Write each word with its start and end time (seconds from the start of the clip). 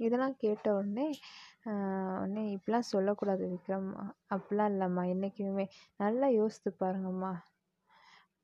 இதெல்லாம் 0.00 0.36
கேட்ட 0.38 0.66
உடனே 0.74 1.06
உடனே 2.16 2.42
இப்படிலாம் 2.54 2.90
சொல்லக்கூடாது 2.90 3.44
விக்ரம். 3.52 3.88
அப்படிலாம் 4.34 4.70
இல்லைம்மா. 4.72 5.04
என்றைக்குமே 5.12 5.66
நல்லா 6.00 6.28
யோசித்து 6.36 6.70
பாருங்கம்மா. 6.80 7.32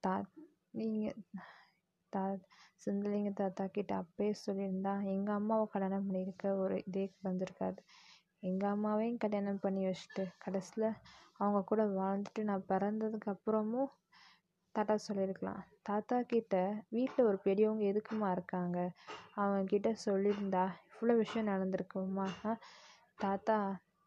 தா 0.04 0.15
நீங்கள் 0.74 1.19
தா 2.13 2.22
சிந்தலிங்க 2.83 3.31
தாத்தா 3.35 3.65
கிட்ட 3.69 3.92
அப்பயே 4.03 4.33
சொல்லியிருந்தா 4.40 4.95
எங்கள் 5.13 5.37
அம்மாவை 5.37 5.67
கல்யாணம் 5.69 6.06
பண்ணியிருக்க 6.06 6.53
ஒரு 6.63 6.77
இதே 6.85 7.04
வந்திருக்காது 7.22 7.81
எங்கள் 8.43 8.73
அம்மாவையும் 8.73 9.21
கல்யாணம் 9.21 9.63
பண்ணி 9.63 9.83
வச்சுட்டு 9.87 10.25
கடைசியில் 10.38 10.88
அவங்க 11.41 11.61
கூட 11.65 11.83
வாழ்ந்துட்டு 11.97 12.43
நான் 12.45 12.69
பிறந்ததுக்கு 12.69 13.29
அப்புறமும் 13.35 13.91
தாத்தா 14.75 14.95
சொல்லியிருக்கலாம். 15.04 15.61
தாத்தா 15.83 16.16
கிட்ட 16.25 16.55
வீட்டில் 16.91 17.29
ஒரு 17.29 17.38
பெரியவங்க 17.45 17.84
எதுக்குமா 17.84 18.29
இருக்காங்க? 18.33 18.79
அவங்கக்கிட்ட 19.37 19.91
சொல்லியிருந்தா 20.05 20.65
இவ்வளோ 20.97 21.15
விஷயம் 21.17 21.49
நடந்திருக்குமா 21.49 22.27
தாத்தா 23.19 23.57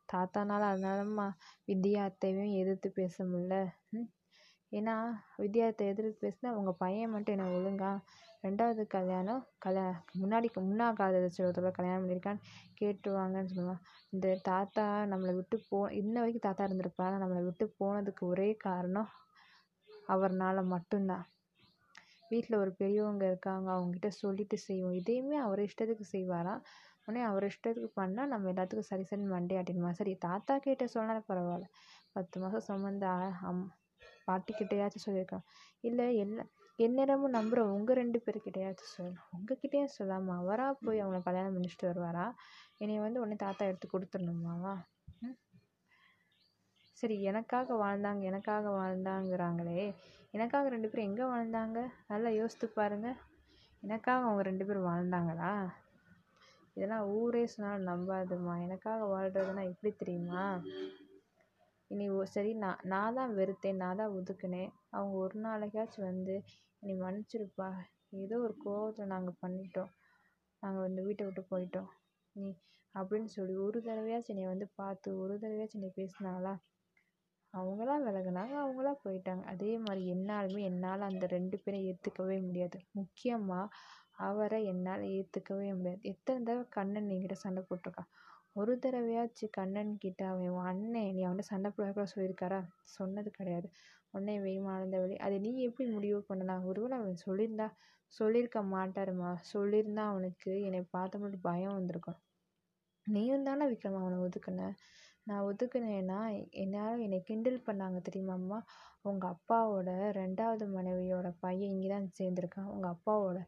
தாத்தானால 0.10 0.70
அதனாலம்மா 0.70 1.26
வித்யா 1.68 2.04
அத்தையும் 2.04 2.56
எதிர்த்து 2.62 2.90
பேச 2.92 3.26
முடில 3.26 3.56
ஏன்னா 4.72 4.96
வித்யா 5.38 5.68
அத்தை 5.68 5.86
எதிர்த்து 5.88 6.24
பேசினா 6.24 6.50
உங்கள் 6.52 6.80
பையன் 6.80 7.14
மட்டும் 7.14 7.36
என்ன 7.36 7.46
ஒழுங்கா 7.52 7.92
ரெண்டாவது 8.44 8.84
கல்யாணம் 8.88 9.42
கல்யா 9.60 9.86
முன்னாடி 10.20 10.50
முன்னா 10.60 10.88
காதலிச்ச 10.94 11.40
ஒருத்தவரை 11.46 11.72
கல்யாணம் 11.72 12.04
பண்ணியிருக்கான்னு 12.04 12.44
கேட்டுருவாங்கன்னு 12.76 13.52
சொல்லுவான் 13.52 13.82
இந்த 14.14 14.36
தாத்தா 14.44 14.86
நம்மளை 15.12 15.34
விட்டு 15.36 15.58
போ 15.70 15.80
இன்ன 15.94 16.16
வரைக்கும் 16.20 16.48
தாத்தா 16.48 16.68
இருந்திருப்பாரு? 16.68 17.16
நம்மளை 17.24 17.42
விட்டு 17.46 17.66
போனதுக்கு 17.80 18.24
ஒரே 18.26 18.50
காரணம் 18.66 19.10
அவர்னால 20.10 20.62
மட்டும்தான். 20.68 21.26
வீட்டில் 22.32 22.58
ஒரு 22.58 22.72
பெரியவங்க 22.74 23.24
இருக்காங்க 23.28 23.68
அவங்ககிட்ட 23.76 24.10
சொல்லிட்டு 24.22 24.58
செய்வோம். 24.60 24.96
இதையுமே 25.02 25.38
அவர் 25.38 25.62
இஷ்டத்துக்கு 25.68 26.06
செய்வாராம். 26.12 26.62
உடனே 27.02 27.22
அவர் 27.24 27.46
இஷ்டத்துக்கு 27.46 27.92
பண்ணால் 27.96 28.32
நம்ம 28.34 28.50
எல்லாத்துக்கும் 28.52 28.90
சரி 28.92 29.06
சரின்னு 29.10 29.34
மண்டே 29.34 29.58
ஆட்டிடுமா? 29.60 29.92
சரி 29.92 30.14
தாத்தா 30.28 30.56
கிட்ட 30.58 30.88
சொன்னாலும் 30.88 31.30
பரவாயில்ல. 31.30 31.68
பத்து 32.16 32.38
மாதம் 32.42 32.66
சுமந்த 32.68 33.06
அம் 33.50 33.66
பாட்டிக்கிட்டையாச்சும் 34.28 35.06
சொல்லியிருக்கலாம் 35.06 35.48
இல்லை 35.84 36.06
என்ன 36.24 36.46
எந்நேரமும் 36.80 37.36
நம்புகிற 37.38 37.62
உங்கள் 37.76 37.98
ரெண்டு 37.98 38.20
பேர்கிட்டையாச்சும் 38.26 38.94
சொல்லணும் 38.96 39.30
உங்ககிட்டயும் 39.36 39.96
சொல்லாமல் 39.96 40.40
அவராக 40.42 40.74
போய் 40.86 41.02
அவங்கள 41.04 41.22
கல்யாணம் 41.24 41.56
பண்ணிச்சிட்டு 41.56 41.90
வருவாரா? 41.90 42.26
என்னை 42.80 42.98
வந்து 43.06 43.22
உடனே 43.24 43.38
தாத்தா 43.46 43.64
எடுத்து 43.66 43.88
கொடுத்துடணுமாவா 43.90 44.74
சரி 47.00 47.16
எனக்காக 47.22 47.76
வாழ்ந்தாங்க 47.76 48.22
எனக்காக 48.24 48.70
வாழ்ந்தாங்கிறாங்களே. 48.70 49.84
எனக்காக 50.34 50.70
ரெண்டு 50.70 50.88
பேரும் 50.90 51.08
எங்கே 51.10 51.26
வாழ்ந்தாங்க? 51.26 51.80
நல்லா 52.08 52.30
யோசித்து 52.30 52.68
பாருங்கள் 52.70 53.20
எனக்காக 53.84 54.26
அவங்க 54.26 54.42
ரெண்டு 54.42 54.66
பேரும் 54.66 54.90
வாழ்ந்தாங்களா? 54.90 55.52
இதெல்லாம் 56.76 57.06
ஊரே 57.10 57.44
சொன்னாலும் 57.48 57.88
நம்பாதும்மா. 57.88 58.56
எனக்காக 58.62 59.06
வாழ்கிறதுனா 59.06 59.64
எப்படி 59.64 59.92
தெரியுமா? 59.96 60.44
இனி 61.92 62.10
ஓ 62.10 62.24
சரி 62.26 62.54
நான் 62.54 62.82
நான் 62.84 63.14
தான் 63.14 63.36
வெறுத்தேன் 63.36 63.82
நான் 63.84 63.96
தான் 63.96 64.16
ஒதுக்குனேன். 64.16 64.72
அவங்க 64.90 65.16
ஒரு 65.18 65.38
நாளைக்காச்சும் 65.40 66.10
வந்து 66.12 66.36
என்னை 66.82 66.96
மன்னிச்சிருப்பா. 66.96 67.70
ஏதோ 68.18 68.36
ஒரு 68.40 68.56
கோவத்தில் 68.66 69.06
நாங்கள் 69.06 69.40
பண்ணிட்டோம். 69.42 69.92
நாங்கள் 70.64 70.82
வந்து 70.82 71.02
வீட்டை 71.04 71.26
விட்டு 71.26 71.44
போயிட்டோம். 71.52 71.90
நீ 72.36 72.48
அப்படின்னு 72.96 73.26
சொல்லி 73.26 73.56
ஒரு 73.58 73.80
தடவையாச்சும் 73.82 74.34
என்னை 74.36 74.46
வந்து 74.48 74.68
பார்த்து 74.76 75.10
ஒரு 75.20 75.34
தடவையாச்சும் 75.40 75.80
என்னை 75.82 75.92
பேசினாங்களா 75.98 76.54
அவங்களா 77.54 77.96
விலகுனாங்க 78.06 78.56
அவங்களா 78.64 78.92
போயிட்டாங்க. 79.06 79.44
அதே 79.54 79.72
மாதிரி 79.78 80.02
என்னாலுமே 80.16 80.62
என்னால் 80.62 81.08
அந்த 81.10 81.26
ரெண்டு 81.28 81.58
பேரையும் 81.58 81.88
ஏற்றுக்கவே 81.92 82.38
முடியாது. 82.48 82.78
முக்கியமாக 82.92 83.74
அவரை 84.28 84.60
என்னால் 84.72 85.04
ஏற்றுக்கவே 85.18 85.70
முடியாது. 85.78 86.00
எத்தனை 86.12 86.40
தடவை 86.40 86.66
கண்ணன் 86.78 87.12
என்கிட்ட 87.14 87.38
சண்டை 87.46 87.62
போட்டிருக்கான் 87.70 88.10
ஒரு 88.56 88.74
தடவையாச்சும் 88.84 89.56
கண்ணன் 89.58 89.92
கிட்ட 89.98 90.22
அவன் 90.28 90.54
உன் 90.56 90.68
அண்ணன் 90.72 91.14
நீ 91.16 91.22
அவன்கிட்ட 91.26 91.52
சண்டை 91.54 91.70
போட 91.72 92.06
சொல்லியிருக்காரா? 92.14 92.60
சொன்னது 92.98 93.30
கிடையாது. 93.32 93.68
உடனே 94.14 94.36
வெய்மானந்த 94.46 94.98
வழி 95.02 95.16
அதை 95.26 95.36
நீ 95.40 95.52
எப்படி 95.68 95.86
முடிவு 95.98 96.20
பண்ணலாம் 96.30 96.64
ஒருவேளை 96.66 96.96
அவன் 97.00 97.24
சொல்லியிருந்தா 97.26 97.68
சொல்லியிருக்க 98.14 98.60
மாட்டாருமா? 98.76 99.32
சொல்லியிருந்தா 99.54 100.04
அவனுக்கு 100.12 100.52
என்னை 100.68 100.82
பார்த்த 100.96 101.22
மட்டும் 101.24 101.46
பயம் 101.50 101.78
வந்திருக்கும். 101.78 102.20
நீயும் 103.08 103.46
தானே 103.48 103.66
விக்ரம் 103.72 104.00
அவனை 104.02 104.18
ஒதுக்குன? 104.26 104.64
நான் 105.28 105.46
ஒதுக்குனேன்னா 105.50 106.20
என்னால் 106.62 107.04
என்னை 107.06 107.20
கிண்டல் 107.28 107.66
பண்ணாங்க 107.68 107.98
தெரியுமாம்மா 108.08 108.60
உங்கள் 109.04 109.32
அப்பாவோட 109.34 109.90
ரெண்டாவது 110.20 110.66
மனைவியோட 110.76 111.28
பையன் 111.44 111.74
இங்கே 111.74 111.90
தான் 111.90 112.08
சேர்ந்துருக்கான். 112.20 112.72
உங்கள் 112.76 112.94
அப்பாவோட 112.96 113.40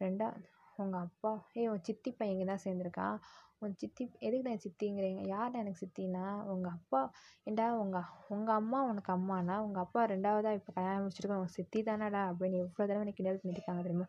ரெண்டா 0.00 0.28
உங்கள் 0.76 1.04
அப்பா 1.06 1.30
ஏய் 1.60 1.70
உன் 1.72 1.86
சித்தி 1.88 2.10
பையன் 2.12 2.34
இங்கே 2.34 2.48
தான் 2.50 2.64
சேர்ந்துருக்கான். 2.66 3.16
உன் 3.62 3.74
சித்தி 3.80 4.04
எதுக்கு 4.26 4.46
நான் 4.48 4.62
சித்திங்கிறீங்க 4.64 5.22
யார் 5.32 5.58
எனக்கு 5.60 5.82
சித்தினா 5.82 6.22
உங்கள் 6.52 6.74
அப்பா 6.76 7.00
ஏண்டா 7.46 7.66
உங்கள் 7.82 8.08
உங்கள் 8.28 8.58
அம்மா 8.60 8.78
உனக்கு 8.90 9.12
அம்மானா 9.16 9.56
உங்கள் 9.66 9.84
அப்பா 9.84 10.02
ரெண்டாவதாக 10.14 10.58
இப்போ 10.58 10.72
கல்யாணம் 10.78 11.04
முடிச்சிருக்க 11.04 11.42
உன் 11.44 11.56
சித்தி 11.58 11.82
தானடா 11.90 12.22
அப்படின்னு 12.30 12.62
எவ்வளோ 12.64 12.80
தடவை 12.82 13.02
எனக்கு 13.04 13.20
கிண்டல் 13.20 13.40
பண்ணியிருக்காங்க 13.42 13.82
தெரியுமா? 13.86 14.08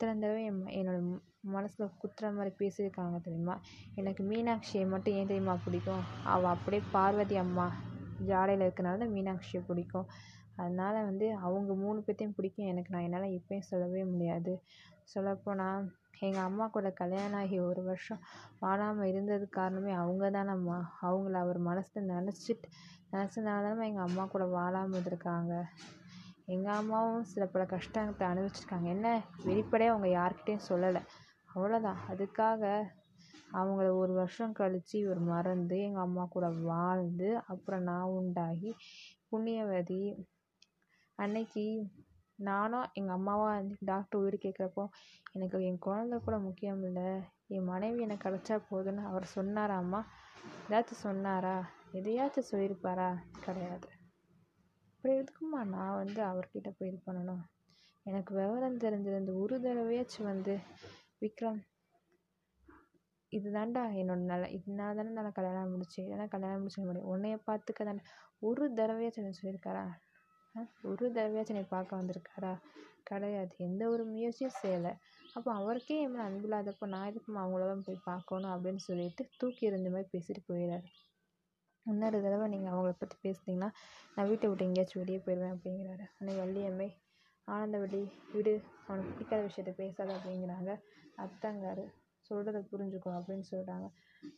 இத்தனை 0.00 0.20
தடவை 0.20 0.42
என் 0.44 0.60
என்னோட 0.76 0.98
மனசில் 1.54 1.96
குத்துற 2.02 2.26
மாதிரி 2.32 2.50
பேசியிருக்காங்க 2.60 3.16
தெரியுமா? 3.18 3.54
எனக்கு 3.94 4.22
மீனாட்சியை 4.22 4.84
மட்டும் 4.88 5.16
ஏன் 5.18 5.28
தெரியுமா 5.28 5.54
பிடிக்கும்? 5.64 6.04
அவள் 6.24 6.52
அப்படியே 6.52 6.82
பார்வதி 6.92 7.36
அம்மா 7.42 7.66
ஜாடையில் 8.28 8.64
இருக்கனால 8.66 9.00
தான் 9.02 9.12
மீனாட்சியை 9.16 9.60
பிடிக்கும். 9.66 10.06
அதனால் 10.56 10.98
வந்து 11.08 11.26
அவங்க 11.38 11.74
மூணு 11.82 11.98
பேர்த்தையும் 12.06 12.34
பிடிக்கும். 12.38 12.70
எனக்கு 12.72 12.94
நான் 12.94 13.06
என்னால் 13.08 13.34
இப்போயும் 13.36 13.68
சொல்லவே 13.68 14.04
முடியாது. 14.04 14.54
சொல்லப்போனால் 15.04 15.84
எங்கள் 16.22 16.46
அம்மா 16.48 16.68
கூட 16.68 16.88
கல்யாணம் 17.02 17.38
ஆகி 17.42 17.58
ஒரு 17.68 17.82
வருஷம் 17.82 18.22
வாழாமல் 18.60 19.10
இருந்ததுக்கு 19.12 19.58
காரணமே 19.60 19.94
அவங்க 20.02 20.30
தானம்மா. 20.38 20.78
அவங்கள 21.02 21.36
அவர் 21.44 21.60
மனசில் 21.70 22.10
நினச்சிட்டு 22.14 22.68
நினச்சதுனால 23.12 23.62
தானே 23.68 23.90
எங்கள் 23.90 24.08
அம்மா 24.08 24.26
கூட 24.26 24.46
வாழாமல் 24.58 24.96
இருந்திருக்காங்க. 24.96 25.52
எங்கள் 26.50 26.74
அம்மாவும் 26.74 27.24
சில 27.24 27.46
பல 27.46 27.64
கஷ்டத்தை 27.64 28.28
அனுபவிச்சிருக்காங்க. 28.28 28.88
என்ன? 28.88 29.08
வெளிப்படையாக 29.44 29.94
அவங்க 29.94 30.08
யார்கிட்டேயும் 30.18 30.68
சொல்லலை. 30.68 31.02
அவ்வளோதான் 31.54 32.00
அதுக்காக 32.08 32.62
அவங்கள 33.52 33.96
ஒரு 33.96 34.12
வருஷம் 34.12 34.52
கழித்து 34.52 34.98
இவர் 34.98 35.18
மறந்து 35.18 35.80
எங்கள் 35.80 36.02
அம்மா 36.02 36.24
கூட 36.24 36.48
வாழ்ந்து 36.48 37.40
அப்புறம் 37.46 37.82
நான் 37.82 38.02
உண்டாகி 38.02 38.76
புண்ணியவதி. 39.30 40.02
அன்னைக்கு 41.18 41.64
நானும் 42.34 42.86
எங்கள் 42.92 43.14
அம்மாவும் 43.14 43.48
அன்னைக்கு 43.48 43.84
டாக்டர் 43.84 44.20
உயிர் 44.20 44.36
கேட்குறப்போ 44.36 44.84
எனக்கு 45.32 45.64
என் 45.64 45.82
குழந்த 45.86 46.18
கூட 46.18 46.38
முக்கியம் 46.38 46.82
இல்லை. 46.82 47.10
என் 47.46 47.64
மனைவி 47.64 48.00
எனக்கு 48.00 48.28
கிடச்சா 48.28 48.58
போதும்னு 48.70 49.04
அவர் 49.04 49.26
சொன்னாராம்மா. 49.34 50.02
ஏதாச்சும் 50.70 51.04
சொன்னாரா? 51.06 51.56
எதையாச்சும் 51.92 52.50
சொல்லியிருப்பாரா? 52.50 53.10
கிடையாது. 53.40 53.88
அப்புறம் 55.02 55.20
எதுக்குமா 55.20 55.60
நான் 55.66 55.94
வந்து 55.94 56.20
அவர்கிட்ட 56.22 56.70
போய் 56.70 56.88
இது 56.88 56.98
பண்ணணும்? 57.06 57.40
எனக்கு 58.06 58.34
விவரம் 58.34 58.76
தெரிஞ்சிருந்து 58.76 59.32
ஒரு 59.34 59.56
தடவையாச்சும் 59.60 60.26
வந்து 60.26 60.54
விக்ரம் 61.22 61.60
இது 63.32 63.48
தாண்டா 63.50 63.82
என்னோட 63.92 64.22
நில 64.22 64.48
இதனால 64.48 64.94
தானே 64.94 65.10
நான் 65.10 65.32
கல்யாணம் 65.32 65.72
முடித்தேன் 65.74 66.04
இல்லைன்னா 66.04 66.26
கல்யாணம் 66.28 66.60
முடிச்சிக்க 66.60 66.86
முடியும். 66.86 67.08
உன்னைய 67.12 67.38
பார்த்துக்க 67.46 67.84
தானே. 67.84 68.02
ஒரு 68.40 68.74
தடவையாச்சும் 68.74 69.22
என்ன 69.22 69.38
சொல்லியிருக்காரா? 69.40 69.84
ஒரு 70.82 71.06
தடவையாச்சும் 71.12 71.56
என்னை 71.56 71.66
பார்க்க 71.68 72.00
வந்திருக்காரா? 72.02 72.52
கிடையாது. 73.02 73.54
எந்த 73.58 73.88
ஒரு 73.88 74.04
முயற்சியும் 74.04 74.58
செய்யலை. 74.62 74.92
அப்போ 75.34 75.50
அவருக்கே 75.52 76.00
என் 76.00 76.10
மேலே 76.10 76.24
அன்பு 76.24 76.48
இல்லாதப்போ 76.48 76.86
நான் 76.86 77.08
எதுக்குமா 77.12 77.42
அவங்களெல்லாம் 77.44 77.86
போய் 77.86 78.04
பார்க்கணும் 78.04 78.52
அப்படின்னு 78.52 78.82
சொல்லிட்டு 78.88 79.24
தூக்கி 79.38 79.70
எறிஞ்ச 79.70 79.90
மாதிரி 79.90 80.10
பேசிட்டு 80.12 80.44
போயிடுறாரு 80.48 80.86
இன்னொரு 81.86 82.18
தடவை 82.24 82.46
நீங்கள் 82.48 82.72
அவங்கள 82.72 82.92
பற்றி 82.94 83.16
பேசுனீங்கன்னா 83.24 83.68
நான் 84.14 84.28
வீட்டை 84.30 84.48
விட்டு 84.48 84.66
எங்கேயாச்சும் 84.66 85.02
வெளியே 85.02 85.20
போயிடுவேன் 85.24 85.54
அப்படிங்கிறாரு. 85.54 86.04
உடனே 86.16 86.34
வள்ளியம்மை 86.40 86.88
ஆனந்தவள்ளி 87.48 88.00
விடு 88.34 88.54
அவனுக்கு 88.86 89.12
பிடிக்காத 89.12 89.40
விஷயத்த 89.48 89.72
பேசாத 89.80 90.10
அப்படிங்கிறாங்க. 90.18 90.70
அத்தங்காரு 91.24 91.84
சொல்கிறத 92.30 92.58
புரிஞ்சுக்கோ 92.70 93.10
அப்படின்னு 93.18 93.46
சொல்கிறாங்க 93.52 93.86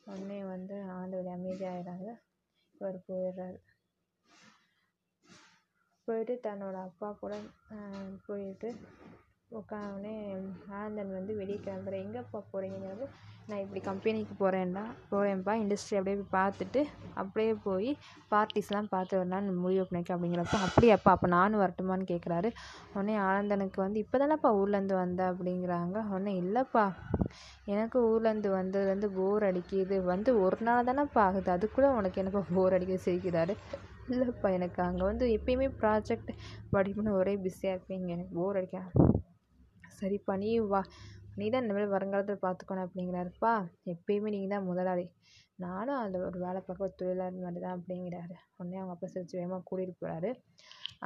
உடனே 0.07 0.39
வந்து 0.53 0.75
ஆனந்தவள்ளி 0.97 1.33
அமைதியாகிறாங்க 1.37 2.09
இவர் 2.75 2.99
போயிடுறாரு. 3.09 3.59
போயிட்டு 6.09 6.35
தன்னோட 6.47 6.77
அப்பா 6.89 7.09
கூட 7.21 7.35
போயிட்டு 8.27 8.69
உட்காந்தோடனே 9.53 10.15
ஆனந்தன் 10.73 11.13
வந்து 11.13 11.33
வெளியே 11.37 11.59
கிளம்புறேன் 11.59 12.05
எங்கேப்பா 12.05 12.41
போகிறீங்கிறது 12.53 13.07
நான் 13.49 13.63
இப்படி 13.63 13.81
கம்பெனிக்கு 13.81 14.35
போகிறேன்டா 14.41 14.83
போகிறேன்ப்பா 15.11 15.53
இண்டஸ்ட்ரி 15.55 15.97
அப்படியே 15.99 16.17
போய் 16.17 16.35
பார்த்துட்டு 16.37 16.81
அப்படியே 17.15 17.55
போய் 17.65 17.91
பார்ட்டிஸ்லாம் 18.31 18.89
பார்த்து 18.89 19.19
வரலான்னு 19.19 19.55
முடிவு 19.57 19.85
பண்ணியிருக்கேன் 19.85 20.17
அப்படிங்கிறப்ப 20.17 20.59
அப்படியாப்பா 20.67 21.11
அப்போ 21.11 21.29
நானும் 21.29 21.63
வரட்டுமான்னு 21.63 22.07
கேட்குறாரு 22.09 22.51
உடனே 22.95 23.17
ஆனந்தனுக்கு 23.27 23.81
வந்து 23.81 23.99
இப்போ 23.99 24.19
தானேப்பா 24.19 24.51
ஊர்லேருந்து 24.53 24.95
வந்த? 24.95 25.23
அப்படிங்கிறாங்க. 25.33 25.97
உடனே 26.09 26.33
இல்லைப்பா. 26.35 26.85
எனக்கு 27.67 27.99
ஊர்லேருந்து 28.03 28.51
வந்ததுலேருந்து 28.51 29.11
போர் 29.13 29.43
அடிக்குது. 29.43 29.99
வந்து 30.05 30.41
ஒரு 30.41 30.59
நாள் 30.61 30.85
தானேப்பா 30.85 31.23
ஆகுது. 31.23 31.51
அதுக்குள்ளே 31.51 31.91
உனக்கு 31.99 32.21
என்னப்பா 32.21 32.43
போர் 32.55 32.77
அடிக்குது? 32.79 33.07
சிரிக்கிறாரு. 33.07 33.57
இல்லைப்பா 34.09 34.49
எனக்கு 34.51 34.83
அங்கே 34.83 35.05
வந்து 35.05 35.27
எப்பயுமே 35.37 35.69
ப்ராஜெக்ட் 35.81 36.31
படிப்புன்னு 36.73 37.13
ஒரே 37.13 37.37
பிஸியாக 37.37 37.77
இருப்பீங்க. 37.77 38.09
எனக்கு 38.09 38.35
போர் 38.35 38.57
அடிக்க 38.57 38.79
சரிப்பா 40.03 40.35
நீ 40.43 40.53
வா 40.73 40.81
நீ 41.41 41.45
தான் 41.53 41.65
இனிமேல் 41.65 41.93
வருங்காலத்தில் 41.95 42.45
பார்த்துக்கணும் 42.45 42.85
அப்படிங்கிறாருப்பா. 42.87 43.53
எப்பயுமே 43.93 44.31
நீங்கள் 44.35 44.53
தான் 44.55 44.67
முதலாளி. 44.71 45.05
நானும் 45.65 45.99
அதில் 46.01 46.27
ஒரு 46.29 46.39
வேலை 46.45 46.61
பார்க்க 46.67 46.87
ஒரு 46.87 46.95
தொழிலாளி 47.01 47.39
மாதிரி 47.45 47.63
தான் 47.65 47.77
அப்படிங்கிறாரு. 47.79 48.37
உடனே 48.59 48.79
அவங்க 48.81 48.95
அப்பா 48.95 49.09
சிரிச்சு 49.13 49.39
வேகமாக 49.41 49.63
கூட்டிகிட்டு 49.69 50.01
போகிறாரு 50.01 50.31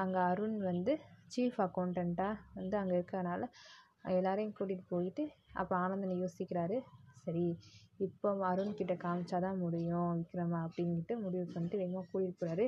அங்கே 0.03 0.21
அருண் 0.31 0.57
வந்து 0.71 0.93
சீஃப் 1.35 1.59
அக்கௌண்டண்ட்டாக 1.67 2.43
வந்து 2.59 2.77
அங்கே 2.81 2.95
இருக்கிறனால 2.99 3.45
எல்லாரையும் 4.19 4.57
கூட்டிகிட்டு 4.59 4.91
போயிட்டு 4.95 5.25
அப்போ 5.61 5.75
ஆனந்தன் 5.85 6.23
யோசிக்கிறாரு. 6.25 6.79
சரி 7.27 7.47
இப்போ 8.07 8.31
அருண்கிட்ட 8.51 8.95
காமிச்சா 9.05 9.39
தான் 9.45 9.61
முடியும் 9.65 10.11
விக்ரமா 10.21 10.59
அப்படின்ட்டு 10.67 11.15
முடிவு 11.25 11.45
பண்ணிட்டு 11.53 11.81
வேகமாக 11.83 12.05
கூட்டிகிட்டு 12.11 12.41
போகிறாரு 12.41 12.67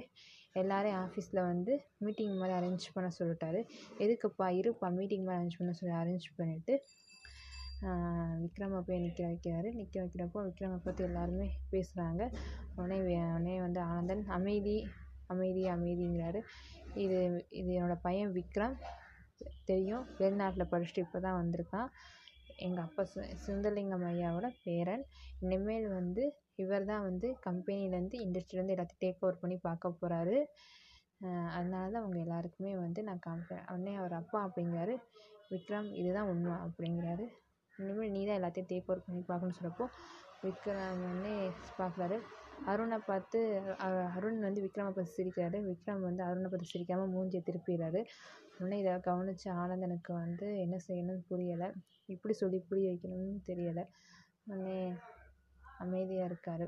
எல்லாரையும் 0.61 1.01
ஆஃபீஸில் 1.05 1.41
வந்து 1.51 1.73
மீட்டிங் 2.05 2.39
மாதிரி 2.41 2.55
அரேஞ்ச் 2.59 2.87
பண்ண 2.95 3.09
சொல்லிட்டாரு. 3.19 3.61
எதுக்குப்பா 4.05 4.47
இருப்பா 4.61 4.89
மீட்டிங் 4.99 5.27
மாதிரி 5.27 5.39
அரேஞ்ச் 5.41 5.59
பண்ண 5.61 5.73
சொல்லி 5.81 5.95
அரேஞ்ச் 6.03 6.29
பண்ணிவிட்டு 6.39 6.75
விக்ரமை 8.45 8.79
போய் 8.87 9.03
நிற்க 9.03 9.23
வைக்கிறாரு. 9.31 9.69
நிற்க 9.81 9.97
வைக்கிறப்போ 10.03 10.41
விக்ரமை 10.49 10.79
பற்றி 10.87 11.03
எல்லாருமே 11.09 11.47
பேசுகிறாங்க 11.73 12.23
உடனே 12.79 12.97
உடனே 13.03 13.55
வந்து 13.67 13.81
ஆனந்தன் 13.91 14.25
அமைதி 14.39 14.77
அமைதி 15.33 15.63
அமைதிங்கிறாரு. 15.75 16.41
இது 17.05 17.19
இது 17.61 17.71
என்னோடய 17.79 18.05
பையன் 18.07 18.33
விக்ரம். 18.39 18.77
தெரியும். 19.71 20.05
வெளிநாட்டில் 20.23 20.71
படிச்சுட்டு 20.73 21.05
இப்போ 21.07 21.19
தான் 21.27 21.39
வந்திருக்கான். 21.41 21.89
எங்கள் 22.67 22.85
அப்பா 22.87 23.03
சு 23.11 23.21
சுந்தரலிங்கம் 23.45 24.05
ஐயாவோட 24.11 24.49
பேரன். 24.65 25.05
இனிமேல் 25.45 25.87
வந்து 25.99 26.23
இவர் 26.63 26.89
தான் 26.91 27.05
வந்து 27.09 27.29
கம்பெனிலேருந்து 27.47 28.17
இண்டஸ்ட்ரியிலேருந்து 28.25 28.75
எல்லாத்தையும் 28.75 29.03
டேக் 29.05 29.23
ஓவர் 29.25 29.41
பண்ணி 29.43 29.57
பார்க்க 29.67 29.93
போகிறாரு 30.01 30.37
அதனால 31.57 31.85
தான் 31.93 32.03
அவங்க 32.03 32.19
எல்லாருக்குமே 32.25 32.73
வந்து 32.85 33.01
நான் 33.09 33.25
காமிப்பேன் 33.27 33.65
உடனே 33.73 33.93
அவர் 34.01 34.15
அப்பா 34.21 34.39
அப்படிங்கிறாரு. 34.47 34.95
விக்ரம் 35.53 35.89
இதுதான் 36.01 36.31
உண்மை 36.33 36.55
அப்படிங்கிறாரு. 36.65 37.25
இனிமேல் 37.73 38.13
நீ 38.17 38.21
தான் 38.29 38.39
எல்லாத்தையும் 38.41 38.71
டேக் 38.73 38.89
ஓவர் 38.91 39.07
பண்ணி 39.07 39.23
பார்க்கணும்னு 39.31 39.59
சொல்கிறப்போ 39.59 39.87
விக்ரம் 40.45 41.03
உடனே 41.09 41.35
பார்க்குறாரு. 41.81 42.19
அருணை 42.71 42.99
பார்த்து 43.09 43.39
அருண் 44.17 44.39
வந்து 44.47 44.61
விக்ரமை 44.65 44.93
பார்த்து 44.95 45.17
சிரிக்கிறாரு. 45.19 45.59
விக்ரம் 45.71 46.07
வந்து 46.09 46.23
அருணை 46.29 46.49
பார்த்து 46.53 46.73
சிரிக்காமல் 46.75 47.13
மூஞ்சியை 47.15 47.43
திருப்பிடுறாரு. 47.49 48.01
உடனே 48.59 48.79
இதை 48.79 48.93
கவனிச்ச 48.93 49.45
ஆனந்தனுக்கு 49.45 50.13
வந்து 50.13 50.59
என்ன 50.59 50.77
செய்யணும்னு 50.89 51.25
புரியலை. 51.31 51.73
எப்படி 52.07 52.35
சொல்லி 52.35 52.59
புரிய 52.59 52.91
வைக்கணும்னு 52.91 53.39
தெரியலை. 53.47 53.85
உடனே 54.45 54.93
அமைதியாக 55.79 56.25
இருக்கார். 56.25 56.67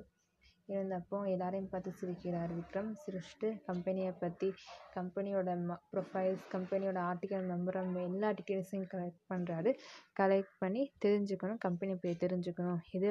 இருந்தப்போ 0.75 1.19
எல்லாரையும் 1.33 1.69
பார்த்து 1.73 1.91
சிரிக்கிறார் 2.01 2.53
விக்ரம் 2.59 2.91
சிரிச்சிட்டு 3.03 3.49
கம்பெனியை 3.69 4.13
பற்றி 4.23 4.49
கம்பெனியோட 4.97 5.55
ம 5.69 5.77
ப்ரொஃபைல்ஸ் 5.93 6.45
கம்பெனியோட 6.55 6.99
ஆர்டிக்கல் 7.11 7.45
மெம்பரம் 7.53 7.93
எல்லா 8.09 8.29
டீட்டெயில்ஸையும் 8.39 8.89
கலெக்ட் 8.93 9.23
பண்ணுறாரு 9.33 9.73
கலெக்ட் 10.21 10.55
பண்ணி 10.63 10.83
தெரிஞ்சுக்கணும் 11.05 11.61
கம்பெனி 11.67 11.93
பற்றி 11.95 12.15
தெரிஞ்சுக்கணும். 12.25 12.81
இது 12.97 13.11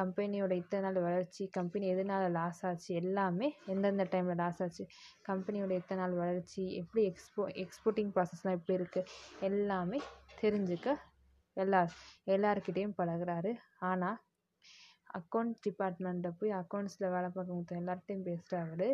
கம்பெனியோட 0.00 0.52
இத்தனை 0.62 0.82
நாள் 0.86 1.00
வளர்ச்சி 1.06 1.44
கம்பெனி 1.58 1.86
எதனால 1.94 2.24
லாஸ் 2.38 2.62
ஆச்சு 2.70 2.90
எல்லாமே 3.02 3.48
எந்தெந்த 3.74 4.06
டைமில் 4.14 4.40
லாஸ் 4.42 4.62
ஆச்சு 4.66 4.86
கம்பெனியோட 5.30 5.72
எத்தனை 5.80 6.00
நாள் 6.02 6.20
வளர்ச்சி 6.22 6.62
எப்படி 6.82 7.04
எக்ஸ்போ 7.10 7.44
எக்ஸ்போர்ட்டிங் 7.64 8.12
ப்ராசஸ்லாம் 8.16 8.58
எப்படி 8.58 8.78
இருக்குது 8.80 9.10
எல்லாமே 9.50 10.00
தெரிஞ்சுக்க 10.42 10.88
எல்லா 11.56 11.82
எல்லார்கிட்டேயும் 12.34 12.96
பழகுறாரு. 12.98 13.52
ஆனால் 13.90 14.18
அக்கௌண்ட்ஸ் 15.18 15.62
டிபார்ட்மெண்ட்டில் 15.66 16.36
போய் 16.40 16.52
அக்கௌண்ட்ஸில் 16.62 17.12
வேலை 17.14 17.28
பார்க்கறவங்க 17.34 17.80
எல்லார்கிட்டையும் 17.82 18.26
பேசுகிற 18.28 18.58
அவர். 18.66 18.88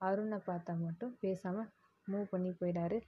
அருணை 0.00 0.38
பார்த்தா 0.48 0.72
மட்டும் 0.86 1.12
பேசாமல் 1.24 1.68
மூவ் 2.06 2.30
பண்ணி 2.34 2.50
போயிடாரு. 2.60 2.98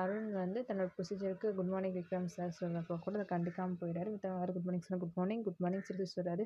அருண் 0.00 0.28
வந்து 0.40 0.58
தன்னோட 0.68 0.88
ப்ரொசீஜருக்கு 0.96 1.48
குட் 1.58 1.70
மார்னிங் 1.72 1.96
விக்ரம் 1.98 2.32
சார் 2.34 2.56
சொல்கிறப்போ 2.60 2.94
கூட 3.04 3.14
அதை 3.18 3.26
கண்டுக்காமல் 3.32 3.80
போயிடாரு. 3.82 4.10
அவர் 4.36 4.52
குட் 4.56 4.66
மார்னிங் 4.66 4.86
சொன்னால் 4.86 5.02
குட் 5.04 5.18
மார்னிங் 5.18 5.44
குட் 5.46 5.62
மார்னிங் 5.64 5.86
சொல்லி 5.90 6.06
சொல்கிறாரு 6.14 6.44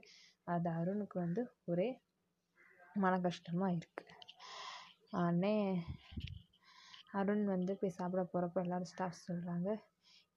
அது 0.55 0.71
அருணுக்கு 0.81 1.17
வந்து 1.25 1.43
ஒரே 1.73 1.89
மன 3.03 3.13
கஷ்டமாக 3.27 3.77
இருக்குது 3.79 4.15
உடனே 5.19 5.55
அருண் 7.21 7.45
வந்து 7.55 7.73
போய் 7.79 7.97
சாப்பிட 7.99 8.23
போகிறப்ப 8.33 8.65
எல்லாரும் 8.65 8.91
ஸ்டாஃப் 8.93 9.25
சொல்கிறாங்க 9.29 9.69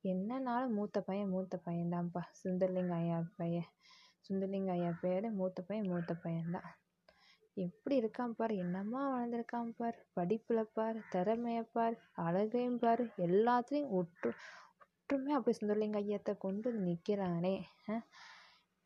என்னன்னாலும் 0.03 0.73
மூத்த 0.77 0.97
பையன் 1.07 1.31
மூத்த 1.33 1.59
பையன்தான்ப்பா. 1.67 2.21
சுந்தர்லிங்க 2.39 2.95
ஐயா 3.01 3.17
பையன். 3.39 3.69
சுந்தர்லிங்க 4.25 4.71
ஐயா 4.71 4.91
பேர் 5.01 5.27
மூத்த 5.37 5.61
பையன் 5.61 5.89
மூத்த 5.89 6.13
பையன்தான் 6.23 6.69
எப்படி 7.57 7.95
இருக்கான் 7.95 8.35
பார் 8.35 8.53
என்னம்மா 8.55 9.01
வளர்ந்துருக்கான் 9.09 9.71
பார் 9.77 9.97
படிப்பில் 10.13 10.71
பார் 10.73 10.97
திறமையை 11.09 11.63
பார் 11.71 11.95
அழகையும் 12.23 12.79
பார் 12.79 13.03
எல்லாத்துலேயும் 13.27 13.93
ஒற்று 13.93 14.29
ஒற்றுமையாக 14.97 15.37
அப்படியே 15.37 15.57
சுந்தர்லிங்க 15.59 15.99
ஐயத்தை 16.01 16.33
கொண்டு 16.37 16.69
நிற்கிறானே 16.79 17.55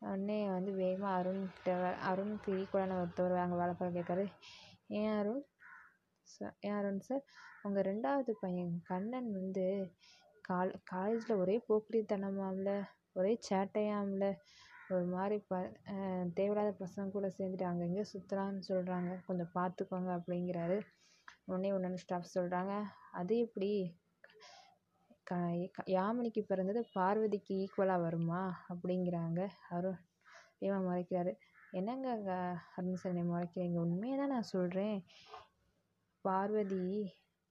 உடனே 0.02 0.40
வந்து 0.50 0.72
வேகமாக 0.74 1.18
அருண் 1.20 1.44
அருண் 2.10 2.36
கிரி 2.40 2.58
அருணுக்கு 2.58 2.98
ஒருத்தவர் 2.98 3.44
அங்கே 3.44 3.58
வேலை 3.58 3.74
பார்க்க 3.74 3.98
கேட்காரு 3.98 4.26
ஏன் 4.96 5.16
அருண்? 5.16 5.42
சார் 6.28 6.56
ஏன் 6.60 6.78
அருண் 6.78 7.02
சார் 7.02 7.24
உங்கள் 7.64 7.88
ரெண்டாவது 7.88 8.34
பையன் 8.42 8.74
கண்ணன் 8.84 9.30
வந்து 9.34 9.66
கால் 10.46 10.74
காலேஜில் 10.86 11.40
ஒரே 11.40 11.56
போக்கிரித்தனமாம்ல 11.68 12.72
ஒரே 13.14 13.34
சேட்டையாம்ல 13.50 14.26
ஒரு 14.96 15.06
மாதிரி 15.06 15.38
ப 15.50 15.56
தேவையில்லாத 16.36 16.72
பசங்க 16.84 17.14
கூட 17.16 17.28
சேர்ந்துட்டு 17.38 17.66
அங்கங்கே 17.70 18.04
சுற்றுறான்னு 18.12 18.62
சொல்கிறாங்க 18.70 19.12
கொஞ்சம் 19.28 19.52
பார்த்துக்கோங்க 19.56 20.12
அப்படிங்கிறாரு. 20.18 20.78
உடனே 21.46 21.70
ஒன்று 21.78 22.02
ஸ்டாஃப் 22.04 22.36
சொல்கிறாங்க 22.36 22.74
அது 23.12 23.34
எப்படி? 23.38 23.72
க 25.28 25.36
யாமினிக்கு 25.96 26.42
பிறந்தது 26.52 26.82
பார்வதிக்கு 26.96 27.54
ஈக்குவலாக 27.64 28.06
வருமா? 28.06 28.42
அப்படிங்கிறாங்க. 28.70 29.40
அருண் 29.76 30.02
இவன் 30.60 30.88
மறைக்கிறாரு. 30.90 31.32
என்னங்க 31.72 32.10
அருண் 32.78 33.00
சார் 33.02 33.14
என்னை 33.14 33.26
மறைக்கிறீங்க? 33.34 33.78
உண்மையை 33.86 34.18
தான் 34.18 34.34
நான் 34.36 34.52
சொல்கிறேன் 34.56 34.98
பார்வதி 36.26 36.84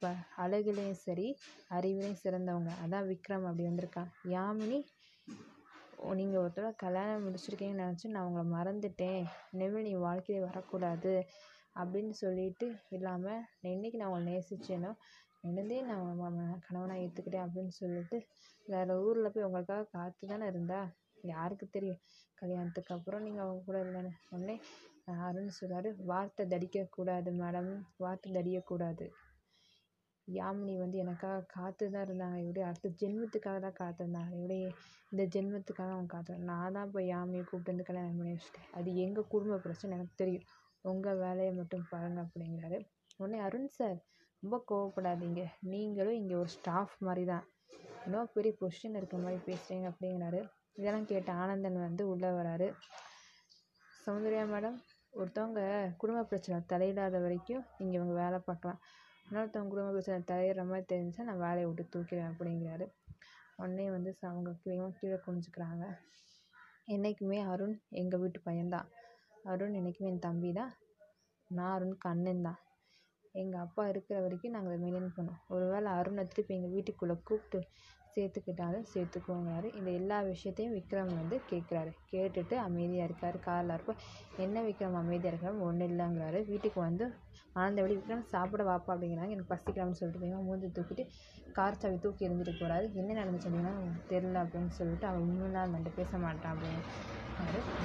ப 0.03 0.07
அழகுலேயும் 0.45 1.03
சரி 1.05 1.29
அறிவிலையும் 1.71 2.23
சிறந்தவங்க. 2.25 2.73
அதான் 2.85 3.09
விக்ரம் 3.13 3.47
அப்படி 3.49 3.67
வந்திருக்கான். 3.69 4.11
யாமினி 4.35 4.79
நீங்கள் 6.15 6.41
ஒரு 6.41 6.51
தடவை 6.53 6.73
கல்யாணம் 6.77 7.25
முடிச்சிருக்கீங்கன்னு 7.25 7.85
நினச்சி 7.85 8.09
நான் 8.09 8.27
உங்களை 8.27 8.45
மறந்துவிட்டேன் 8.53 9.23
இனிமேல் 9.53 9.87
நீ 9.87 9.93
வாழ்க்கையில் 9.99 10.47
வரக்கூடாது 10.47 11.15
அப்படின்னு 11.77 12.15
சொல்லிட்டு 12.17 12.67
இல்லாமல் 12.89 13.41
என்னைக்கு 13.63 13.97
நான் 13.97 14.11
உங்களை 14.11 14.27
நேசிச்சேனோ 14.31 14.93
நினைந்தே 15.45 15.81
நான் 15.83 16.05
உங்களை 16.05 16.45
கணவனாக 16.67 17.03
ஏற்றுக்கிட்டேன் 17.03 17.47
அப்படின்னு 17.47 17.75
சொல்லிட்டு 17.77 18.19
வேறு 18.67 18.95
ஊரில் 19.03 19.33
போய் 19.33 19.47
உங்களுக்காக 19.47 19.89
காத்து 19.93 20.27
தானே 20.27 20.47
இருந்தா? 20.47 20.81
யாருக்கு 21.25 21.67
தெரியும்? 21.69 22.01
கல்யாணத்துக்கு 22.39 22.95
அப்புறம் 22.95 23.23
நீங்கள் 23.23 23.45
அவங்க 23.45 23.63
கூட 23.65 23.79
இல்லைன்னு. 23.79 24.13
உடனே 24.31 24.57
அருண் 25.27 25.57
சொல்கிறாரு 25.59 25.91
வார்த்தை 26.05 26.45
தடிக்கக்கூடாது 26.47 27.31
மேடம். 27.33 27.71
வார்த்தை 27.97 28.31
தடிக்கக்கூடாது 28.33 29.07
யாமினி 30.29 30.75
வந்து 30.79 30.97
எனக்காக 30.99 31.47
காத்துதான் 31.57 32.07
இருந்தாங்க. 32.09 32.37
இப்படி 32.37 32.61
அடுத்த 32.61 32.89
ஜென்மத்துக்காக 33.03 33.59
தான் 33.67 33.79
காத்திருந்தாங்க. 33.83 34.33
இப்படி 34.39 34.59
இந்த 35.13 35.25
ஜென்மத்துக்காக 35.35 35.91
அவங்க 35.97 36.11
காத்திருந்தாங்க. 36.17 36.51
நான் 36.53 36.73
தான் 36.73 36.91
போய் 36.91 37.11
யாமினியை 37.13 37.45
கூப்பிட்டு 37.45 37.73
வந்து 37.73 37.89
கல்யாணம் 37.89 38.19
பண்ணி 38.19 38.33
வச்சுட்டேன். 38.37 38.71
அது 38.73 38.97
எங்கள் 38.97 39.29
குடும்ப 39.29 39.59
பிரச்சனை 39.59 39.97
எனக்கு 39.99 40.15
தெரியும். 40.17 40.47
உங்கள் 40.85 41.21
வேலையை 41.25 41.53
மட்டும் 41.53 41.87
பாருங்கள் 41.91 42.25
அப்படிங்கிறாரு. 42.27 42.79
உடனே 43.19 43.39
அருண் 43.39 43.71
சார் 43.79 43.99
ரொம்ப 44.43 44.57
கோவப்படாதீங்க. 44.71 45.43
நீங்களும் 45.61 46.19
இங்கே 46.21 46.35
ஒரு 46.35 46.49
ஸ்டாஃப் 46.49 46.97
மாதிரி 46.99 47.25
தான் 47.25 47.45
இன்னும் 48.07 48.33
பெரிய 48.35 48.53
பொசிஷன் 48.61 48.99
இருக்க 49.01 49.17
மாதிரி 49.17 49.39
பேசுகிறீங்க 49.47 49.87
அப்படிங்கிறாரு. 49.93 50.41
இதெல்லாம் 50.73 51.07
கேட்ட 51.07 51.33
ஆனந்தன் 51.33 51.79
வந்து 51.87 52.09
உள்ளே 52.09 52.31
வராரு. 52.41 52.69
சௌந்தர்யா 54.07 54.45
மேடம் 54.53 54.77
ஒருத்தவங்க 55.13 55.61
குடும்ப 55.97 56.21
பிரச்சனை 56.23 56.57
தலையிடாத 56.73 57.21
வரைக்கும் 57.21 57.65
நீங்கள் 57.79 57.99
இவங்க 58.01 58.15
வேலை 58.23 58.39
பார்க்கலாம். 58.39 58.81
இன்னொருத்தவங்க 59.31 59.69
குடும்ப 59.69 59.91
பிரச்சனை 59.91 60.23
தலையிடுற 60.27 60.67
மாதிரி 60.67 60.97
தெரிஞ்சால் 60.97 61.23
நான் 61.23 61.39
வேலையை 61.39 61.67
விட்டு 61.67 61.99
தூக்கிடுவேன் 61.99 62.33
அப்படிங்கிறாரு. 62.33 62.87
உடனே 63.57 63.91
வந்து 63.91 64.17
ச- 64.21 64.27
அவங்க 64.27 64.53
கீழே 64.63 64.93
கீழே 65.01 65.15
குனிஞ்சுக்கிறாங்க. 65.15 65.85
என்றைக்குமே 66.85 67.41
அருண் 67.41 67.81
எங்கள் 67.89 68.21
வீட்டு 68.21 68.41
பையன்தான். 68.45 68.89
அருண் 69.45 69.73
என்றைக்குமே 69.73 70.11
என் 70.11 70.19
தம்பி 70.19 70.53
தான் 70.53 70.73
நான் 71.49 71.81
அருணுக்கு 71.81 72.09
அண்ணன் 72.09 72.43
தான் 72.43 72.61
எங்கள் 73.33 73.61
அப்பா 73.61 73.89
இருக்கிற 73.89 74.21
வரைக்கும் 74.21 74.53
நாங்கள் 74.53 74.73
அதை 74.73 74.83
மெயின்டைன் 74.85 75.17
பண்ணோம் 75.17 75.41
ஒரு 75.49 75.65
வேளை 75.65 75.93
அருணை 75.93 76.27
திருப்பி 76.27 76.55
எங்கள் 76.55 76.71
வீட்டுக்குள்ளே 76.71 77.15
கூப்பிட்டு 77.25 77.69
சேர்த்துக்கிட்டாலும் 78.17 78.87
சேர்த்துக்கோங்கிறாரு 78.93 79.69
இந்த 79.79 79.91
எல்லா 79.91 80.19
விஷயத்தையும் 80.31 80.75
விக்ரம் 80.77 81.13
வந்து 81.21 81.37
கேட்குறாரு. 81.51 81.91
கேட்டுட்டு 82.13 82.55
அமைதியாக 82.67 83.09
இருக்கார். 83.09 83.39
காரில் 83.49 83.75
இருப்போம் 83.77 84.01
என்ன 84.37 84.63
விக்ரம் 84.63 84.99
அமைதியாக 85.03 85.33
இருக்காரு? 85.33 85.59
ஒன்றும் 85.69 85.91
இல்லைங்கிறாரு. 85.91 86.41
வீட்டுக்கு 86.51 86.81
வந்து 86.81 87.07
ஆனந்தவழி 87.63 87.95
விக்ரம் 87.99 88.25
சாப்பிட 88.35 88.63
வாப்பா 88.71 88.91
அப்படிங்கிறாங்க. 88.95 89.35
எனக்கு 89.37 89.53
பசிக்கலாம்னு 89.55 89.99
சொல்லிட்டு 90.01 90.25
வேகமாக 90.25 90.47
மூஞ்சி 90.49 90.69
தூக்கிட்டு 90.79 91.05
கார் 91.59 91.79
சாவி 91.83 91.99
தூக்கி 91.99 92.27
எறிஞ்சிட்டு 92.27 92.55
போகிறாரு 92.61 92.87
என்ன 93.01 93.15
நடந்துச்சு 93.21 93.49
அப்படின்னா 93.51 93.75
தெரில 94.11 94.43
அப்படின்னு 94.45 94.73
சொல்லிட்டு 94.79 95.07
அவன் 95.11 95.23
உண்மைலாம் 95.27 95.77
வந்து 95.77 95.91
பேச 95.91 96.19
மாட்டான் 96.25 96.53
அப்படின்னு 96.55 96.83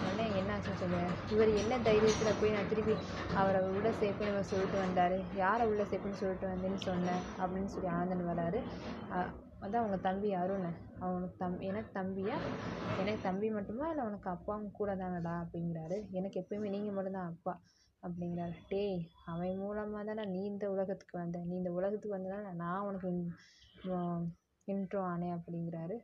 உடனே 0.02 0.26
என்ன 0.40 0.50
ஆச்சுன்னு 0.56 0.82
சொல்லுவேன் 0.82 1.16
இவர் 1.34 1.50
என்ன 1.62 1.78
தைரியத்தில் 1.88 2.38
போய் 2.42 2.56
நான் 2.56 2.70
திருப்பி 2.70 2.94
அவரை 3.42 3.62
உள்ள 3.70 3.88
சேர்ப்புன்னு 4.02 4.34
இவர் 4.34 4.50
சொல்லிட்டு 4.52 4.78
வந்தார்? 4.78 5.16
யாரை 5.36 5.66
உள்ள 5.68 5.84
சேர்ப்புன்னு 5.84 6.22
சொல்லிட்டு 6.22 6.52
வந்தேன்னு 6.52 6.82
சொன்னேன் 6.90 7.24
அப்படின்னு 7.42 7.72
சொல்லி 7.76 7.90
ஆனந்தன் 7.98 8.30
வராரு. 8.32 8.62
வந்து 9.62 9.78
அவங்க 9.80 9.98
தம்பி 10.08 10.30
அருண். 10.42 10.70
அவனுக்கு 11.06 11.36
தம் 11.42 11.60
எனக்கு 11.70 11.92
தம்பியா? 12.00 12.38
எனக்கு 13.02 13.22
தம்பி 13.28 13.48
மட்டுமா? 13.58 13.86
இல்லை 13.92 14.04
உனக்கு 14.10 14.30
அப்பாவும் 14.36 14.72
கூட 14.80 14.92
தானடா 15.02 15.34
அப்படிங்கிறாரு. 15.44 15.98
எனக்கு 16.20 16.40
எப்பயுமே 16.42 16.70
நீங்கள் 16.76 16.96
மட்டும்தான் 16.98 17.30
அப்பா 17.34 17.54
அப்படிங்கிறாரு. 18.04 18.56
டேய் 18.72 19.02
அவன் 19.32 19.60
மூலமாக 19.64 20.04
தானே 20.10 20.24
நீ 20.34 20.40
இந்த 20.52 20.66
உலகத்துக்கு 20.76 21.16
வந்த. 21.22 21.40
நீ 21.50 21.54
இந்த 21.62 21.72
உலகத்துக்கு 21.80 22.18
வந்ததால 22.18 22.54
நான் 22.64 22.86
உனக்கு 22.90 23.10
இன்ட்ரோ 24.68 25.02
ஆனேன் 25.12 25.36
அப்படிங்கிறாரு. 25.38 25.98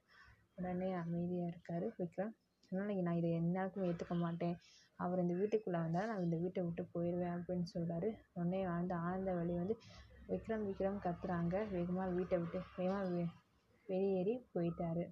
உடனே 0.60 0.90
அமைதியாக 1.04 1.52
இருக்கார் 1.52 1.88
விக்ரம். 2.02 2.34
அதனால் 2.72 3.04
நான் 3.08 3.20
இதை 3.22 3.32
எந்நேரத்துக்கும் 3.40 3.90
ஏற்றுக்க 3.90 4.16
மாட்டேன். 4.26 4.56
அவர் 5.00 5.22
இந்த 5.24 5.34
வீட்டுக்குள்ளே 5.40 5.80
வந்தால் 5.86 6.08
நான் 6.12 6.24
இந்த 6.28 6.38
வீட்டை 6.44 6.62
விட்டு 6.68 6.84
போயிடுவேன் 6.94 7.36
அப்படின்னு 7.38 7.68
சொல்கிறாரு 7.74 8.08
உடனே 8.38 8.62
வந்து 8.68 8.96
ஆனந்த 9.06 9.34
வழி 9.40 9.54
வந்து 9.62 9.76
விக்ரம் 10.32 10.64
விக்ரம் 10.70 11.04
கத்துறாங்க. 11.04 11.56
வேகமாக 11.74 12.16
வீட்டை 12.18 12.38
விட்டு 12.44 12.60
வேகமாக 12.78 13.10
வே 13.16 13.26
வெளியேறி 13.90 14.36
போயிட்டார். 14.56 15.04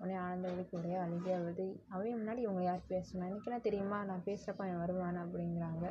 உடனே 0.00 0.14
ஆனந்த 0.24 0.46
வழிக்கு 0.50 0.74
ஒரே 0.78 0.92
அழுகையாக 1.04 1.42
வருது. 1.44 1.64
அவன் 1.88 2.20
முன்னாடி 2.20 2.40
இவங்க 2.46 2.62
யார் 2.62 2.90
பேசணும் 2.92 3.26
எனக்கு 3.28 3.48
என்ன 3.50 3.60
தெரியுமா? 3.68 3.98
நான் 4.04 4.26
பேசுகிறப்ப 4.28 4.64
அவன் 4.66 4.82
வருவான்? 4.84 5.18
அப்படிங்கிறாங்க. 5.24 5.86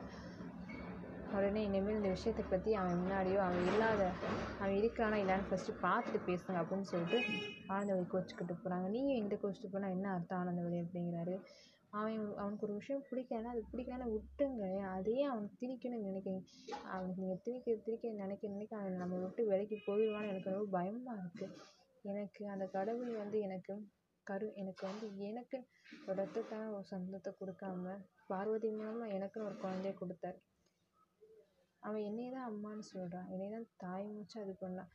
உடனே 1.38 1.62
இனிமேல் 1.64 1.98
இந்த 1.98 2.10
விஷயத்தை 2.10 2.44
பற்றி 2.46 2.72
அவன் 2.74 3.00
முன்னாடியோ 3.02 3.40
அவன் 3.48 3.66
இல்லாத 3.72 4.02
அவன் 4.60 4.78
இருக்கிறானா 4.80 5.18
இல்லைன்னு 5.24 5.50
ஃபஸ்ட்டு 5.50 5.76
பார்த்துட்டு 5.84 6.20
பேசுங்க 6.30 6.62
அப்படின்னு 6.62 6.88
சொல்லிட்டு 6.92 7.18
ஆனந்தவழி 7.74 8.06
கோச்சிக்கிட்டு 8.14 8.56
போகிறாங்க 8.56 8.88
நீங்கள் 8.96 9.18
எங்கிட்ட 9.18 9.38
கோச்சிட்டு 9.44 9.74
போனால் 9.74 9.96
என்ன 9.98 10.08
அர்த்தம் 10.16 10.40
ஆனந்தவழி 10.42 10.80
அப்படிங்கிறாரு. 10.86 11.36
அவன் 12.00 12.16
அவனுக்கு 12.42 12.66
ஒரு 12.68 12.74
விஷயம் 12.80 13.06
பிடிக்கலன்னா 13.10 13.52
அது 13.54 13.62
பிடிக்கலன்னா 13.72 14.08
விட்டுங்க 14.16 14.64
அதையே 14.96 15.24
அவனுக்கு 15.32 15.60
திணிக்கணும்னு 15.62 16.10
நினைக்கிறீங்க 16.10 16.42
அவனுக்கு 16.96 17.22
நீங்கள் 17.24 17.44
திணிக்க 17.46 17.76
திணிக்க 17.86 18.12
நினைக்க 18.24 18.54
நினைக்க 18.56 18.74
அவன் 18.82 19.02
நம்ம 19.04 19.20
விட்டு 19.26 19.44
விலைக்கு 19.52 19.78
போயிடுவான்னு 19.88 20.32
எனக்கு 20.34 20.56
ரொம்ப 20.56 20.72
பயமாக 20.78 21.22
இருக்குது 21.22 21.78
எனக்கு 22.04 22.42
அந்த 22.48 22.66
கடவுள் 22.68 23.14
வந்து 23.22 23.40
எனக்கு 23.40 23.74
கரு 24.28 24.48
எனக்கு 24.56 24.84
வந்து 24.88 25.08
எனக்கு 25.30 25.58
ஒரு 26.08 26.16
ரத்தத்தான 26.22 26.72
ஒரு 26.76 26.86
சொந்தத்தை 26.92 27.32
கொடுக்காம 27.40 27.96
பார்வதி 28.30 28.70
மூலமாக 28.72 29.16
எனக்குன்னு 29.18 29.48
ஒரு 29.50 29.58
குழந்தைய 29.64 29.94
கொடுத்தாரு. 30.02 30.40
அவன் 31.84 32.06
என்னையை 32.10 32.32
தான் 32.32 32.48
அம்மான்னு 32.52 32.86
சொல்கிறான் 32.94 33.30
என்னையை 33.34 33.52
தான் 33.52 33.68
தாய் 33.78 34.06
மூச்சு 34.14 34.38
அது 34.44 34.54
பண்ணான் 34.64 34.92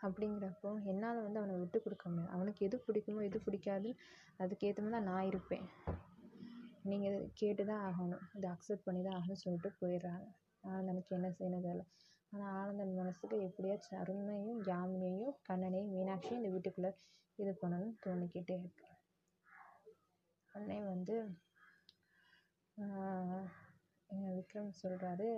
அப்படிங்கிறப்போ 0.00 0.70
என்னால் 0.90 1.24
வந்து 1.24 1.40
அவனை 1.40 1.56
விட்டு 1.58 1.78
கொடுக்க 1.84 2.04
முடியாது. 2.08 2.34
அவனுக்கு 2.36 2.66
எது 2.66 2.76
பிடிக்குமோ 2.86 3.20
எது 3.28 3.38
பிடிக்காதுன்னு 3.46 4.00
அதுக்கேற்ற 4.42 4.80
மாதிரி 4.82 4.96
தான் 4.96 5.10
நான் 5.10 5.28
இருப்பேன். 5.32 5.66
நீங்கள் 6.90 7.18
கேட்டு 7.40 7.64
தான் 7.64 7.82
ஆகணும். 7.88 8.24
இதை 8.38 8.46
அக்செப்ட் 8.54 8.86
பண்ணி 8.86 9.02
தான் 9.02 9.16
ஆகணும்னு 9.18 9.44
சொல்லிட்டு 9.44 9.70
போயிடுறாங்க. 9.80 10.26
ஆனந்தனுக்கு 10.64 11.16
என்ன 11.18 11.28
செய்யணும் 11.38 11.66
தெரியல. 11.66 11.84
ஆனால் 12.32 12.54
ஆனந்தன் 12.58 12.98
மனசுக்கு 12.98 13.36
எப்படியாச்சும் 13.46 14.00
அருண்மையும் 14.02 14.60
யாமினியையும் 14.70 15.36
கண்ணனையும் 15.48 15.92
மீனாட்சியும் 15.94 16.40
இந்த 16.40 16.50
வீட்டுக்குள்ளே 16.54 16.90
இது 17.38 17.52
பண்ணணும்னு 17.60 17.96
தோணிக்கிட்டே 18.04 18.56
இருக்கு. 18.60 18.86
உடனே 20.54 20.78
வந்து 20.90 21.14
விக்ரம் 24.36 24.72
சொல்கிறாரு 24.80 25.28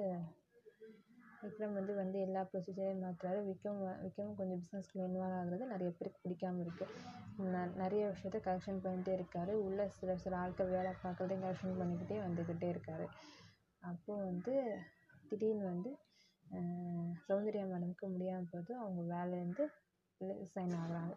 விக்ரம் 1.42 1.76
வந்து 1.78 1.92
வந்து 2.00 2.18
எல்லா 2.26 2.42
ப்ரொசீஜரையும் 2.50 3.02
மாற்றுறாரு 3.04 3.40
விக்ரம் 3.48 3.80
விக்ரம் 4.04 4.36
கொஞ்சம் 4.38 4.60
பிஸ்னஸ்க்கு 4.62 5.02
இன்வால்வ் 5.06 5.38
ஆகுறது 5.38 5.64
நிறைய 5.72 5.90
பேருக்கு 5.96 6.22
பிடிக்காம 6.24 6.62
இருக்குது 6.64 6.94
ந 7.52 7.64
நிறைய 7.82 8.02
விஷயத்த 8.12 8.38
கரெக்ஷன் 8.46 8.82
பண்ணிகிட்டே 8.84 9.12
இருக்கார். 9.18 9.52
உள்ளே 9.66 9.86
சில 9.98 10.16
சில 10.24 10.36
ஆட்கள் 10.36 10.74
வேலை 10.76 10.92
பார்க்குறதையும் 11.02 11.44
கரெக்ஷன் 11.46 11.78
பண்ணிக்கிட்டே 11.80 12.18
வந்துக்கிட்டே 12.26 12.68
இருக்கார். 12.74 13.06
அப்போது 13.82 14.24
வந்து 14.28 14.54
திடீர்னு 15.24 15.66
வந்து 15.72 15.90
சௌந்தர்யா 17.26 17.64
மேடமுக்கு 17.70 18.06
முடியாமல் 18.14 18.50
போது 18.52 18.72
அவங்க 18.82 19.00
வேலையிலேருந்து 19.14 19.64
ரிசைன் 20.40 20.74
ஆகுறாங்க. 20.80 21.14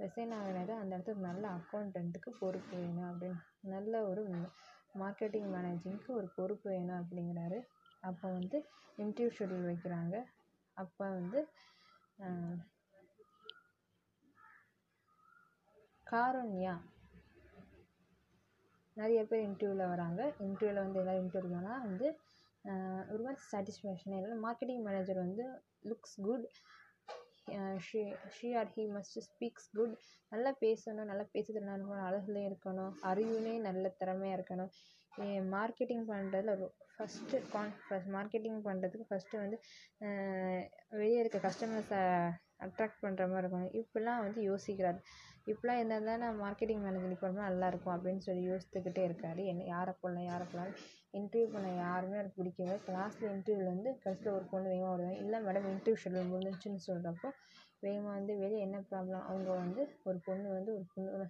ரிசைன் 0.00 0.32
ஆகிறது 0.38 0.72
அந்த 0.80 0.90
இடத்துக்கு 0.96 1.28
நல்ல 1.28 1.44
அக்கௌண்டண்ட்டுக்கு 1.58 2.30
பொறுப்பு 2.40 2.74
வேணும் 2.82 3.08
அப்படின்னு 3.10 3.40
நல்ல 3.74 4.02
ஒரு 4.10 4.22
மார்க்கெட்டிங் 5.02 5.48
மேனேஜிங்க்கு 5.54 6.10
ஒரு 6.18 6.28
பொறுப்பு 6.36 6.68
வேணும் 6.74 7.00
அப்படிங்கிறாரு. 7.00 7.58
அப்போ 8.08 8.26
வந்து 8.38 8.58
இன்டர்வியூ 9.04 9.32
ஷெட்யூல் 9.38 9.68
வைக்கிறாங்க. 9.70 10.16
அப்போ 10.76 11.04
வந்து 11.18 11.40
காருண்யா. 16.06 16.74
நிறைய 18.96 19.20
பேர் 19.30 19.44
இன்டர்வியூவில் 19.48 19.90
வராங்க. 19.92 20.22
இன்டர்வியூவில் 20.46 20.84
வந்து 20.84 21.00
எல்லோரும் 21.02 21.22
இன்டர்வியூ 21.24 21.54
போனால் 21.56 21.84
வந்து 21.88 22.06
ஒரு 23.12 23.20
மாதிரி 23.24 23.40
சாட்டிஸ்ஃபேக்ஷனே 23.52 24.16
இல்லை. 24.22 24.36
மார்க்கெட்டிங் 24.46 24.82
மேனேஜர் 24.88 25.20
வந்து 25.26 25.44
looks 25.90 26.18
good 26.26 26.46
she 27.86 28.00
she 28.36 28.48
or 28.60 28.70
he 28.74 28.82
must 28.96 29.18
speaks 29.28 29.68
good 29.78 29.94
நல்லா 30.32 30.50
பேசணும் 30.64 31.08
நல்லா 31.10 31.24
பேச 31.34 31.46
திறனாக 31.52 31.76
இருக்கணும் 31.76 32.06
அழகுலேயும் 32.08 32.48
இருக்கணும் 32.50 32.92
அறிவுலேயும் 33.10 33.66
நல்ல 33.68 33.92
திறமையாக 34.00 34.38
இருக்கணும். 34.38 34.72
மார்க்கெட்டிங் 35.54 36.04
பண்ணுறதுல 36.10 36.52
ஃபஸ்ட்டு 36.92 37.40
கான் 37.54 37.72
ஃபஸ்ட் 37.86 38.10
மார்க்கெட்டிங் 38.16 38.58
பண்ணுறதுக்கு 38.66 39.08
ஃபஸ்ட்டு 39.10 39.40
வந்து 39.44 39.56
வெளியே 41.00 41.18
இருக்க 41.22 41.38
கஸ்டமர்ஸை 41.46 42.02
அட்ராக்ட் 42.66 43.02
பண்ணுற 43.04 43.24
மாதிரி 43.32 43.42
இருக்கணும். 43.44 43.72
இப்படிலாம் 43.80 44.22
வந்து 44.26 44.40
யோசிக்கிறாரு. 44.50 45.00
இப்போலாம் 45.52 45.80
இருந்தால் 45.80 46.22
நான் 46.24 46.40
மார்க்கெட்டிங் 46.44 46.82
மேனேஜர் 46.84 47.12
நல்லா 47.12 47.48
நல்லாயிருக்கும் 47.48 47.94
அப்படின்னு 47.96 48.24
சொல்லி 48.28 48.42
யோசித்துக்கிட்டே 48.52 49.04
இருக்காரு. 49.08 49.42
என்ன 49.52 49.66
யாரை 49.74 49.94
போடலாம் 50.00 50.30
யாரை 50.32 50.46
போடலாம் 50.52 50.74
இன்டர்வியூ 51.14 51.48
பண்ண 51.52 51.68
யாருமே 51.78 52.18
எனக்கு 52.18 52.38
பிடிக்கவே 52.38 52.76
கிளாஸில் 52.86 53.30
இன்டர்வியூவில் 53.30 53.72
வந்து 53.72 53.90
கடைசியில் 54.02 54.34
ஒரு 54.34 54.46
பொண்ணு 54.50 54.72
வேகமாக 54.72 54.92
வருவாங்க 54.92 55.20
இல்லை 55.22 55.38
மேடம் 55.46 55.68
இன்டர்வியூ 55.70 56.00
ஷெட்யூல் 56.02 56.32
முடிஞ்சுன்னு 56.32 56.86
சொல்கிறப்போ 56.88 57.28
வேகமாக 57.82 58.14
வந்து 58.14 58.32
வெளியே 58.40 58.60
என்ன 58.64 58.78
ப்ராப்ளம் 58.90 59.24
அவங்க 59.28 59.50
வந்து 59.60 59.82
ஒரு 60.04 60.18
பொண்ணு 60.26 60.48
வந்து 60.54 60.70
ஒரு 60.76 60.86
பொண்ணு 60.94 61.26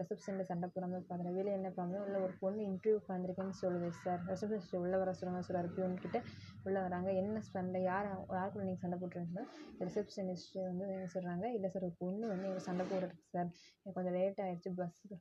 ரிசப்ஷனில் 0.00 0.48
சண்டை 0.48 0.66
போடுற 0.68 0.86
மாதிரி 0.86 1.06
பார்க்குறேன் 1.08 1.36
வெளியே 1.36 1.54
என்ன 1.58 1.68
ப்ராப்ளம் 1.68 2.06
இல்லை 2.06 2.20
ஒரு 2.20 2.34
பொண்ணு 2.40 2.60
இன்டர்வியூக்கு 2.68 3.12
வந்திருக்கேன்னு 3.12 3.56
சொல்லுது 3.60 3.88
சார் 3.98 4.20
ரிசப்ஷனிஸ்ட் 4.28 4.78
உள்ளே 4.80 4.96
வர 4.96 5.12
சொல்லுங்க 5.12 5.42
சொல்கிறார் 5.42 5.68
பியூன்கிட்ட 5.76 6.18
உள்ளே 6.64 6.80
வராங்க. 6.80 7.10
என்ன 7.20 7.42
சண்டை 7.48 7.82
யார் 7.82 8.08
யாருக்குள்ள 8.32 8.66
நீங்கள் 8.68 8.84
சண்டை 8.84 8.98
போட்டுருக்கீங்க? 8.98 9.44
ரிசப்ஷனிஸ்ட்டு 9.82 10.66
வந்து 10.68 10.86
என்ன 10.94 11.08
சொல்கிறாங்க 11.14 11.44
இல்லை 11.56 11.70
சார் 11.70 11.84
ஒரு 11.84 11.96
பொண்ணு 12.00 12.24
வந்து 12.28 12.48
எனக்கு 12.48 12.68
சண்டை 12.68 12.86
போடுறதுக்கு 12.86 13.28
சார் 13.30 13.48
எனக்கு 13.76 13.96
கொஞ்சம் 13.98 14.16
லேட் 14.18 14.42
ஆகிடுச்சு 14.46 14.72
பஸ்ஸு 14.80 15.14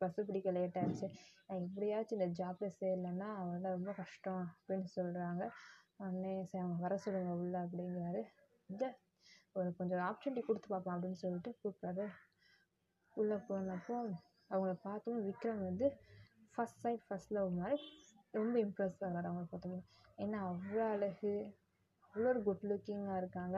பஸ்ஸு 0.00 0.26
பிடிக்க 0.28 0.50
லேட் 0.56 0.78
ஆகிடுச்சு 0.80 1.08
நான் 1.46 1.62
எப்படியாச்சும் 1.64 2.18
இந்த 2.18 2.28
ஜாப்பில் 2.40 2.76
சேரலைன்னா 2.80 3.28
அவனால் 3.40 3.74
ரொம்ப 3.76 3.92
கஷ்டம் 4.00 4.44
அப்படின்னு 4.52 4.88
சொல்கிறாங்க 4.96 5.42
உடனே 6.00 6.32
சரி 6.50 6.62
அவங்க 6.64 6.80
வர 6.86 6.96
சொல்லுங்கள் 7.04 7.38
உள்ளே 7.42 7.58
அப்படிங்கிறாரு. 7.64 8.20
இந்த 8.70 8.84
ஒரு 9.56 9.68
கொஞ்சம் 9.78 10.02
ஆப்பர்ச்சுனிட்டி 10.06 10.42
கொடுத்து 10.46 10.68
பார்ப்போம் 10.72 10.94
அப்படின்னு 10.96 11.20
சொல்லிட்டு 11.22 11.50
கூப்பிட்றாரு. 11.60 12.04
உள்ளே 13.14 13.36
போனப்போ 13.48 13.96
அவங்கள 14.50 14.74
பார்த்தோம். 14.86 15.22
விக்ரம் 15.28 15.64
வந்து 15.68 15.86
ஃபஸ்ட் 16.52 16.82
சைட் 16.82 17.04
ஃபஸ்ட் 17.08 17.34
லவ் 17.36 17.50
மாதிரி 17.60 17.78
ரொம்ப 18.38 18.54
இம்ப்ரெஸ் 18.64 19.02
ஆகிறார் 19.06 19.28
அவங்கள 19.30 19.46
பார்த்தோம் 19.52 19.84
ஏன்னா 20.24 20.38
அவ்வளோ 20.50 20.84
அழகு 20.94 21.32
அவ்வளோ 22.04 22.28
ஒரு 22.32 22.40
குட் 22.46 22.64
லுக்கிங்காக 22.70 23.20
இருக்காங்க. 23.22 23.56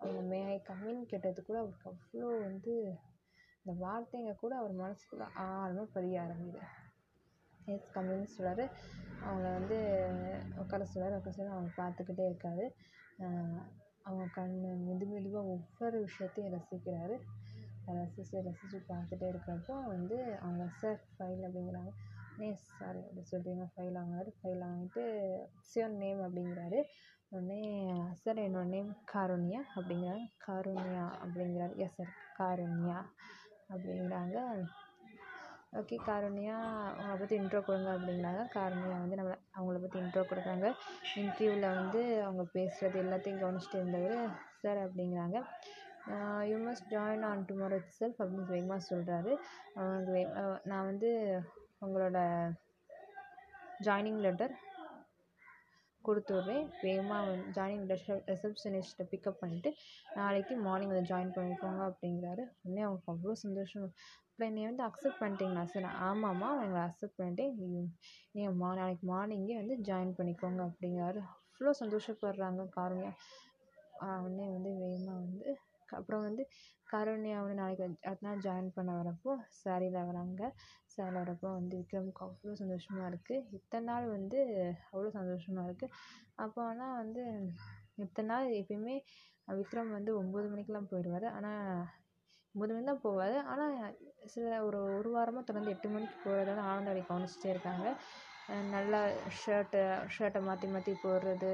அவங்க 0.00 0.20
மே 0.32 0.40
ஐ 0.54 0.58
கம்மின்னு 0.68 1.06
கேட்டதுக்கு 1.12 1.48
கூட 1.50 1.58
அவருக்கு 1.62 1.88
அவ்வளோ 1.92 2.28
வந்து 2.48 2.74
இந்த 3.62 3.72
வார்த்தைங்க 3.84 4.32
கூட 4.42 4.52
அவர் 4.56 4.74
மனசுக்குள்ள 4.82 5.24
ஆழமாக 5.46 5.88
பதிய 5.94 6.20
ஆரம்பிக்குது. 6.24 6.62
எஸ் 7.72 7.94
கம்மின்னு 7.94 8.28
சொல்கிறாரு 8.36 8.64
அவங்கள 9.26 9.48
வந்து 9.58 9.78
உட்கார 10.62 10.84
சொல்கிறார் 10.92 11.16
உட்கார 11.18 11.34
சொல்லி 11.38 11.56
அவங்க 11.56 11.72
பார்த்துக்கிட்டே 11.80 12.24
இருக்காரு. 12.30 12.66
அவங்க 14.08 14.26
கண் 14.36 14.54
மெது 14.86 15.06
மெதுவாக 15.12 15.52
ஒவ்வொரு 15.54 15.96
விஷயத்தையும் 16.06 16.54
ரசிக்கிறாரு. 16.54 17.16
ரசித்து 17.98 18.38
ரசித்து 18.46 18.78
பார்த்துட்டே 18.88 19.26
இருக்கிறப்போ 19.32 19.74
வந்து 19.92 20.16
அவங்க 20.44 20.64
சார் 20.80 20.98
ஃபைல் 21.12 21.42
அப்படிங்கிறாங்க. 21.48 21.92
நே 22.38 22.48
சாரி 22.78 23.00
அப்படி 23.06 23.22
சொல்கிறீங்க 23.30 23.64
ஃபைல் 23.74 23.96
வாங்குறாரு. 23.98 24.30
ஃபைல் 24.40 24.64
வாங்கிட்டு 24.66 25.02
சியோர் 25.68 25.96
நேம் 26.02 26.20
அப்படிங்கிறாரு. 26.26 26.80
உடனே 27.32 27.60
சார் 28.22 28.38
என்னோட 28.46 28.66
நேம் 28.74 28.90
காருண்யா 29.14 29.60
அப்படிங்கிறாங்க. 29.76 30.26
காருண்யா 30.46 31.06
அப்படிங்கிறாரு. 31.24 31.74
எஸ் 31.86 31.96
சார் 31.98 32.14
காருண்யா 32.40 32.98
அப்படிங்கிறாங்க 33.70 34.36
ஓகே 35.78 35.96
காருண்யா 36.06 36.54
அவங்கள 36.92 37.16
பற்றி 37.18 37.34
இன்ட்ரோ 37.36 37.60
கொடுங்க 37.60 37.90
அப்படிங்கிறாங்க 37.94 38.42
காருண்யா 38.54 38.94
வந்து 38.94 39.16
நம்மளை 39.16 39.36
அவங்கள 39.56 39.78
பற்றி 39.80 39.98
இன்ட்ரோ 39.98 40.22
கொடுக்குறாங்க. 40.22 40.68
இன்டர்வியூவில் 41.16 41.66
வந்து 41.74 42.00
அவங்க 42.22 42.44
பேசுகிறது 42.54 43.02
எல்லாத்தையும் 43.02 43.42
கவனிச்சிட்டு 43.42 43.78
இருந்தவர் 43.78 44.16
சார் 44.62 44.80
அப்படிங்கிறாங்க 44.84 45.38
you 46.50 46.56
must 46.58 46.88
join 46.90 47.24
on 47.24 47.44
tomorrow 47.48 47.78
itself 47.98 48.20
அப்படின்னு 48.22 48.52
வேகமாக 48.52 48.86
சொல்கிறாரு 48.90 49.32
நான் 50.70 50.88
வந்து 50.90 51.10
உங்களோட 51.80 52.18
ஜாயினிங் 53.84 54.20
லெட்டர் 54.20 54.54
கொடுத்து 56.08 56.32
விட்றேன். 56.36 56.64
வேகமாக 56.84 57.22
வந் 57.30 57.42
ஜாயினிங் 57.56 57.86
லெட்டர் 57.90 58.22
ரிசப்ஷனிஸ்ட்டை 58.32 59.06
பிக்கப் 59.12 59.40
பண்ணிவிட்டு 59.42 59.70
நாளைக்கு 60.20 60.54
மார்னிங் 60.66 60.92
வந்து 60.94 61.10
ஜாயின் 61.12 61.34
பண்ணிக்கோங்க 61.38 61.82
அப்படிங்கிறாரு. 61.90 62.44
உடனே 62.64 62.84
அவங்களுக்கு 62.86 63.12
அவ்வளோ 63.14 63.36
சந்தோஷம். 63.44 63.86
அப்புறம் 64.28 64.50
என்னை 64.50 64.64
வந்து 64.70 64.84
அக்செப்ட் 64.88 65.20
பண்ணிட்டீங்களா? 65.22 65.62
சார் 65.74 65.86
ஆமாம்மா 66.08 66.48
எங்களை 66.64 66.82
அக்செப்ட் 66.88 67.18
பண்ணிட்டேன். 67.20 67.54
நீங்கள் 68.36 68.58
மா 68.62 68.70
நாளைக்கு 68.80 69.06
மார்னிங்கே 69.12 69.56
வந்து 69.62 69.76
ஜாயின் 69.88 70.16
பண்ணிக்கோங்க 70.18 70.62
அப்படிங்கிறாரு. 70.68 71.22
அவ்வளோ 71.52 71.72
சந்தோஷப்படுறாங்க 71.82 72.64
காருண்யா 72.76 73.12
உடனே 74.24 74.46
வந்து 74.56 74.70
வேகமாக 74.82 75.18
வந்து 75.24 75.48
அப்புறம் 75.96 76.24
வந்து 76.28 76.42
காருண்யா 76.88 77.38
வந்து 77.42 77.56
நாளைக்கு 77.60 77.84
அடுத்தநாள் 78.08 78.44
ஜாயின் 78.46 78.70
பண்ண 78.76 78.90
வரப்போ 79.00 79.32
சாரியில் 79.60 79.98
வராங்க 80.10 80.42
சாரியில் 80.94 81.20
வரப்போ 81.22 81.48
வந்து 81.58 81.74
விக்ரமுக்கு 81.80 82.24
அவ்வளோ 82.26 82.54
சந்தோஷமாக 82.62 83.10
இருக்குது 83.10 83.44
இத்தனை 83.58 83.86
நாள் 83.90 84.06
வந்து 84.16 84.38
அவ்வளோ 84.92 85.10
சந்தோஷமாக 85.18 85.66
இருக்குது 85.68 85.94
அப்போ 86.36 86.60
ஆனால் 86.70 86.96
வந்து 87.02 87.24
இத்தனை 88.04 88.28
நாள் 88.32 88.56
எப்பயுமே 88.60 88.96
விக்ரம் 89.48 89.94
வந்து 89.96 90.10
ஒம்பது 90.20 90.46
மணிக்கெலாம் 90.52 90.90
போயிடுவார். 90.90 91.26
ஆனால் 91.36 91.84
ஒம்பது 92.54 92.72
மணிக்கு 92.72 92.90
தான் 92.90 93.04
போவார். 93.06 93.36
ஆனால் 93.52 93.76
சில 94.26 94.54
ஒரு 94.66 94.78
ஒரு 94.98 95.10
வாரமாக 95.16 95.44
தொடர்ந்து 95.44 95.72
எட்டு 95.74 95.88
மணிக்கு 95.94 96.16
போகிறதால 96.24 96.64
ஆனந்தவடி 96.70 97.02
கவனிச்சிட்டே 97.10 97.50
இருக்காங்க. 97.54 97.86
நல்லா 98.74 99.00
ஷர்ட்டு 99.40 99.80
ஷர்ட்டை 100.14 100.40
மாற்றி 100.48 100.66
மாற்றி 100.74 100.92
போடுறது. 101.04 101.52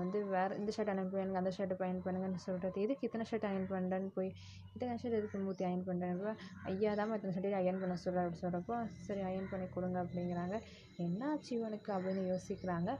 வந்து 0.00 0.18
வேறு 0.34 0.58
இந்த 0.60 0.70
ஷர்ட் 0.74 0.90
அயன் 0.92 1.10
பண்ணுங்க 1.12 1.40
அந்த 1.40 1.50
ஷர்ட்டை 1.56 1.76
அயன் 1.86 2.02
பண்ணுங்கன்னு 2.06 2.40
சொல்கிறது 2.46 2.82
எதுக்கு 2.84 3.06
இத்தனை 3.08 3.24
ஷர்ட் 3.30 3.46
அயன் 3.48 3.68
பண்ணுறேன்னு 3.72 4.10
போய் 4.16 4.30
இத்தனை 4.74 4.96
ஷர்ட் 5.02 5.18
எதுக்கு 5.18 5.40
மூர்த்தி 5.46 5.66
அயன் 5.68 5.84
பண்ணுறேன் 5.88 6.38
ஐயா 6.70 6.92
தான் 7.00 7.14
இத்தனை 7.18 7.34
ஷர்ட்டையும் 7.36 7.60
அயன் 7.60 7.80
பண்ண 7.82 7.96
சொல்கிற 8.04 8.22
அப்படி 8.24 8.40
சொல்கிறப்போ 8.44 8.78
சரி 9.08 9.22
அயன் 9.30 9.50
பண்ணி 9.52 9.66
கொடுங்க 9.76 9.98
அப்படிங்கிறாங்க. 10.04 10.58
என்னாச்சு 11.06 11.52
இவனுக்கு 11.58 11.92
அப்படின்னு 11.96 12.24
யோசிக்கிறாங்க. 12.32 12.90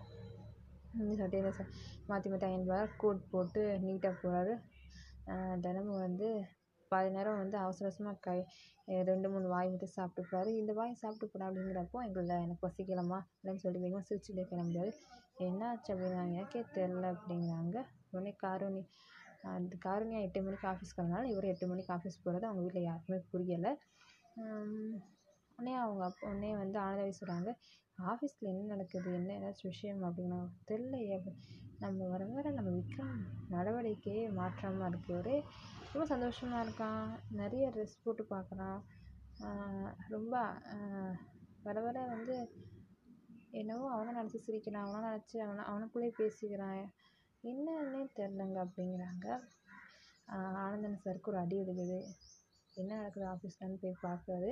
இந்த 1.03 1.15
ஷர்ட்டையும் 1.21 1.47
இந்த 1.47 1.65
மாற்றி 2.11 2.29
மாற்றி 2.33 2.49
அயன் 2.51 2.69
பண்ண 2.71 2.83
கோட் 3.03 3.23
போட்டு 3.33 3.63
நீட்டாக 3.87 4.15
போகிறாரு 4.23 4.55
தினமும் 5.65 6.05
வந்து 6.07 6.29
பாதி 6.95 7.11
நேரம் 7.17 7.41
வந்து 7.43 7.57
அவசர 7.65 7.87
அவசரமாக 7.89 8.19
கை 8.27 8.39
ரெண்டு 9.11 9.29
மூணு 9.33 9.47
வாய் 9.53 9.71
மட்டும் 9.73 9.95
சாப்பிட்டுப்பாரு. 9.99 10.51
இந்த 10.61 10.73
வாய் 10.79 11.01
சாப்பிட்டு 11.03 11.27
போடா 11.33 11.47
அப்படிங்கிறப்போ 11.49 11.99
எங்களை 12.07 12.37
எனக்கு 12.47 12.65
பசிக்கலம்மா 12.67 13.19
இல்லைன்னு 13.39 13.63
சொல்லிட்டு 13.63 13.85
வேகமாக 13.87 14.05
சிரிச்சுட்டே 14.11 14.45
கிளம்புறாரு. 14.51 14.93
என்னாச்சு 15.47 15.91
அப்படிங்கிறாங்க 15.93 16.35
எனக்கே 16.39 16.63
தெரில 16.77 17.05
அப்படிங்கிறாங்க. 17.15 17.77
உடனே 18.13 18.33
காருணி 18.45 18.83
அந்த 19.55 19.77
காருண்யா 19.87 20.19
எட்டு 20.27 20.43
மணிக்கு 20.45 20.67
ஆஃபீஸ் 20.73 20.95
கிளம்புனாலும் 20.97 21.33
இவர் 21.33 21.51
எட்டு 21.53 21.67
மணிக்கு 21.71 21.91
ஆஃபீஸ் 21.97 22.23
போகிறது 22.25 22.47
அவங்க 22.51 22.63
வீட்டில் 22.67 22.87
யாருக்குமே 22.89 23.19
புரியலை. 23.33 23.73
உடனே 25.59 25.75
அவங்க 25.83 26.03
அப்பா 26.09 26.25
உடனே 26.31 26.53
வந்து 26.63 26.79
ஆனந்தாவி 26.85 27.13
சொல்கிறாங்க 27.19 27.51
ஆஃபீஸில் 28.13 28.51
என்ன 28.53 28.69
நடக்குது? 28.75 29.11
என்ன 29.19 29.33
ஏதாச்சும் 29.41 29.71
விஷயம் 29.73 30.01
அப்படின்னா 30.09 30.39
தெரிலையே 30.71 31.19
நம்ம 31.83 32.07
வர 32.13 32.25
வர 32.37 32.51
நம்ம 32.57 32.71
விக்ரம் 32.79 33.21
நடவடிக்கையே 33.55 34.25
மாற்றமாக 34.39 34.89
இருக்குது 34.91 35.17
ஒரே 35.21 35.37
ரொம்ப 35.95 36.07
சந்தோஷமாக 36.09 36.63
இருக்கான் 36.65 37.03
நிறைய 37.31 37.65
ட்ரெஸ் 37.71 38.01
போட்டு 38.05 38.23
பார்க்குறான் 38.31 38.79
ரொம்ப 40.09 40.33
வர 41.63 41.77
வர 41.81 41.99
வந்து 42.07 42.37
என்னவோ 43.53 43.85
அவனை 43.91 44.11
நினச்சி 44.15 44.39
சிரிக்கிறான் 44.39 44.87
அவனை 44.87 45.01
நினச்சி 45.09 45.37
அவனை 45.39 45.63
அவனுக்குள்ளேயே 45.65 46.15
பேசிக்கிறான் 46.19 46.81
என்னன்னே 47.45 48.01
தெரிலங்க 48.17 48.59
அப்படிங்கிறாங்க 48.65 49.27
ஆனந்தன் 50.63 51.01
சாருக்கு 51.05 51.31
ஒரு 51.33 51.39
அடி 51.39 51.57
விழுகுது. 51.59 51.99
என்ன 52.77 52.91
நடக்குது 52.97 53.27
ஆஃபீஸ்லன்னு 53.27 53.81
போய் 53.83 54.03
பார்க்குறாரு 54.03 54.51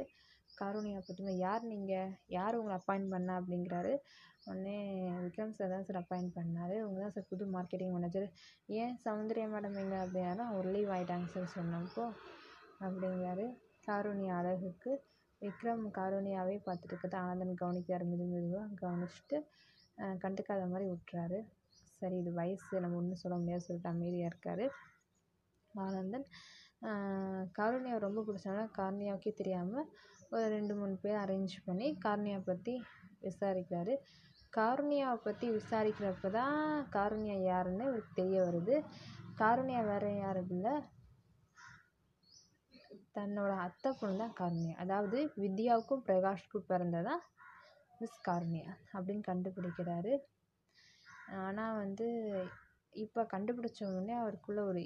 காரோணியா 0.50 1.00
பற்றின 1.00 1.36
யார் 1.38 1.64
நீங்கள் 1.64 2.12
யார் 2.28 2.58
உங்களை 2.58 2.76
அப்பாயிண்ட் 2.80 3.12
பண்ணா? 3.14 3.34
அப்படிங்கிறாரு 3.40 3.94
உடனே 4.46 4.76
விக்ரம் 5.24 5.54
சார் 5.56 5.72
தான் 5.74 5.84
சார் 5.88 5.98
அப்பாயிண்ட் 6.00 6.32
பண்ணார். 6.38 6.76
உங்க 6.86 6.98
தான் 7.04 7.14
சார் 7.16 7.28
புது 7.32 7.44
மார்க்கெட்டிங் 7.56 7.92
மேனேஜர் 7.96 8.26
ஏன் 8.80 8.94
சௌந்தர்யா 9.04 9.46
மேடம் 9.54 9.76
எங்கே 9.82 9.98
அப்படின்னா 10.04 10.46
ஒரு 10.58 10.68
லீவ் 10.74 10.92
ஆகிட்டாங்க 10.94 11.28
சார் 11.34 11.54
சொன்னப்போ 11.56 12.04
அப்படிங்கிறாரு. 12.86 13.46
காருண்யா 13.88 14.34
அழகுக்கு 14.40 14.92
விக்ரம் 15.42 15.84
காருண்யாவே 15.98 16.56
பார்த்துட்டு 16.66 17.16
ஆனந்தன் 17.24 17.60
கவனிக்கிறார். 17.62 18.04
மெது 18.10 18.26
மெதுவாக 18.32 18.78
கவனிச்சுட்டு 18.82 19.38
கண்டுக்காத 20.24 20.62
மாதிரி 20.72 20.86
விட்டுறாரு. 20.92 21.38
சரி 21.98 22.16
இது 22.22 22.30
வயசு 22.40 22.80
நம்ம 22.84 22.98
ஒன்றும் 23.00 23.22
சொல்ல 23.22 23.36
முடியாது 23.40 23.64
சொல்லிட்டு 23.66 23.92
அமைதியாக 23.94 24.30
இருக்கார். 24.30 24.64
ஆனந்தன் 25.74 26.26
காருண்யாவை 27.58 28.00
ரொம்ப 28.06 28.20
பிடிச்சனால 28.26 28.62
காருண்யாவுக்கே 28.78 29.32
தெரியாமல் 29.40 29.86
ஒரு 30.34 30.44
ரெண்டு 30.56 30.74
மூணு 30.78 30.94
பேர் 31.04 31.20
அரேஞ்ச் 31.24 31.54
பண்ணி 31.66 31.88
காருண்யா 32.04 32.38
பற்றி 32.50 32.74
விசாரிக்கிறாரு. 33.26 33.94
காருண்யாவை 34.56 35.18
பற்றி 35.24 35.46
விசாரிக்கிறப்ப 35.50 36.30
தான் 36.30 36.58
காருண்யா 36.96 37.36
யாருன்னு 37.50 37.84
இவருக்கு 37.88 38.12
தெரிய 38.14 38.38
வருது. 38.42 38.74
காருண்யா 39.38 39.80
வேறு 39.90 40.10
யாரும் 40.16 40.50
இல்லை? 40.56 40.74
தன்னோட 43.16 43.52
அத்தை 43.66 43.90
பொண்ணு 44.00 44.20
தான் 44.22 44.36
காருண்யா. 44.40 44.74
அதாவது 44.74 45.18
வித்யாவுக்கும் 45.42 46.04
பிரகாஷ்க்கும் 46.08 46.68
பிறந்ததான் 46.70 47.22
மிஸ் 48.00 48.22
காருண்யா 48.28 48.68
அப்படின்னு 48.94 49.24
கண்டுபிடிக்கிறாரு. 49.30 50.12
ஆனால் 51.44 51.78
வந்து 51.82 52.06
இப்போ 52.94 53.20
கண்டுபிடிச்ச 53.34 53.78
உடனே 53.90 54.14
அவருக்குள்ள 54.22 54.60
ஒரு 54.70 54.82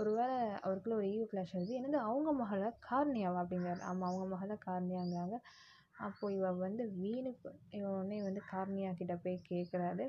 ஒரு 0.00 0.10
வேளை 0.12 0.34
ஒரு 0.90 1.04
ஈவோ 1.12 1.26
கிளாஷ் 1.30 1.54
வருது. 1.56 1.76
என்னது 1.78 1.98
அவங்க 2.08 2.30
மகளை? 2.42 2.68
காருண்யாவா 2.88 3.38
அப்படிங்கிறாரு. 3.42 3.82
ஆமாம் 3.90 4.08
அவங்க 4.10 4.26
மகளை 4.34 4.56
காருண்யாங்கிறாங்க. 4.66 5.38
அப்போது 6.06 6.34
இவள் 6.38 6.64
வந்து 6.64 6.84
வீணுக்கு 7.00 7.48
இவன் 7.76 7.94
உடனே 7.98 8.18
வந்து 8.22 8.42
காருண்யா 8.52 8.90
கிட்ட 9.00 9.14
போய் 9.24 9.36
கேட்குறாரு. 9.50 10.06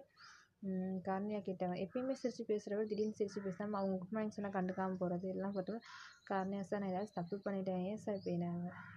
காருண்யா 1.08 1.40
கிட்ட 1.48 1.66
எப்பயுமே 1.84 2.14
சிரித்து 2.22 2.44
பேசுகிறவர் 2.52 2.90
திடீர்னு 2.92 3.18
சிரித்து 3.20 3.42
பேசாமல் 3.48 3.80
அவங்க 3.80 3.98
குட் 4.02 4.14
மார்னிங் 4.16 4.36
சொன்னால் 4.38 4.56
கண்டுக்காமல் 4.56 5.00
போகிறது 5.02 5.28
எல்லாம் 5.34 5.56
பார்த்தோம்னா 5.56 5.82
காருண்யா 6.30 6.62
சார் 6.70 6.82
நான் 6.84 6.94
ஏதாவது 6.94 7.12
தப்பு 7.18 7.36
பண்ணிட்டேன். 7.46 7.84
ஏன் 7.90 8.02
சார் 8.06 8.18
இப்போ 8.20 8.32
என்ன 8.38 8.48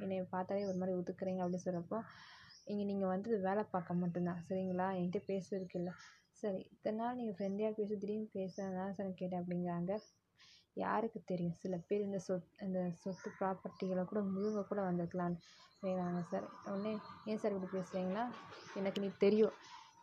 என்னை 0.04 0.18
பார்த்தாலே 0.34 0.68
ஒரு 0.70 0.78
மாதிரி 0.82 0.96
ஒதுக்குறீங்க 1.00 1.42
அப்படின்னு 1.44 1.66
சொல்கிறப்போ 1.66 1.98
இங்கே 2.72 2.84
நீங்கள் 2.90 3.12
வந்தது 3.12 3.36
வேலை 3.48 3.62
பார்க்க 3.74 4.00
மட்டும்தான் 4.02 4.42
சரிங்களா? 4.48 4.88
என்கிட்ட 4.98 5.20
பேசுறதுக்கு 5.30 5.78
இல்லை. 5.80 5.92
சரி 6.42 6.60
இத்தனை 6.74 6.96
நாள் 7.00 7.18
நீங்கள் 7.18 7.36
ஃப்ரெண்ட்லியாக 7.38 7.74
பேசி 7.78 7.94
திடீர்னு 8.02 8.28
பேசுகிறதா 8.36 8.86
சார் 8.98 9.18
கேட்டேன் 9.20 9.40
அப்படிங்கிறாங்க. 9.42 9.92
யாருக்கு 10.76 11.20
தெரியும்? 11.24 11.56
சில 11.62 11.76
பேர் 11.88 12.06
இந்த 12.06 12.18
சொத் 12.26 12.62
இந்த 12.66 12.80
சொத்து 13.02 13.28
ப்ராப்பர்ட்டிகளை 13.38 14.02
கூட 14.04 14.20
முழுங்க 14.28 14.62
கூட 14.62 14.80
வந்திருக்கலான்னு 14.88 15.38
வேணாங்க 15.82 16.20
சார் 16.30 16.46
உடனே 16.66 16.92
ஏன் 17.26 17.40
சார் 17.42 17.54
இப்படி 17.54 17.70
பேசுகிறீங்கன்னா 17.76 18.24
எனக்கு 18.76 19.00
நீ 19.00 19.10
தெரியும். 19.18 19.54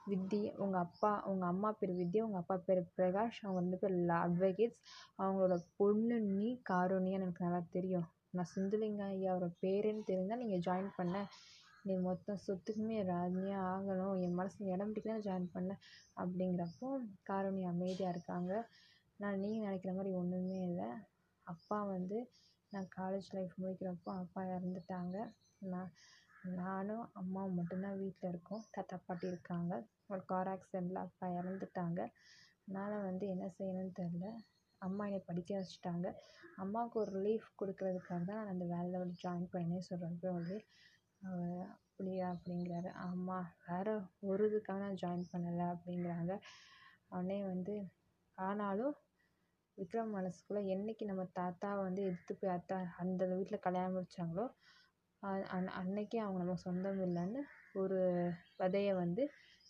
வித்தி 0.07 0.41
உங்கள் 0.63 0.83
அப்பா 0.85 1.11
உங்கள் 1.25 1.49
அம்மா 1.49 1.69
பேர் 1.79 1.91
வித்யா 1.99 2.25
உங்கள் 2.27 2.41
அப்பா 2.41 2.55
பேர் 2.67 2.81
பிரகாஷ் 2.97 3.39
அவங்க 3.43 3.61
ரெண்டு 3.61 3.79
பேர் 3.81 3.95
அட்வொகேட்ஸ் 4.19 4.81
அவங்களோட 5.19 5.55
பொண்ணு 5.79 6.17
நீ 6.31 6.49
காருண்யான்னு 6.69 7.17
எனக்கு 7.19 7.45
நல்லா 7.45 7.61
தெரியும். 7.75 8.05
நான் 8.35 8.51
சுந்தலிங்க 8.53 9.03
ஐயாவோட 9.13 9.47
பேருன்னு 9.63 10.07
தெரிந்தால் 10.09 10.41
நீங்கள் 10.43 10.63
ஜாயின் 10.67 10.91
பண்ண. 10.97 11.15
நீ 11.85 11.93
மொத்தம் 12.07 12.41
சொத்துக்குமே 12.45 12.97
ராஜினியாக 13.11 13.69
ஆகணும். 13.73 14.15
என் 14.23 14.37
மனசில் 14.39 14.71
இடம் 14.73 14.91
பிடிக்கல 14.91 15.19
ஜாயின் 15.27 15.53
பண்ண. 15.53 15.71
அப்படிங்கிறப்போ 16.17 16.87
காரோணி 17.29 17.63
அமைதியாக 17.73 18.13
இருக்காங்க. 18.15 18.51
நான் 19.19 19.39
நீங்கள் 19.43 19.65
நினைக்கிற 19.65 19.91
மாதிரி 19.93 20.11
ஒன்றுமே 20.13 20.59
இல்லை. 20.61 20.89
அப்பா 21.47 21.77
வந்து 21.93 22.17
நான் 22.71 22.87
காலேஜ் 22.97 23.29
லைஃப் 23.35 23.53
முடிக்கிறப்போ 23.61 24.09
அப்பா 24.21 24.41
இறந்துட்டாங்க. 24.55 25.15
நான் 25.65 25.91
நானும் 26.57 27.05
அம்மாவும் 27.13 27.57
மட்டும்தான் 27.59 27.99
வீட்டில் 28.01 28.29
இருக்கோம். 28.29 28.63
தாத்தா 28.75 28.97
பாட்டி 29.07 29.25
இருக்காங்க. 29.27 29.73
ஒரு 30.09 30.21
கார் 30.25 30.49
ஆக்சிடெண்ட்டில் 30.53 31.05
அப்பா 31.05 31.27
இறந்துட்டாங்க. 31.39 31.99
அதனால் 32.61 33.05
வந்து 33.09 33.25
என்ன 33.33 33.45
செய்யணும்னு 33.57 33.93
தெரில 34.01 34.27
அம்மா 34.81 35.03
என்னை 35.09 35.21
படிக்க 35.27 35.51
வச்சுட்டாங்க. 35.55 36.07
அம்மாவுக்கு 36.57 36.97
ஒரு 37.03 37.11
ரிலீஃப் 37.17 37.47
கொடுக்கறதுக்காக 37.61 38.21
தான் 38.21 38.39
நான் 38.39 38.53
அந்த 38.53 38.65
வேலையில் 38.73 39.01
வந்து 39.03 39.17
ஜாயின் 39.23 39.49
பண்ணேனே 39.53 39.81
சொல்கிறப்ப 39.89 40.31
வந்து 40.39 40.57
அப்படியா 41.67 42.25
அப்படிங்கிறாரு. 42.33 42.89
ஆமாம் 43.05 43.47
வேறு 43.67 43.93
ஒரு 44.29 44.43
இதுக்காக 44.49 44.79
நான் 44.79 45.01
ஜாயின் 45.03 45.29
பண்ணலை 45.31 45.67
அப்படிங்கிறாங்க. 45.73 46.33
உடனே 47.11 47.39
வந்து 47.51 47.75
ஆனாலும் 48.37 48.95
விக்ரம் 49.77 50.15
மனசுக்குள்ளே 50.15 50.61
என்றைக்கி 50.73 51.05
நம்ம 51.05 51.23
தாத்தாவை 51.35 51.81
வந்து 51.83 52.01
எதிர்த்து 52.01 52.33
போய் 52.35 52.53
அத்தா 52.53 52.77
அந்த 53.01 53.25
வீட்டில் 53.31 53.65
கல்யாணம் 53.65 53.95
முடித்தாங்களோ 53.95 54.45
அன் 55.53 55.69
அன்னைக்கே 55.79 56.19
அவங்க 56.23 56.39
நமக்கு 56.41 56.63
சொந்தம் 56.63 57.01
இல்லைன்னு 57.01 57.41
ஒரு 57.75 57.99
விதைய 58.59 58.89
வந்து 58.95 59.23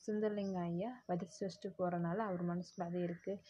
சுந்தரலிங்க 0.04 0.60
ஐயா 0.66 0.92
விதைச்சி 1.08 1.40
வச்சுட்டு 1.44 1.70
போகிறனால 1.78 2.18
அவர் 2.28 2.44
மனசுக்குள்ள 2.44 2.88
அது 2.90 3.00
இருக்குது 3.00 3.42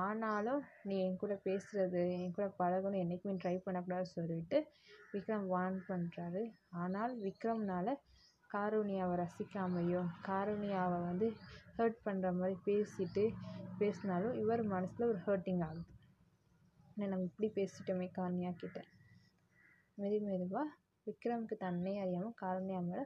ஆனாலும் 0.00 0.62
நீ 0.82 0.94
என் 1.06 1.18
கூட 1.18 1.34
பேசுகிறது 1.46 2.02
என் 2.16 2.34
கூட 2.34 2.46
பழகணும் 2.60 3.02
என்றைக்குமே 3.02 3.34
ட்ரை 3.42 3.56
பண்ணக்கூடாது 3.58 4.08
சொல்லிட்டு 4.14 4.58
விக்ரம் 5.12 5.46
வார்ன் 5.46 5.80
பண்ணுறாரு 5.88 6.42
ஆனால் 6.82 7.14
விக்ரம்னால் 7.24 7.92
காருண்யாவை 8.50 9.16
ரசிக்காமையோ 9.20 10.00
காருண்யாவை 10.26 11.00
வந்து 11.08 11.26
ஹர்ட் 11.78 12.00
பண்ணுற 12.06 12.30
மாதிரி 12.34 12.56
பேசிட்டு 12.66 13.24
பேசினாலும் 13.78 14.34
இவர் 14.34 14.62
மனசில் 14.72 15.10
ஒரு 15.10 15.20
ஹர்ட்டிங் 15.26 15.62
ஆகுது. 15.66 15.84
என்ன 16.94 17.06
நம்ம 17.06 17.26
இப்படி 17.28 17.48
பேசிட்டோமே 17.58 18.06
காருண்யா 18.16 18.50
மெது 19.98 20.18
மெதுவாக 20.26 20.68
விக்ரமுக்கு 21.06 21.56
தன்னை 21.56 21.92
அறியாமல் 21.98 22.38
காரணியா 22.42 22.80
மேலே 22.80 23.04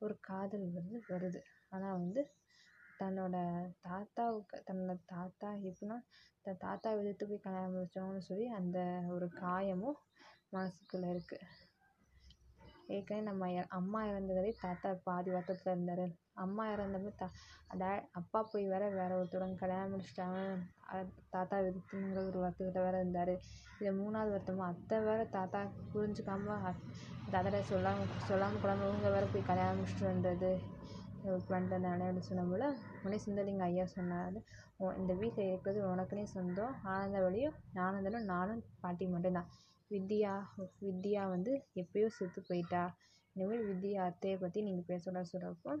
ஒரு 0.00 0.14
காதல் 0.20 0.64
வந்து 0.78 0.98
வருது. 1.08 1.40
ஆனால் 1.68 1.96
வந்து 1.98 2.22
தன்னோட 3.00 3.36
தாத்தாவுக்கு 3.80 4.56
தன்னோட 4.68 4.94
தாத்தா 5.06 5.48
எப்படின்னா 5.68 5.96
தன் 6.44 6.60
தாத்தாவை 6.64 7.00
எதிர்த்து 7.02 7.28
போய் 7.28 7.44
கல்யாணம் 7.46 7.74
முடிச்சவங்கன்னு 7.76 8.28
சொல்லி 8.30 8.46
அந்த 8.58 8.78
ஒரு 9.14 9.26
காயமும் 9.42 9.98
மனசுக்குள்ளே 10.52 11.08
இருக்குது 11.14 11.46
ஏற்கனவே 12.88 13.22
நம்ம 13.22 13.46
அம்மா 13.78 14.00
இறந்ததே 14.10 14.52
தாத்தா 14.64 14.90
பாதி 15.08 15.30
வருத்தத்தில் 15.30 15.72
இருந்தார். 15.72 16.06
அம்மா 16.44 16.64
இறந்தப்ப 16.72 17.10
தா 17.20 17.26
டே 17.82 17.90
அப்பா 18.20 18.40
போய் 18.50 18.64
வேறு 18.72 18.88
வேறு 18.98 19.14
ஒருத்தவங்க 19.18 19.58
கல்யாணம் 19.62 19.92
முடிச்சுட்டாங்க. 19.92 20.38
தாத்தா 21.34 21.56
எதுக்குங்கிற 21.68 22.20
ஒரு 22.30 22.38
வருத்தத்தில் 22.44 22.84
வேறு 22.86 23.00
இருந்தார். 23.02 23.32
இதில் 23.78 23.98
மூணாவது 24.00 24.34
வருத்தமாக 24.34 24.72
அத்தை 24.72 24.98
வேறு 25.08 25.24
தாத்தா 25.36 25.60
புரிஞ்சுக்காம 25.92 26.58
தாத்தாகிட்ட 27.32 27.60
சொல்லாமல் 27.70 28.12
சொல்லாமல் 28.28 28.60
கொள்ளாமல் 28.62 28.88
இவங்க 28.90 29.08
வேறு 29.16 29.32
போய் 29.32 29.48
கல்யாணம் 29.50 29.78
முடிச்சுட்டு 29.80 30.06
வந்தது. 30.12 30.50
பண்ணிட்டனால 31.50 32.04
அப்படின்னு 32.06 32.28
சொன்னபோல் 32.28 32.66
உடனே 33.02 33.18
சுந்தரலிங்க 33.24 33.64
ஐயா 33.70 33.86
சொன்னார் 33.96 34.36
இந்த 35.00 35.12
வீட்டில் 35.20 35.48
இருக்கிறது 35.50 35.80
உனக்குனே 35.92 36.24
சொந்தம். 36.34 36.74
ஆனந்தவழியும் 36.92 37.56
ஆனந்தனும் 37.86 38.28
நானும் 38.32 38.62
பாட்டி 38.82 39.06
மட்டும்தான். 39.14 39.48
வித்யா 39.90 40.34
வித்யா 40.84 41.24
வந்து 41.34 41.52
எப்பயோ 41.82 42.08
செத்து 42.18 42.40
போயிட்டா. 42.48 42.82
இனிமேல் 43.36 43.66
வித்யா 43.70 44.02
அத்தையை 44.10 44.36
பற்றி 44.44 44.60
நீங்கள் 44.68 44.88
பேசக்கூடாது 44.90 45.32
சொல்கிறப்போ 45.32 45.72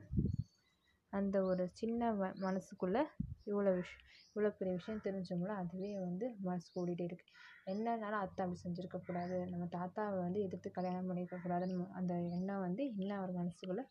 அந்த 1.16 1.36
ஒரு 1.44 1.64
சின்ன 1.72 2.10
ம 2.14 2.30
மனசுக்குள்ளே 2.42 3.02
இவ்வளோ 3.50 3.72
விஷ் 3.76 3.94
இவ்வளோ 4.28 4.50
பெரிய 4.58 4.72
விஷயம் 4.78 5.04
தெரிஞ்சோம்ல 5.04 5.52
அதுவே 5.62 5.92
வந்து 6.00 6.28
மனசுக்கு 6.40 6.80
ஓடிட்டே 6.82 7.06
இருக்குது 7.08 7.34
என்னன்னாலும் 7.66 8.22
அத்தை 8.22 8.42
அப்படி 8.44 8.62
செஞ்சுருக்கக்கூடாது 8.64 9.38
நம்ம 9.52 9.68
தாத்தாவை 9.72 10.18
வந்து 10.20 10.40
எதிர்த்து 10.46 10.70
கல்யாணம் 10.70 11.08
பண்ணியிருக்கக்கூடாதுன்னு 11.10 11.86
அந்த 12.00 12.14
எண்ணம் 12.36 12.64
வந்து 12.66 12.84
இன்னும் 12.94 13.18
அவர் 13.20 13.38
மனசுக்குள்ளே 13.40 13.84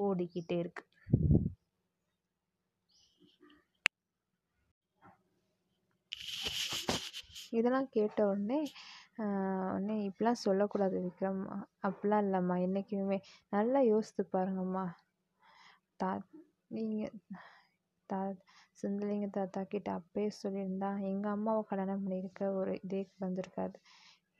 ஓடிக்கிட்டே 0.00 0.58
இருக்குது 0.64 0.92
இதெல்லாம் 7.52 7.88
கேட்ட 7.94 8.20
உடனே 8.30 8.60
உடனே 9.66 9.96
இப்படிலாம் 10.08 10.42
சொல்லக்கூடாது 10.44 10.96
விக்ரம். 11.04 11.42
அப்படிலாம் 11.86 12.24
இல்லைம்மா 12.24 12.56
என்றைக்குமே 12.64 13.18
நல்லா 13.52 13.80
யோசித்து 13.92 14.22
பாருங்கம்மா. 14.34 14.84
தா 16.00 16.10
நீங்கள் 16.70 17.14
தா 18.10 18.18
சுந்தரலிங்க 18.78 19.28
தாத்தா 19.32 19.60
கிட்ட 19.66 19.88
அப்பயே 19.98 20.30
சொல்லியிருந்தா 20.34 20.90
எங்கள் 21.08 21.32
அம்மாவை 21.32 21.62
கல்யாணம் 21.64 22.02
பண்ணியிருக்க 22.02 22.50
ஒரு 22.54 22.72
இதே 22.80 23.00
வந்திருக்காது. 23.20 23.76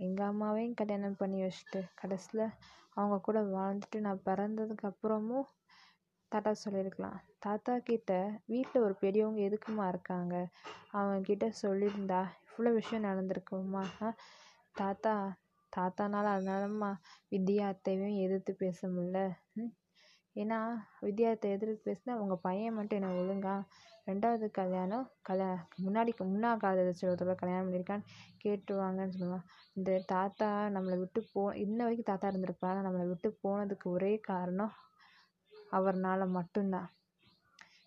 எங்கள் 0.01 0.29
அம்மாவையும் 0.29 0.75
கல்யாணம் 0.75 1.17
பண்ணி 1.17 1.39
வச்சுட்டு 1.43 1.81
கடைசியில் 1.97 2.45
அவங்க 2.97 3.19
கூட 3.21 3.39
வாழ்ந்துட்டு 3.53 4.01
நான் 4.03 4.25
பிறந்ததுக்கு 4.25 4.87
அப்புறமும் 4.91 5.49
தாத்தா 6.33 6.53
சொல்லியிருக்கலாம். 6.61 7.17
தாத்தா 7.41 7.75
கிட்ட 7.83 8.13
வீட்டில் 8.47 8.85
ஒரு 8.85 8.95
பெரியவங்க 9.01 9.41
எதுக்குமா 9.43 9.85
இருக்காங்க? 9.89 10.35
அவங்கக்கிட்ட 10.93 11.47
சொல்லியிருந்தா 11.61 12.21
இவ்வளோ 12.47 12.73
விஷயம் 12.75 13.07
நடந்திருக்குமா? 13.07 13.85
தாத்தா 14.75 15.15
தாத்தானால 15.73 16.27
அதனாலம்மா 16.35 16.91
வித்யா 17.33 17.67
அத்தையும் 17.73 18.21
எதிர்த்து 18.25 18.53
பேச 18.59 18.89
முடில 18.89 19.19
ம் 19.57 19.73
ஏன்னா 20.37 20.59
வித்யா 21.01 21.29
எதிர்த்து 21.47 21.87
பேசினா 21.87 22.15
அவங்க 22.15 22.35
பையன் 22.43 22.75
மட்டும் 22.75 22.99
என்ன 22.99 23.13
ஒழுங்கா 23.21 23.55
ரெண்டாவது 24.07 24.47
கல்யாணம் 24.51 25.07
கல 25.23 25.41
முன்னாடி 25.85 26.11
முன்னா 26.23 26.51
காதலிச்ச 26.57 27.03
ஒருத்தவரை 27.05 27.37
கல்யாணம் 27.37 27.67
பண்ணியிருக்கான்னு 27.67 28.11
கேட்டுருவாங்கன்னு 28.43 29.15
சொல்லுவான் 29.15 29.47
இந்த 29.77 29.97
தாத்தா 30.07 30.49
நம்மளை 30.75 30.97
விட்டு 30.99 31.23
போ 31.33 31.43
இன்ன 31.65 31.79
வரைக்கும் 31.83 32.11
தாத்தா 32.11 32.31
இருந்திருப்பாரு. 32.31 32.79
நம்மளை 32.87 33.07
விட்டு 33.09 33.31
போனதுக்கு 33.43 33.87
ஒரே 33.91 34.13
காரணம் 34.29 34.75
அவர்னால 35.73 36.29
மட்டும்தான். 36.31 36.89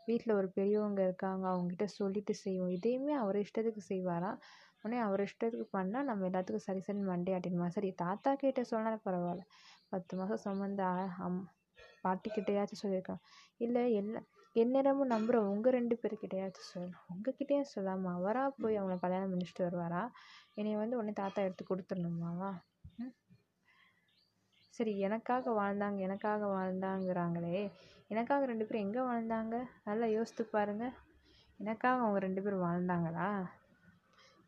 வீட்டில் 0.08 0.38
ஒரு 0.38 0.48
பெரியவங்க 0.50 1.02
இருக்காங்க 1.04 1.46
அவங்ககிட்ட 1.50 1.86
சொல்லிட்டு 1.98 2.34
செய்வோம். 2.36 2.74
இதையுமே 2.78 3.14
அவர் 3.14 3.38
இஷ்டத்துக்கு 3.38 3.84
செய்வாராம். 3.90 4.40
உடனே 4.80 5.00
அவர் 5.00 5.24
இஷ்டத்துக்கு 5.26 5.68
பண்ணால் 5.74 6.10
நம்ம 6.10 6.28
எல்லாத்துக்கும் 6.30 6.68
சரி 6.68 6.82
சரி 6.82 7.02
மண்டே 7.10 7.34
ஆட்டிடுமா 7.36 7.68
சரி 7.70 7.90
தாத்தா 7.98 8.32
கிட்ட 8.36 8.64
சொன்னாலும் 8.66 9.06
பரவாயில்ல. 9.06 9.44
பத்து 9.92 10.14
மாதம் 10.18 10.44
சுமந்த 10.44 10.84
அம் 11.26 11.42
பாட்டிக்கிட்டையாச்சும் 12.04 12.82
சொல்லியிருக்கலாம் 12.82 13.24
இல்லை 13.58 13.94
என்ன 13.94 14.24
என்னிடமும் 14.56 15.12
நம்புகிற 15.12 15.38
உங்கள் 15.46 15.72
ரெண்டு 15.72 16.00
பேர்கிட்டையாச்சும் 16.02 16.70
சொல்லணும் 16.74 17.04
உங்ககிட்டயும் 17.10 17.72
சொல்லாமல் 17.74 18.14
அவராக 18.14 18.54
போய் 18.62 18.80
அவங்கள 18.80 19.00
கல்யாணம் 19.00 19.32
முடிச்சுட்டு 19.34 19.68
வருவாரா? 19.68 20.04
என்னை 20.56 20.76
வந்து 20.76 20.98
உடனே 20.98 21.12
தாத்தா 21.12 21.42
எடுத்து 21.42 21.66
கொடுத்துடணுமாவா 21.66 22.52
ம்? 22.98 23.14
சரி 24.74 25.00
எனக்காக 25.00 25.52
வாழ்ந்தாங்க 25.52 26.00
எனக்காக 26.00 26.46
வாழ்ந்தாங்கிறாங்களே. 26.46 27.62
எனக்காக 28.08 28.46
ரெண்டு 28.46 28.66
பேரும் 28.66 28.82
எங்கே 28.82 29.00
வாழ்ந்தாங்க? 29.00 29.56
நல்லா 29.84 30.06
யோசித்து 30.06 30.46
பாருங்கள் 30.46 30.94
எனக்காக 31.58 32.02
அவங்க 32.02 32.20
ரெண்டு 32.20 32.42
பேரும் 32.42 32.66
வாழ்ந்தாங்களா? 32.66 33.30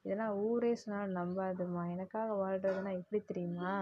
இதெல்லாம் 0.04 0.34
ஊரே 0.34 0.76
சொன்னாலும் 0.76 1.18
நம்பாதும்மா. 1.18 1.92
எனக்காக 1.92 2.34
வாழ்கிறதுனா 2.34 2.92
எப்படி 2.98 3.26
தெரியுமா? 3.26 3.74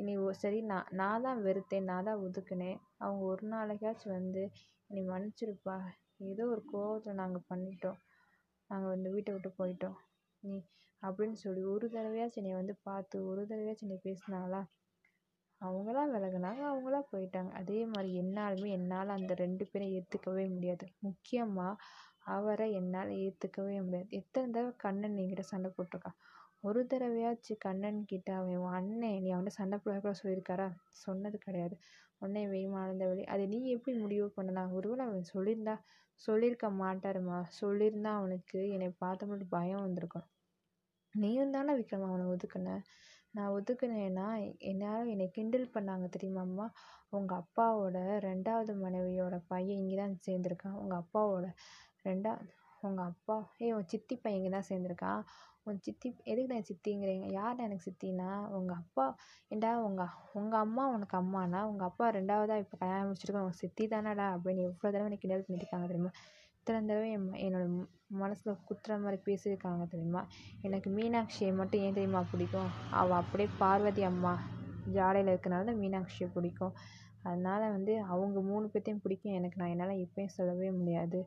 இனி 0.00 0.12
ஓ 0.24 0.28
சரி 0.42 0.58
நான் 0.70 0.90
நான் 1.00 1.24
தான் 1.26 1.40
வெறுத்தேன் 1.46 1.88
நான் 1.90 2.06
தான் 2.08 2.22
ஒதுக்குனேன். 2.26 2.78
அவங்க 3.04 3.22
ஒரு 3.32 3.44
நாளைக்காச்சும் 3.54 4.16
வந்து 4.18 4.42
என்னை 4.90 5.02
மன்னிச்சிருப்பா. 5.10 5.76
ஏதோ 6.30 6.44
ஒரு 6.54 6.62
கோவத்தில் 6.72 7.20
நாங்கள் 7.22 7.48
பண்ணிட்டோம். 7.50 7.98
நாங்கள் 8.70 8.96
இந்த 8.98 9.08
வீட்டை 9.14 9.32
விட்டு 9.34 9.50
போயிட்டோம். 9.60 9.96
நீ 10.42 10.54
அப்படின்னு 11.02 11.36
சொல்லி 11.44 11.62
ஒரு 11.74 11.86
தடவையாச்சும் 11.94 12.42
என்னை 12.42 12.54
வந்து 12.60 12.74
பார்த்து 12.88 13.16
ஒரு 13.30 13.42
தடவையாச்சும் 13.50 13.88
என்னை 13.88 14.00
பேசினாங்களா 14.08 14.60
அவங்களா 15.60 16.02
விலகுனாங்க 16.12 16.62
அவங்களா 16.70 17.00
போயிட்டாங்க. 17.12 17.50
அதே 17.60 17.80
மாதிரி 17.92 18.10
என்னாலுமே 18.22 18.68
என்னால் 18.78 19.16
அந்த 19.16 19.32
ரெண்டு 19.42 19.64
பேரையும் 19.70 19.96
ஏற்றுக்கவே 19.98 20.44
முடியாது. 20.54 20.86
முக்கியமாக 21.06 21.82
அவரை 22.34 22.66
என்னால் 22.80 23.10
ஏற்றுக்கவே 23.24 23.76
முடியாது. 23.84 24.08
எத்தனை 24.20 24.46
தடவை 24.54 24.72
கண்ணன் 24.84 25.18
என்கிட்ட 25.22 25.44
சண்டை 25.52 25.70
போட்டிருக்கான். 25.76 26.18
ஒரு 26.64 26.80
தடவையாச்சும் 26.86 27.58
கண்ணன் 27.58 28.00
கிட்ட 28.04 28.28
அவன் 28.36 28.56
உன் 28.56 28.74
அண்ணன் 28.78 29.22
நீ 29.24 29.28
அவன்கிட்ட 29.34 29.58
சண்டை 29.60 29.76
போட 29.78 30.12
சொல்லியிருக்காரா? 30.20 30.66
சொன்னது 31.04 31.38
கிடையாது. 31.38 31.76
உடனே 32.18 32.42
வெய்மானந்த 32.48 33.04
வழி. 33.06 33.22
அதை 33.24 33.44
நீ 33.46 33.58
எப்படி 33.70 33.92
முடிவு 33.98 34.26
பண்ணலாம்? 34.28 34.72
ஒருவேளை 34.72 35.04
அவன் 35.06 35.30
சொல்லியிருந்தா 35.34 35.74
சொல்லியிருக்க 36.20 36.68
மாட்டாருமா? 36.82 37.38
சொல்லியிருந்தா 37.60 38.10
அவனுக்கு 38.12 38.58
என்னை 38.70 38.88
பார்த்த 39.04 39.26
மட்டும் 39.26 39.48
பயம் 39.48 39.80
வந்திருக்கும். 39.80 40.26
நீயும் 41.14 41.50
தானே 41.50 41.72
விக்ரம் 41.78 42.08
அவனை 42.08 42.26
ஒதுக்குன? 42.34 42.74
நான் 43.34 43.54
ஒதுக்குனேன்னா 43.56 44.28
என்னால் 44.70 45.10
என்னை 45.14 45.26
கிண்டல் 45.30 45.66
பண்ணாங்க 45.74 46.06
தெரியுமாம்மா 46.16 46.66
உங்கள் 47.10 47.40
அப்பாவோட 47.42 47.98
ரெண்டாவது 48.28 48.72
மனைவியோட 48.84 49.36
பையன் 49.48 49.80
இங்கே 49.82 49.96
தான் 49.96 50.16
சேர்ந்துருக்கான். 50.28 50.78
உங்கள் 50.82 51.00
அப்பாவோட 51.02 51.46
ரெண்டா 52.04 52.32
உங்கள் 52.82 53.08
அப்பா 53.10 53.36
ஏய் 53.64 53.74
உன் 53.76 53.88
சித்தி 53.92 54.14
பையன் 54.16 54.38
இங்கே 54.38 54.50
தான் 54.56 54.68
சேர்ந்துருக்கான் 54.68 55.22
உன் 55.66 55.80
சித்தி 55.86 56.08
எதுக்கு 56.30 56.52
நான் 56.52 56.68
சித்திங்கிறீங்க? 56.68 57.26
யார் 57.38 57.64
எனக்கு 57.64 57.86
சித்தினா 57.86 58.28
உங்கள் 58.58 58.78
அப்பா 58.82 59.04
ஏண்டா 59.50 59.70
உங்கள் 59.88 60.12
உங்கள் 60.40 60.62
அம்மா 60.66 60.84
உனக்கு 60.94 61.16
அம்மானா 61.20 61.60
உங்கள் 61.70 61.88
அப்பா 61.88 62.06
ரெண்டாவதாக 62.18 62.62
இப்போ 62.64 62.76
கல்யாணம் 62.82 63.08
முடிச்சிருக்கோம் 63.08 63.44
உங்கள் 63.46 63.60
சித்தி 63.62 63.86
தானடா 63.94 64.26
அப்படின்னு 64.36 64.64
எவ்வளோ 64.68 64.86
தடவை 64.86 65.08
எனக்கு 65.10 65.24
கிண்டல் 65.24 65.44
பண்ணியிருக்காங்க 65.46 65.88
தெரியுமா? 65.90 66.12
இத்தனை 66.60 66.80
தடவை 66.82 67.10
என் 67.16 67.28
என்னோட 67.46 67.66
மனசில் 68.22 68.62
குத்துற 68.68 68.96
மாதிரி 69.02 69.18
பேசியிருக்காங்க 69.28 69.84
தெரியுமா? 69.94 70.22
எனக்கு 70.68 70.88
மீனாட்சியை 70.96 71.52
மட்டும் 71.60 71.82
ஏன் 71.86 71.98
தெரியுமா 71.98 72.22
பிடிக்கும்? 72.32 72.70
அவள் 73.00 73.20
அப்படியே 73.22 73.50
பார்வதி 73.62 74.04
அம்மா 74.10 74.32
ஜாடையில் 74.96 75.32
இருக்கனால 75.32 75.68
தான் 75.70 75.80
மீனாட்சியை 75.82 76.28
பிடிக்கும். 76.36 76.74
அதனால் 77.24 77.72
வந்து 77.76 77.92
அவங்க 78.12 78.40
மூணு 78.50 78.66
பேர்த்தையும் 78.72 79.02
பிடிக்கும் 79.04 79.36
எனக்கு 79.38 79.58
நான் 79.60 79.72
என்னால் 79.74 80.02
எப்பயும் 80.04 80.34
சொல்லவே 80.38 80.68
முடியாது. 80.80 81.18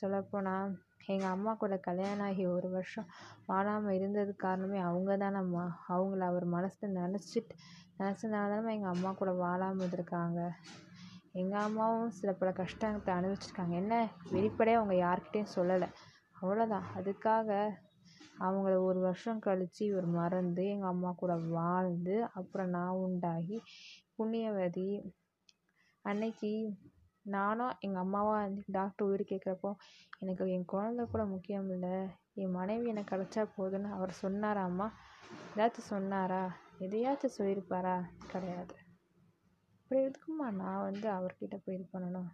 சொல்லப்போனால் 0.00 0.70
எங்கள் 1.00 1.30
அம்மா 1.30 1.52
கூட 1.54 1.76
கல்யாணம் 1.76 2.26
ஆகி 2.26 2.46
ஒரு 2.46 2.68
வருஷம் 2.70 3.08
வாழாமல் 3.46 3.96
இருந்ததுக்கு 3.98 4.36
காரணமே 4.36 4.78
அவங்க 4.78 5.16
தானம்மா 5.16 5.64
அவங்கள 5.88 6.24
அவர் 6.24 6.46
மனசில் 6.46 6.96
நினச்சிட்டு 6.96 7.54
நினச்சதுனால 7.98 8.50
தானம்மா 8.50 8.72
எங்கள் 8.72 8.90
அம்மா 8.90 9.12
கூட 9.12 9.32
வாழாமல் 9.32 9.82
இருந்திருக்காங்க. 9.82 10.40
எங்கள் 11.32 11.60
அம்மாவும் 11.60 12.10
சில 12.10 12.32
பல 12.32 12.50
கஷ்டத்தை 12.52 13.14
அனுபவிச்சிருக்காங்க. 13.14 13.74
என்ன? 13.74 13.94
வெளிப்படையாக 14.30 14.80
அவங்க 14.80 14.94
யார்கிட்டேயும் 14.94 15.54
சொல்லலை. 15.54 15.88
அவ்வளோதான் 16.36 16.86
அதுக்காக 16.96 17.48
அவங்கள 18.38 18.74
ஒரு 18.82 19.00
வருஷம் 19.00 19.38
கழித்து 19.38 19.86
இவர் 19.86 20.06
மறந்து 20.06 20.64
எங்கள் 20.64 20.88
அம்மா 20.88 21.10
கூட 21.12 21.34
வாழ்ந்து 21.50 22.24
அப்புறம் 22.34 22.68
நான் 22.68 23.00
உண்டாகி 23.00 23.58
புண்ணியவதி 24.16 24.88
அன்னைக்கு 26.04 26.52
நானும் 27.26 27.72
எங்கள் 27.80 28.00
அம்மாவும் 28.00 28.36
வந்து 28.36 28.62
டாக்டர் 28.68 29.06
உயிர் 29.06 29.22
கேட்குறப்போ 29.22 29.70
எனக்கு 30.20 30.44
என் 30.50 30.64
குழந்த 30.64 31.04
கூட 31.04 31.24
முக்கியம் 31.24 31.70
இல்லை. 31.70 31.94
என் 32.34 32.50
மனைவி 32.50 32.86
எனக்கு 32.86 33.12
கிடச்சா 33.16 33.42
போதும்னு 33.56 33.90
அவர் 33.90 34.12
சொன்னாராம்மா 34.22 34.86
ஏதாச்சும் 35.54 35.90
சொன்னாரா? 35.94 36.42
எதையாச்சும் 36.80 37.36
சொல்லியிருப்பாரா? 37.38 37.96
கிடையாது. 38.32 38.74
அப்புறம் 39.80 40.06
எதுக்குமா 40.08 40.50
நான் 40.52 40.82
வந்து 40.82 41.06
அவர்கிட்ட 41.10 41.56
போய் 41.64 41.74
இது 41.74 41.86
பண்ணணும்? 41.92 42.28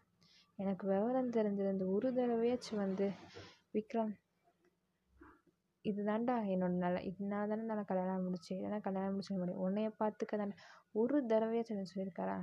எனக்கு 0.59 0.87
விவரம் 0.87 1.31
தெரிஞ்சிருந்து 1.31 1.87
ஒரு 1.89 2.13
தடவையாச்சும் 2.13 2.83
வந்து 2.85 3.07
விக்ரம் 3.75 4.13
இது 5.85 6.03
தாண்டா 6.05 6.35
என்னோட 6.53 6.75
நல்ல 6.77 6.99
இதனால 7.01 7.49
தானே 7.49 7.65
நான் 7.71 7.85
கல்யாணம் 7.85 8.25
முடிச்சேன் 8.27 8.57
இல்லைனா 8.59 8.81
கல்யாணம் 8.81 9.13
முடிச்சிக்க 9.13 9.39
முடியும்? 9.41 9.63
உன்னைய 9.67 9.89
பார்த்துக்க 10.01 10.37
தானே 10.37 10.55
ஒரு 10.93 11.27
தடவையாச்சும் 11.27 11.77
என்ன 11.77 11.91
சொல்லியிருக்காரா? 11.93 12.39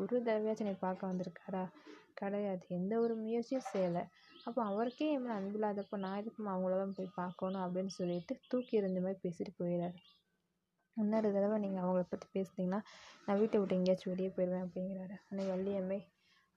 ஒரு 0.00 0.16
தடவையாச்சும் 0.18 0.64
என்னை 0.64 0.78
பார்க்க 0.78 1.10
வந்திருக்காரா? 1.10 1.62
கிடையாது. 2.14 2.64
எந்த 2.70 2.94
ஒரு 3.00 3.14
முயற்சியும் 3.16 3.68
செய்யலை. 3.70 4.02
அப்போ 4.46 4.60
அவருக்கே 4.62 5.06
என் 5.10 5.22
மேலே 5.22 5.34
அன்பு 5.36 5.56
இல்லாதப்போ 5.58 5.96
நான் 5.96 6.18
எதுக்குமா 6.20 6.50
அவங்கள 6.54 6.74
தான் 6.80 6.96
போய் 6.96 7.16
பார்க்கணும் 7.16 7.64
அப்படின்னு 7.64 7.92
சொல்லிட்டு 7.96 8.34
தூக்கி 8.50 8.78
எறிஞ்ச 8.78 9.00
மாதிரி 9.00 9.18
பேசிட்டு 9.24 9.52
போயிடாரு 9.60 9.98
இன்னொரு 10.96 11.28
தடவை 11.32 11.56
நீங்கள் 11.58 11.84
அவங்கள 11.84 12.02
பற்றி 12.06 12.28
பேசுனீங்கன்னா 12.34 12.80
நான் 13.24 13.38
வீட்டை 13.40 13.58
விட்டு 13.60 13.78
எங்கேயாச்சும் 13.78 14.12
வெளியே 14.12 14.30
போயிடுவேன் 14.34 14.66
அப்படிங்கிறாரு. 14.66 15.16
அன்னைக்கு 15.28 15.52
வள்ளியம்மை 15.54 15.98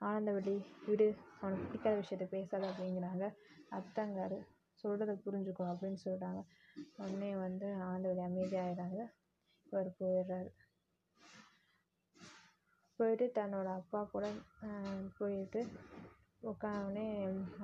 ஆனந்தவள்ளி 0.02 0.56
விடு 0.88 1.08
அவனுக்கு 1.40 1.66
பிடிக்காத 1.66 1.96
விஷயத்த 2.02 2.28
பேசாத 2.34 2.64
அப்படிங்கிறாங்க. 2.72 3.26
அத்தங்கார் 3.72 4.38
சொல்கிறத 4.80 5.16
புரிஞ்சுக்கும் 5.24 5.72
அப்படின்னு 5.72 6.00
சொல்கிறாங்க 6.06 6.42
உடனே 6.98 7.32
வந்து 7.46 7.68
ஆனந்தவள்ளி 7.88 8.24
அமைதியாகிறாங்க 8.30 9.00
இவர் 9.68 9.90
போயிடுறாரு. 10.00 10.50
போயிட்டு 13.00 13.26
தன்னோட 13.36 13.68
அப்பா 13.80 14.02
கூட 14.12 14.26
போயிட்டு 15.20 15.62
உட்காந்தோடனே 16.44 17.06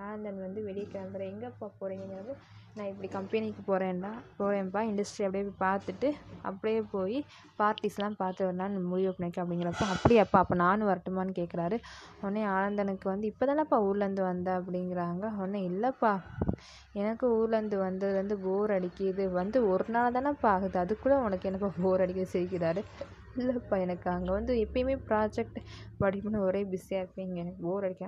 ஆனந்தன் 0.02 0.44
வந்து 0.46 0.60
வெளியே 0.64 0.88
கிளம்புறேன் 0.88 1.32
எங்கேப்பா 1.32 1.68
போகிறீங்கிறப்போ 1.74 2.36
நான் 2.76 2.90
இப்படி 2.92 3.08
கம்பெனிக்கு 3.10 3.62
போகிறேன்டா 3.64 4.12
போகிறேன்ப்பா 4.38 4.82
இண்டஸ்ட்ரி 4.88 5.26
அப்படியே 5.26 5.44
போய் 5.44 5.64
பார்த்துட்டு 5.64 6.10
அப்படியே 6.44 6.80
போய் 6.94 7.18
பார்ட்டிஸ்லாம் 7.60 8.18
பார்த்து 8.18 8.48
வரலான்னு 8.48 8.80
முடிவு 8.88 9.12
பண்ணியிருக்கேன் 9.12 9.44
அப்படிங்கிறப்போ 9.44 9.88
அப்படியாப்பா 9.96 10.40
அப்போ 10.42 10.56
நானும் 10.64 10.90
வரட்டுமான்னு 10.90 11.38
கேட்குறாரு 11.40 11.78
உடனே 12.22 12.44
ஆனந்தனுக்கு 12.54 13.08
வந்து 13.10 13.28
இப்போ 13.32 13.46
தானேப்பா 13.46 13.80
ஊர்லேருந்து 13.88 14.24
வந்த? 14.24 14.50
அப்படிங்கிறாங்க. 14.60 15.24
உடனே 15.38 15.62
இல்லைப்பா 15.70 16.14
எனக்கு 17.02 17.26
ஊர்லேருந்து 17.38 17.78
வந்தது 17.80 18.14
வந்து 18.20 18.36
போர் 18.44 18.72
அடிக்குது. 18.72 19.26
வந்து 19.40 19.58
ஒரு 19.72 19.86
நாள் 19.90 20.16
தானேப்பா 20.16 20.50
ஆகுது. 20.56 20.78
அதுக்குள்ளே 20.84 21.18
உனக்கு 21.26 21.48
என்னப்பா 21.50 21.72
போர் 21.80 22.04
அடிக்குது? 22.06 22.34
சிரிக்கிறாரு. 22.34 22.84
இல்லைப்பா 23.40 23.76
எனக்கு 23.86 24.08
அங்கே 24.16 24.32
வந்து 24.38 24.54
எப்பயுமே 24.64 24.96
ப்ராஜெக்ட் 25.10 25.58
படிப்புன்னு 26.02 26.40
ஒரே 26.48 26.62
பிஸியாக 26.74 27.04
இருப்பீங்க. 27.04 27.36
எனக்கு 27.44 27.62
போர் 27.68 27.86
அடிக்க. 27.88 28.08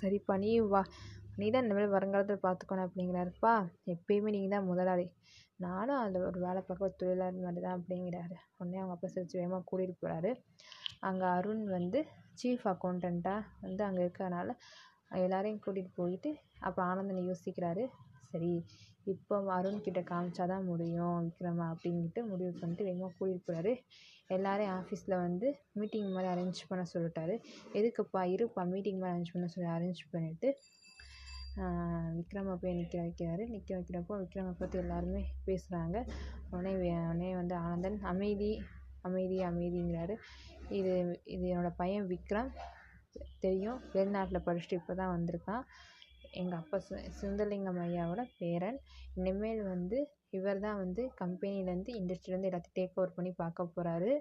சரிப்பா 0.00 0.34
நீ 0.44 0.50
வா. 0.72 0.82
நீ 1.40 1.46
தான் 1.50 1.64
இனிமேல் 1.66 1.94
வருங்காலத்தில் 1.94 2.44
பார்த்துக்கணும் 2.44 2.86
அப்படிங்கிறாருப்பா. 2.86 3.52
எப்பயுமே 3.94 4.30
நீங்கள் 4.34 4.54
தான் 4.56 4.68
முதலாளி. 4.70 5.06
நானும் 5.64 6.00
அதில் 6.02 6.26
ஒரு 6.28 6.38
வேலை 6.46 6.60
பார்க்க 6.62 6.86
ஒரு 6.88 6.94
தொழிலாளி 7.02 7.38
மாதிரி 7.46 7.62
தான் 7.66 7.76
அப்படிங்கிறாரு. 7.78 8.36
உடனே 8.58 8.80
அவங்க 8.80 8.94
அப்பா 8.96 9.08
சிரிச்சு 9.14 9.36
வேகமாக 9.40 9.64
கூட்டிகிட்டு 9.70 10.02
போகிறாரு 10.02 10.30
அங்கே 11.08 11.26
அருண் 11.36 11.64
வந்து 11.76 11.98
சீஃப் 12.40 12.66
அக்கௌண்டண்ட்டாக 12.72 13.48
வந்து 13.64 13.82
அங்கே 13.88 14.02
இருக்கிறனால 14.04 14.48
எல்லாரையும் 15.24 15.62
கூட்டிகிட்டு 15.64 15.98
போயிட்டு 16.00 16.30
அப்போ 16.68 16.80
ஆனந்தன் 16.90 17.28
யோசிக்கிறாரு. 17.30 17.84
சரி 18.30 18.52
இப்போ 19.12 19.36
அருண்கிட்ட 19.56 20.00
காமிச்சா 20.10 20.44
தான் 20.52 20.68
முடியும் 20.70 21.18
விக்ரமா 21.26 21.66
அப்படின்ட்டு 21.74 22.20
முடிவு 22.30 22.52
பண்ணிட்டு 22.60 22.86
வேகமாக 22.88 23.12
கூட்டிகிட்டு 23.18 23.46
போகிறாரு 23.48 23.72
எல்லாரையும் 24.36 24.74
ஆஃபீஸில் 24.78 25.14
வந்து 25.26 25.48
மீட்டிங் 25.78 26.14
மாதிரி 26.14 26.28
அரேஞ்ச் 26.32 26.60
பண்ண 26.70 26.84
சொல்லிட்டாரு. 26.94 27.34
எதுக்குப்பா 27.78 28.22
இருப்பா 28.36 28.62
மீட்டிங் 28.72 28.98
மாதிரி 29.02 29.12
அரேஞ்ச் 29.14 29.34
பண்ண 29.34 29.48
சொல்லி 29.54 29.68
அரேஞ்ச் 29.76 30.02
பண்ணிவிட்டு 30.12 30.48
விக்ரமை 32.16 32.54
போய் 32.62 32.76
நிற்க 32.78 32.96
வைக்கிறாரு. 33.04 33.44
நிற்க 33.52 33.70
வைக்கிறப்போ 33.76 34.14
விக்ரமை 34.22 34.52
பற்றி 34.62 34.76
எல்லாருமே 34.84 35.22
பேசுகிறாங்க 35.46 35.96
உடனே 36.50 36.72
உடனே 36.80 37.30
வந்து 37.40 37.54
ஆனந்தன் 37.66 37.98
அமைதி 38.12 38.50
அமைதி 39.08 39.38
அமைதிங்கிறாரு. 39.50 40.14
இது 40.78 40.92
இது 41.34 41.44
என்னோடய 41.52 41.78
பையன் 41.82 42.08
விக்ரம். 42.12 42.50
தெரியும் 43.44 43.78
வெளிநாட்டில் 43.94 44.46
படிச்சுட்டு 44.46 44.78
இப்போ 44.80 44.94
தான் 45.00 45.14
வந்திருக்கான். 45.16 45.64
எங்கள் 46.40 46.58
அப்பா 46.60 46.78
சு 46.86 46.94
சுந்தரலிங்கம் 47.20 47.80
ஐயாவோட 47.84 48.22
பேரன். 48.40 48.78
இனிமேல் 49.20 49.62
வந்து 49.72 49.98
இவர் 50.36 50.62
தான் 50.66 50.80
வந்து 50.82 51.02
கம்பெனிலேருந்து 51.22 51.92
இண்டஸ்ட்ரியிலேருந்து 52.00 52.50
எல்லாத்தையும் 52.50 52.78
டேக் 52.78 52.98
ஓவர் 53.00 53.16
பண்ணி 53.16 53.32
பார்க்க 53.42 53.74
போகிறாரு 53.74 54.12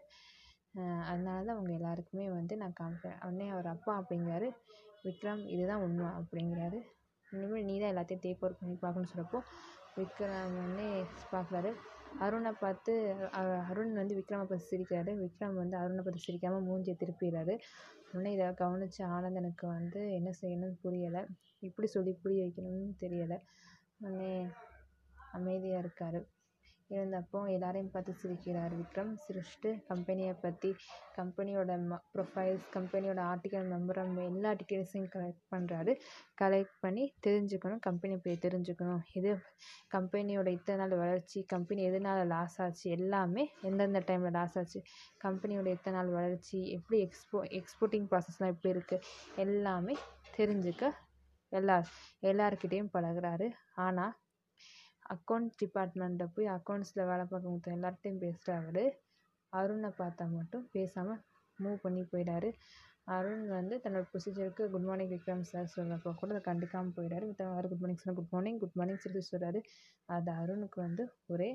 அதனால 1.09 1.37
தான் 1.47 1.55
அவங்க 1.57 1.71
எல்லாருக்குமே 1.79 2.25
வந்து 2.37 2.53
நான் 2.61 2.77
காமிப்பேன் 2.79 3.19
உடனே 3.25 3.47
அவர் 3.55 3.67
அப்பா 3.73 3.91
அப்படிங்கிறாரு 3.99 4.47
விக்ரம் 5.05 5.43
இதுதான் 5.53 5.83
உண்மை 5.85 6.07
அப்படிங்கிறாரு. 6.19 6.79
இனிமேல் 7.27 7.67
நீ 7.69 7.75
தான் 7.81 7.91
எல்லாத்தையும் 7.93 8.23
டேக் 8.25 8.43
ஓவர் 8.43 8.59
பண்ணி 8.61 8.75
பார்க்கணும்னு 8.83 9.11
சொல்கிறப்போ 9.11 9.39
விக்ரம் 9.97 10.55
உடனே 10.61 10.87
பார்க்குறாரு. 11.33 11.71
அருணை 12.25 12.51
பார்த்து 12.63 12.93
அருண் 13.69 13.93
வந்து 14.01 14.17
விக்ரமை 14.19 14.45
பார்த்து 14.49 14.69
சிரிக்கிறாரு. 14.71 15.11
விக்ரம் 15.23 15.55
வந்து 15.61 15.75
அருணை 15.81 16.01
பார்த்து 16.03 16.25
சிரிக்காமல் 16.27 16.65
மூஞ்சியை 16.67 16.95
திருப்பிடுறாரு. 17.01 17.55
உடனே 18.15 18.33
இதை 18.33 18.53
கவனித்த 18.53 19.05
ஆனந்தனுக்கு 19.05 19.65
வந்து 19.67 20.13
என்ன 20.13 20.29
செய்யணும்னு 20.41 20.77
புரியலை. 20.83 21.21
எப்படி 21.59 21.87
சொல்லி 21.87 22.11
புரிய 22.13 22.43
வைக்கணும்னு 22.43 22.93
தெரியலை. 22.99 23.37
உடனே 23.99 24.47
அமைதியாக 25.31 25.79
இருக்கார். 25.79 26.19
இருந்தப்போ 26.93 27.39
எல்லாரையும் 27.53 27.91
பார்த்து 27.93 28.13
சிரிக்கிறார் 28.21 28.73
விக்ரம். 28.79 29.11
சிரிச்சுட்டு 29.23 29.69
கம்பெனியை 29.89 30.33
பற்றி 30.43 30.69
கம்பெனியோட 31.17 31.77
ம 31.89 31.99
ப்ரொஃபைல்ஸ் 32.13 32.65
கம்பெனியோட 32.75 33.19
ஆர்டிக்கல் 33.31 33.67
மெம்பரம் 33.73 34.13
எல்லா 34.25 34.51
டீட்டெயில்ஸையும் 34.59 35.09
கலெக்ட் 35.15 35.45
பண்ணுறாரு 35.53 35.93
கலெக்ட் 36.41 36.75
பண்ணி 36.83 37.05
தெரிஞ்சுக்கணும் 37.27 37.81
கம்பெனி 37.87 38.15
பற்றி 38.17 38.37
தெரிஞ்சுக்கணும். 38.47 39.01
இது 39.19 39.31
கம்பெனியோட 39.95 40.47
இத்தனை 40.57 40.77
நாள் 40.81 40.95
வளர்ச்சி 41.03 41.41
கம்பெனி 41.53 41.83
எதனால் 41.89 42.21
லாஸ் 42.33 42.57
ஆச்சு 42.65 42.85
எல்லாமே 42.97 43.45
எந்தெந்த 43.69 44.01
டைமில் 44.09 44.35
லாஸ் 44.39 44.57
ஆச்சு 44.61 44.81
கம்பெனியோட 45.25 45.69
இத்தனை 45.77 45.95
நாள் 45.97 46.11
வளர்ச்சி 46.17 46.59
எப்படி 46.77 46.99
எக்ஸ்போ 47.07 47.39
எக்ஸ்போர்ட்டிங் 47.61 48.07
ப்ராசஸ்லாம் 48.11 48.53
எப்படி 48.55 48.73
இருக்குது 48.75 49.07
எல்லாமே 49.45 49.95
தெரிஞ்சுக்க 50.37 50.85
எல்லா 51.51 51.75
எல்லாருக்கிட்டேயும் 52.29 52.93
பழகுறாரு. 52.93 53.47
ஆனால் 53.85 54.13
அக்கௌண்ட்ஸ் 55.05 55.59
டிபார்ட்மெண்ட்டில் 55.61 56.33
போய் 56.35 56.47
அக்கௌண்ட்ஸில் 56.55 57.07
வேலை 57.09 57.25
பார்க்க 57.25 57.53
மொத்தம் 57.53 57.75
எல்லார்கிட்டையும் 57.77 58.21
பேசுகிறவர் 58.23 58.83
அருணை 59.53 59.91
பார்த்தா 59.99 60.25
மட்டும் 60.31 60.65
பேசாமல் 60.75 61.21
மூவ் 61.59 61.83
பண்ணி 61.83 62.01
போயிட்டாரு 62.11 62.49
அருண் 63.15 63.43
வந்து 63.49 63.75
தன்னோட 63.83 64.05
ப்ரொசீஜருக்கு 64.11 64.63
குட் 64.73 64.87
மார்னிங் 64.87 65.11
விக்ரம் 65.11 65.43
சார் 65.49 65.73
சொல்கிறப்ப 65.75 66.13
கூட 66.21 66.31
அதை 66.33 66.41
கண்டுக்காமல் 66.47 66.95
போயிட்டாரு 66.97 67.25
மற்றவங்க 67.29 67.67
குட் 67.71 67.83
மார்னிங் 67.83 68.01
சொன்னால் 68.01 68.19
குட் 68.19 68.33
மார்னிங் 68.35 68.59
குட் 68.63 68.77
மார்னிங் 68.79 69.03
சொல்லி 69.05 69.21
சொல்கிறாரு 69.29 69.59
அது 70.09 70.31
அருணுக்கு 70.41 70.79
வந்து 70.81 71.03
ஒரே 71.33 71.49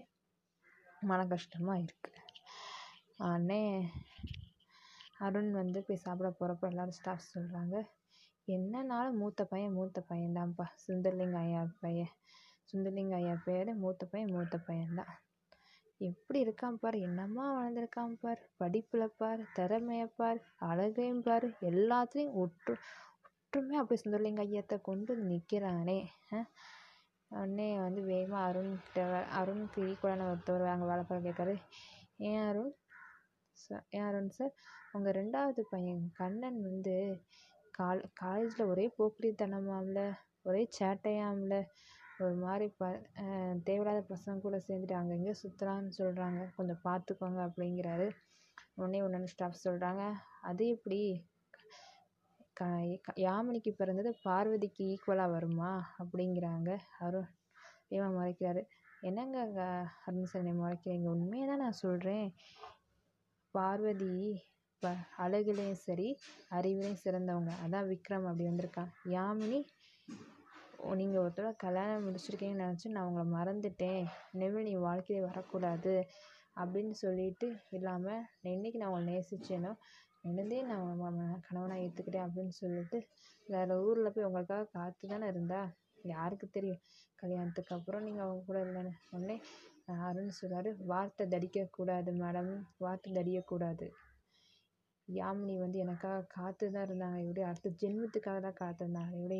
மன 1.10 1.20
கஷ்டமாக 1.32 1.82
இருக்குது 1.82 2.20
உடனே 3.24 3.62
அருண் 5.26 5.50
வந்து 5.60 5.78
போய் 5.86 6.04
சாப்பிட 6.04 6.28
போகிறப்ப 6.38 6.70
எல்லோரும் 6.70 6.98
ஸ்டாஃப் 6.98 7.32
சொல்கிறாங்க 7.34 7.74
என்னன்னாலும் 8.48 9.18
மூத்த 9.22 9.42
பையன் 9.50 9.76
மூத்த 9.78 9.98
பையன் 10.10 10.38
தான்ப்பா 10.38 10.66
சுந்தர்லிங்க 10.84 11.38
ஐயா 11.40 11.62
பையன். 11.84 12.12
சுந்தரலிங்க 12.70 13.16
ஐயா 13.16 13.34
பேர் 13.44 13.70
மூத்த 13.76 14.04
பையன் 14.06 14.32
மூத்த 14.32 14.56
பையன்தான் 14.66 15.12
எப்படி 16.00 16.38
இருக்கான் 16.40 16.80
பார் 16.82 16.96
என்னம்மா 17.00 17.46
வளர்ந்துருக்கான் 17.52 18.16
பார் 18.20 18.42
படிப்பில் 18.56 19.14
பார் 19.16 19.40
திறமையை 19.54 20.06
பார் 20.16 20.40
அழகையும் 20.68 21.22
பார் 21.22 21.46
எல்லாத்துலேயும் 21.70 22.36
ஒற்று 22.42 22.74
ஒற்றுமையாக 23.44 23.82
அப்படியே 23.82 24.02
சுந்தரலிங்க 24.02 24.42
ஐயத்தை 24.46 24.76
கொண்டு 24.80 25.10
வந்து 25.12 25.30
நிற்கிறானே 25.30 25.98
உடனே 27.30 27.66
வந்து 27.78 28.00
வேகமாக 28.02 28.46
அருண்கிட்ட 28.48 29.00
அருண் 29.40 29.64
ஈக்குவலான 29.84 30.28
ஒருத்தவர் 30.30 30.72
அங்கே 30.72 30.86
வேலை 30.86 31.02
பார்க்க 31.04 31.26
கேட்காரு. 31.26 31.54
ஏன் 32.28 32.42
அருண்? 32.48 32.72
சார் 33.56 33.84
ஏன் 33.90 34.06
அருண் 34.08 34.30
சார்? 34.30 34.54
உங்கள் 34.92 35.16
ரெண்டாவது 35.18 35.62
பையன் 35.70 36.02
கண்ணன் 36.12 36.58
வந்து 36.62 36.94
கால் 37.74 38.02
காலேஜில் 38.14 38.70
ஒரே 38.72 38.86
போக்கிரித்தனமாம்ல 38.96 40.00
ஒரே 40.42 40.62
சேட்டையாம்ல 40.78 41.54
ஒரு 42.20 42.36
மாதிரி 42.44 42.66
ப 42.80 42.84
தேவையில்லாத 43.66 44.00
பசங்க 44.10 44.42
கூட 44.44 44.56
சேர்ந்துட்டு 44.66 44.96
அங்கே 44.98 45.14
இங்கே 45.18 45.34
சுற்றுறான்னு 45.42 45.92
சொல்கிறாங்க 45.98 46.40
கொஞ்சம் 46.56 46.82
பார்த்துக்கோங்க 46.86 47.40
அப்படிங்கிறாரு. 47.48 48.06
உடனே 48.78 48.98
ஒன்று 49.06 49.32
ஸ்டாஃப் 49.32 49.64
சொல்கிறாங்க 49.66 50.02
அது 50.50 50.64
எப்படி? 50.76 51.00
க 52.56 52.64
யாமினிக்கு 53.24 53.72
பிறந்தது 53.80 54.10
பார்வதிக்கு 54.26 54.84
ஈக்குவலாக 54.94 55.34
வருமா? 55.36 55.70
அப்படிங்கிறாங்க. 56.02 56.70
அருண் 57.06 57.30
ஏமா 57.94 58.08
மறைக்கிறாரு. 58.18 58.62
என்னங்க 59.02 59.38
அருண் 60.06 60.30
சார் 60.30 60.42
என்னை 60.42 60.54
மறைக்கிறீங்க? 60.64 61.08
உண்மையை 61.16 61.44
தான் 61.50 61.62
நான் 61.64 61.82
சொல்கிறேன் 61.84 62.26
பார்வதி 63.54 64.12
இப்போ 64.72 64.90
அழகுலேயும் 65.24 65.82
சரி 65.86 66.08
அறிவுலேயும் 66.58 67.02
சிறந்தவங்க. 67.04 67.52
அதான் 67.64 67.88
விக்ரம் 67.90 68.28
அப்படி 68.28 68.44
வந்திருக்கான். 68.48 68.90
யாமினி 69.16 69.58
நீங்கள் 71.00 71.22
ஒரு 71.22 71.32
தடவை 71.34 71.52
கல்யாணம் 71.62 72.04
முடிச்சிருக்கீங்கன்னு 72.06 72.64
நினச்சி 72.64 72.88
நான் 72.94 73.08
உங்களை 73.08 73.24
மறந்துவிட்டேன் 73.36 74.04
இனிமேல் 74.32 74.66
நீ 74.68 74.74
வாழ்க்கையில் 74.86 75.26
வரக்கூடாது. 75.26 75.94
அப்படின்னு 76.56 76.94
சொல்லிட்டு 77.02 77.46
இல்லாமல் 77.70 78.22
என்னைக்கு 78.52 78.80
நான் 78.82 78.92
உங்களை 78.92 79.04
நேசித்தேனோ 79.10 79.72
நினைந்தே 80.24 80.58
நான் 80.62 80.84
உங்களை 80.84 81.10
கணவனாக 81.46 81.84
ஏற்றுக்கிட்டேன் 81.84 82.26
அப்படின்னு 82.26 82.54
சொல்லிட்டு 82.62 82.98
வேறு 83.46 83.76
ஊரில் 83.86 84.12
போய் 84.14 84.28
உங்களுக்காக 84.28 84.68
காத்து 84.72 85.12
தானே 85.12 85.26
இருந்தா? 85.26 85.60
யாருக்கு 86.04 86.46
தெரியும்? 86.48 86.82
கல்யாணத்துக்கு 87.18 87.74
அப்புறம் 87.74 88.02
நீங்கள் 88.02 88.26
அவங்க 88.26 88.42
கூட 88.44 88.58
இல்லைன்னு 88.66 88.92
உடனே 89.10 89.36
அருண் 90.06 90.36
சொல்கிறாரு 90.40 90.70
வார்த்தை 90.92 91.24
தடிக்கக்கூடாது 91.28 92.10
மேடம். 92.22 92.52
வார்த்தை 92.78 93.10
தடியக்கூடாது. 93.18 93.86
யாமினி 95.18 95.54
வந்து 95.62 95.78
எனக்காக 95.84 96.24
காத்து 96.36 96.64
தான் 96.74 96.86
இருந்தாங்க. 96.88 97.18
இப்படி 97.24 97.42
அடுத்த 97.48 97.68
ஜென்மத்துக்காக 97.82 98.38
தான் 98.46 98.58
காத்திருந்தாங்க. 98.62 99.12
இப்படி 99.20 99.38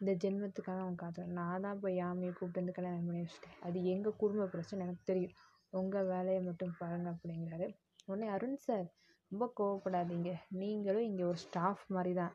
இந்த 0.00 0.12
ஜென்மத்துக்காக 0.24 0.80
அவங்க 0.84 0.98
காத்திருந்தாங்க 1.02 1.40
நான் 1.42 1.64
தான் 1.66 1.80
போய் 1.82 1.98
யாமினியை 2.02 2.32
கூப்பிட்டு 2.34 2.60
வந்து 2.62 2.76
கல்யாணம் 2.78 3.06
பண்ணி 3.08 3.22
வச்சுட்டேன். 3.24 3.56
அது 3.66 3.78
எங்கள் 3.94 4.18
குடும்ப 4.22 4.46
பிரச்சனை 4.54 4.84
எனக்கு 4.86 5.04
தெரியும். 5.10 5.34
உங்கள் 5.80 6.08
வேலையை 6.12 6.40
மட்டும் 6.48 6.76
பாருங்கள் 6.80 7.14
அப்படிங்கிறாரு. 7.14 7.68
உடனே 8.10 8.28
அருண் 8.36 8.60
சார் 8.66 8.86
ரொம்ப 9.32 9.46
கோவப்படாதீங்க. 9.58 10.30
நீங்களும் 10.60 11.06
இங்கே 11.08 11.24
ஒரு 11.30 11.40
ஸ்டாஃப் 11.46 11.82
மாதிரி 11.96 12.12
தான் 12.20 12.34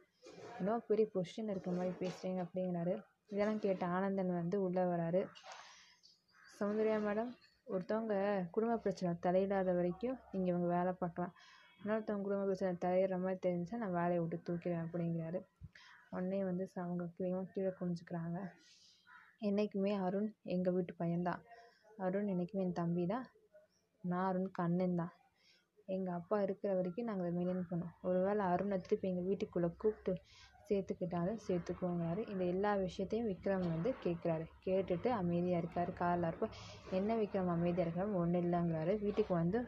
ஏதோ 0.61 0.73
பெரிய 0.89 1.05
பொசிஷன் 1.13 1.51
இருக்க 1.53 1.69
மாதிரி 1.77 1.93
பேசுகிறீங்க 2.01 2.41
அப்படிங்கிறாரு. 2.45 2.93
இதெல்லாம் 3.33 3.63
கேட்ட 3.65 3.85
ஆனந்தன் 3.95 4.37
வந்து 4.41 4.57
உள்ளே 4.65 4.83
வராரு. 4.91 5.21
சௌந்தர்யா 6.57 6.97
மேடம் 7.07 7.31
ஒருத்தவங்க 7.67 8.15
குடும்ப 8.55 8.73
பிரச்சனை 8.83 9.11
தலையிடாத 9.25 9.69
வரைக்கும் 9.77 10.17
இங்கே 10.35 10.49
இவங்க 10.53 10.67
வேலை 10.75 10.91
பார்க்கலாம். 11.01 11.33
இன்னொருத்தவங்க 11.83 12.21
குடும்ப 12.21 12.43
பிரச்சனை 12.43 12.75
தலையிடுற 12.81 13.21
மாதிரி 13.21 13.49
தெரிஞ்சுச்சா 13.49 13.75
நான் 13.75 13.91
வேலையை 13.91 14.19
விட்டு 14.19 14.53
தூக்கிடுவேன் 14.53 14.85
அப்படிங்கிறாரு. 14.85 15.45
உடனே 16.09 16.43
வந்து 16.43 16.71
ச- 16.75 16.79
அவங்க 16.79 17.05
கீழே 17.17 17.43
கீழே 17.53 17.67
குனிஞ்சுக்கிறாங்க. 17.67 18.51
என்றைக்குமே 19.39 19.93
அருண் 19.93 20.35
எங்கள் 20.43 20.73
வீட்டு 20.73 20.95
பையன்தான். 20.99 21.41
அருண் 21.97 22.27
என்றைக்குமே 22.27 22.63
என் 22.63 22.73
தம்பி 22.73 23.05
தான் 23.05 23.25
நான் 24.01 24.35
அருணுக்கு 24.35 24.63
அண்ணன் 24.63 24.95
தான் 24.95 25.13
எங்கள் 25.85 26.13
அப்பா 26.13 26.41
இருக்கிற 26.41 26.75
வரைக்கும் 26.75 27.05
நாங்கள் 27.05 27.31
அதை 27.31 27.45
மெயின்டைன் 27.45 27.63
பண்ணோம். 27.69 27.91
ஒருவேளை 28.01 28.45
அருணை 28.45 28.81
திருப்பி 28.81 29.07
எங்கள் 29.09 29.23
வீட்டுக்குள்ளே 29.23 29.69
கூப்பிட்டு 29.77 30.21
சேர்த்துக்கிட்டாலும் 30.69 31.39
சேர்த்துக்கோங்கிறாரு 31.45 32.21
இந்த 32.27 32.43
எல்லா 32.45 32.71
விஷயத்தையும் 32.83 33.29
விக்ரம் 33.31 33.65
வந்து 33.67 33.89
கேட்குறாரு. 34.05 34.45
கேட்டுட்டு 34.65 35.09
அமைதியாக 35.19 35.61
இருக்கார் 35.63 35.91
காரில் 35.93 36.27
இருப்போ 36.29 36.47
என்ன 36.91 37.17
விக்ரம் 37.17 37.51
அமைதியாக 37.55 37.85
இருக்காரு? 37.87 38.11
ஒன்றும் 38.21 38.43
இல்லைங்கிறாரு. 38.43 38.93
வீட்டுக்கு 38.99 39.33
வந்து 39.33 39.59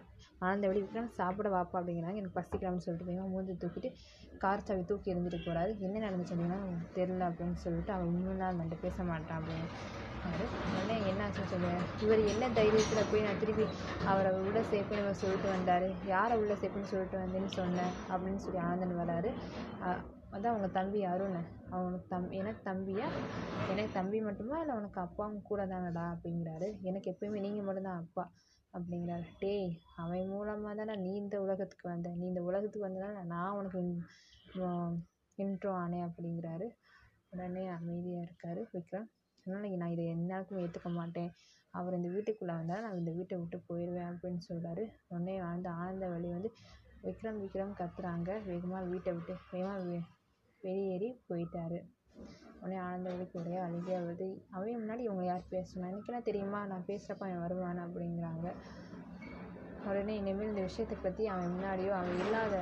ஆனந்தவழி 0.41 0.79
விக்ரம் 0.83 1.11
சாப்பிட 1.17 1.47
வாப்பா 1.49 1.75
அப்படிங்கிறாங்க. 1.79 2.19
எனக்கு 2.21 2.39
பசிக்கலாம்னு 2.39 2.85
சொல்லிட்டு 2.85 3.07
போய் 3.09 3.33
மூஞ்சி 3.33 3.55
தூக்கிட்டு 3.55 3.89
கார் 4.41 4.65
சாவி 4.65 4.83
தூக்கி 4.83 5.11
எறிஞ்சிட்டு 5.11 5.39
போகிறாரு 5.39 5.71
என்ன 5.79 6.01
நடந்துச்சு 6.05 6.33
அப்படின்னா 6.35 6.57
"எனக்கு 6.63 6.89
தெரில 6.97 7.27
அப்படின்னு 7.29 7.57
சொல்லிட்டு 7.63 7.91
அவன் 7.93 8.09
உண்மைதான் 8.11 8.51
நம்மள்ட்ட 8.51 8.77
பேச 8.81 8.97
மாட்டான் 9.03 9.39
அப்படின்னு 9.39 9.67
உடனே 10.69 10.95
என்ன 11.09 11.23
ஆச்சுன்னு 11.25 11.51
சொல்லுவேன் 11.51 11.83
இவர் 11.99 12.21
என்ன 12.31 12.45
தைரியத்தில் 12.51 13.09
போய் 13.09 13.25
நான் 13.25 13.41
திருப்பி 13.41 13.65
அவரை 14.05 14.31
உள்ள 14.39 14.59
சேர்ப்புன்னு 14.71 15.03
இவர் 15.03 15.21
சொல்லிட்டு 15.21 15.49
வந்தார்? 15.49 15.85
யாரை 16.05 16.35
உள்ள 16.37 16.53
சேர்ப்புன்னு 16.53 16.91
சொல்லிட்டு 16.93 17.17
வந்தேன்னு 17.17 17.51
சொன்னேன் 17.53 17.93
அப்படின்னு 18.09 18.43
சொல்லி 18.45 18.61
ஆனந்தன் 18.65 19.01
வராரு. 19.03 19.31
வந்து 20.35 20.49
அவங்க 20.51 20.67
தம்பி 20.77 20.99
அருண். 21.11 21.37
அவனுக்கு 21.75 22.07
தம் 22.13 22.31
எனக்கு 22.39 22.61
தம்பியா? 22.69 23.05
எனக்கு 23.71 23.91
தம்பி 23.97 24.17
மட்டுமா? 24.27 24.55
இல்லை 24.63 24.73
உனக்கு 24.79 24.99
அப்பாவும் 25.05 25.45
கூட 25.49 25.61
தானடா 25.71 26.05
அப்படிங்கிறாரு. 26.13 26.67
எனக்கு 26.89 27.07
எப்பயுமே 27.11 27.43
நீங்கள் 27.45 27.67
மட்டும்தான் 27.67 28.01
அப்பா 28.03 28.23
அப்படிங்கிறாரு. 28.73 29.25
டேய் 29.41 29.69
அவன் 30.03 30.31
மூலமாக 30.33 30.73
தானே 30.79 30.95
நீ 31.03 31.11
இந்த 31.23 31.35
உலகத்துக்கு 31.45 31.85
வந்த. 31.91 32.09
நீ 32.19 32.25
இந்த 32.31 32.41
உலகத்துக்கு 32.49 32.87
வந்ததால 32.87 33.23
நான் 33.33 33.57
உனக்கு 33.59 33.79
இன்ட்ரோ 35.43 35.71
ஆனேன் 35.83 36.05
அப்படிங்கிறாரு. 36.07 36.67
உடனே 37.33 37.63
அமைதியாக 37.77 38.25
இருக்கார் 38.27 38.61
விக்ரம். 38.73 39.07
அதனால் 39.45 39.77
நான் 39.81 39.93
இதை 39.95 40.05
எந்நேரத்துக்கும் 40.15 40.63
ஏற்றுக்க 40.65 40.89
மாட்டேன். 40.99 41.31
அவர் 41.73 41.97
இந்த 41.97 42.09
வீட்டுக்குள்ளே 42.15 42.53
வந்தால் 42.59 42.83
நான் 42.85 42.99
இந்த 43.01 43.11
வீட்டை 43.17 43.37
விட்டு 43.39 43.57
போயிடுவேன் 43.69 44.09
அப்படின்னு 44.11 44.41
சொல்கிறாரு 44.49 44.83
உடனே 45.11 45.37
அந்த 45.53 45.67
ஆனந்த 45.81 46.07
வழி 46.13 46.27
வந்து 46.35 46.51
விக்ரம் 47.07 47.39
விக்ரம் 47.43 47.73
கத்துறாங்க. 47.79 48.29
வேகமாக 48.49 48.85
வீட்டை 48.91 49.13
விட்டு 49.17 49.33
வேகமாக 49.53 49.81
வெளியேறி 50.67 51.09
போயிட்டாரு. 51.29 51.79
உடனே 52.61 52.77
ஆனந்தவதிக்கு 52.85 53.35
ஒரே 53.41 53.55
அழுகையாக 53.65 54.05
வருது 54.05 54.27
அவன் 54.55 54.79
முன்னாடி 54.81 55.03
இவங்க 55.07 55.23
யார் 55.25 55.51
பேசணும் 55.55 55.89
எனக்கெல்லாம் 55.89 56.27
தெரியுமா? 56.29 56.61
நான் 56.71 56.87
பேசுகிறப்ப 56.87 57.25
அவன் 57.27 57.43
வருவான்? 57.45 57.81
அப்படிங்கிறாங்க. 57.85 58.47
உடனே 59.89 60.13
இனிமேல் 60.19 60.49
இந்த 60.51 60.61
விஷயத்தை 60.61 60.95
பற்றி 61.01 61.23
அவன் 61.31 61.51
முன்னாடியோ 61.55 61.91
அவன் 61.97 62.19
இல்லாத 62.23 62.53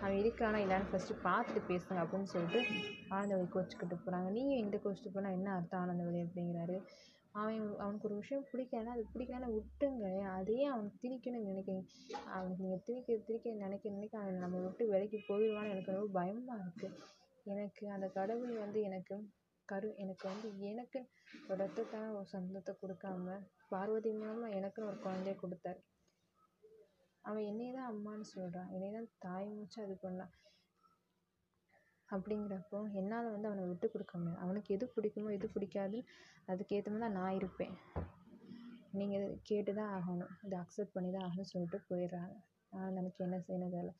அவன் 0.00 0.16
இருக்கானா 0.22 0.60
இல்லைன்னு 0.64 0.90
ஃபஸ்ட்டு 0.92 1.20
பார்த்துட்டு 1.26 1.60
பேசுங்க 1.68 1.98
அப்படின்னு 2.04 2.30
சொல்லிட்டு 2.32 2.60
ஆனந்தவழி 3.14 3.46
கோச்சிக்கிட்டு 3.52 3.96
போகிறாங்க 4.00 4.30
நீங்கள் 4.38 4.62
இந்த 4.64 4.76
கோச்சிட்டு 4.84 5.12
போனால் 5.16 5.36
என்ன 5.38 5.50
அர்த்தம் 5.56 5.82
ஆனந்தவழி 5.82 6.20
அப்படிங்கிறாரு. 6.24 6.78
அவன் 7.40 7.60
அவனுக்கு 7.84 8.08
ஒரு 8.08 8.16
விஷயம் 8.22 8.44
பிடிக்கலன்னா 8.50 8.94
அது 8.96 9.04
பிடிக்கலன்னா 9.14 9.50
விட்டுங்க. 9.56 10.04
அதையே 10.38 10.64
அவனுக்கு 10.72 10.98
திணிக்கணும்னு 11.04 11.52
நினைக்கிறீங்க 11.52 11.84
அவனுக்கு 12.36 12.64
நீங்கள் 12.66 12.84
திணிக்க 12.88 13.18
திணிக்க 13.28 13.54
நினைக்க 13.64 13.96
நினைக்க 13.96 14.16
அவன் 14.22 14.44
நம்ம 14.44 14.62
விட்டு 14.66 14.84
விலைக்கு 14.92 15.20
போயிடுவான்னு 15.30 15.74
எனக்கு 15.74 15.96
ரொம்ப 15.98 16.12
பயமாக 16.20 16.64
இருக்குது 16.64 17.22
எனக்கு 17.46 17.84
அந்த 17.94 18.06
கடவுள் 18.18 18.54
வந்து 18.64 18.78
எனக்கு 18.88 19.16
கரு 19.68 19.88
எனக்கு 20.02 20.24
வந்து 20.28 20.48
எனக்கு 20.70 21.00
ஒரு 21.50 21.66
ஒரு 22.16 22.26
சொந்தத்தை 22.32 22.72
கொடுக்காம 22.82 23.36
பார்வதி 23.72 24.10
மூலமாக 24.12 24.56
எனக்குன்னு 24.58 24.90
ஒரு 24.90 24.98
குழந்தைய 25.04 25.34
கொடுத்தாரு. 25.42 25.80
அவன் 27.24 27.46
என்னையை 27.50 27.72
தான் 27.76 27.90
அம்மான்னு 27.92 28.26
சொல்கிறான் 28.32 28.70
என்னையை 28.74 28.92
தான் 28.96 29.10
தாய் 29.18 29.46
மூச்சு 29.54 29.78
அது 29.84 29.94
பண்ணான். 30.04 30.32
அப்படிங்கிறப்போ 32.08 32.78
என்னால் 33.00 33.32
வந்து 33.34 33.48
அவனை 33.50 33.64
விட்டு 33.70 33.86
கொடுக்க 33.90 34.14
முடியாது. 34.18 34.42
அவனுக்கு 34.44 34.74
எது 34.76 34.86
பிடிக்குமோ 34.96 35.30
எது 35.36 35.48
பிடிக்காதுன்னு 35.54 36.10
அதுக்கேற்ற 36.52 36.88
மாதிரி 36.90 37.04
தான் 37.06 37.18
நான் 37.20 37.38
இருப்பேன். 37.40 37.74
நீங்கள் 38.98 39.38
கேட்டு 39.48 39.72
தான் 39.80 39.92
ஆகணும். 39.98 40.32
இதை 40.46 40.56
அக்செப்ட் 40.62 40.94
பண்ணி 40.96 41.10
தான் 41.12 41.24
ஆகணும்னு 41.28 41.52
சொல்லிட்டு 41.54 41.80
போயிடுறாங்க. 41.90 42.34
ஆனந்தனுக்கு 42.72 43.24
என்ன 43.26 43.38
செய்யணும் 43.46 43.74
தெரியல. 43.76 43.92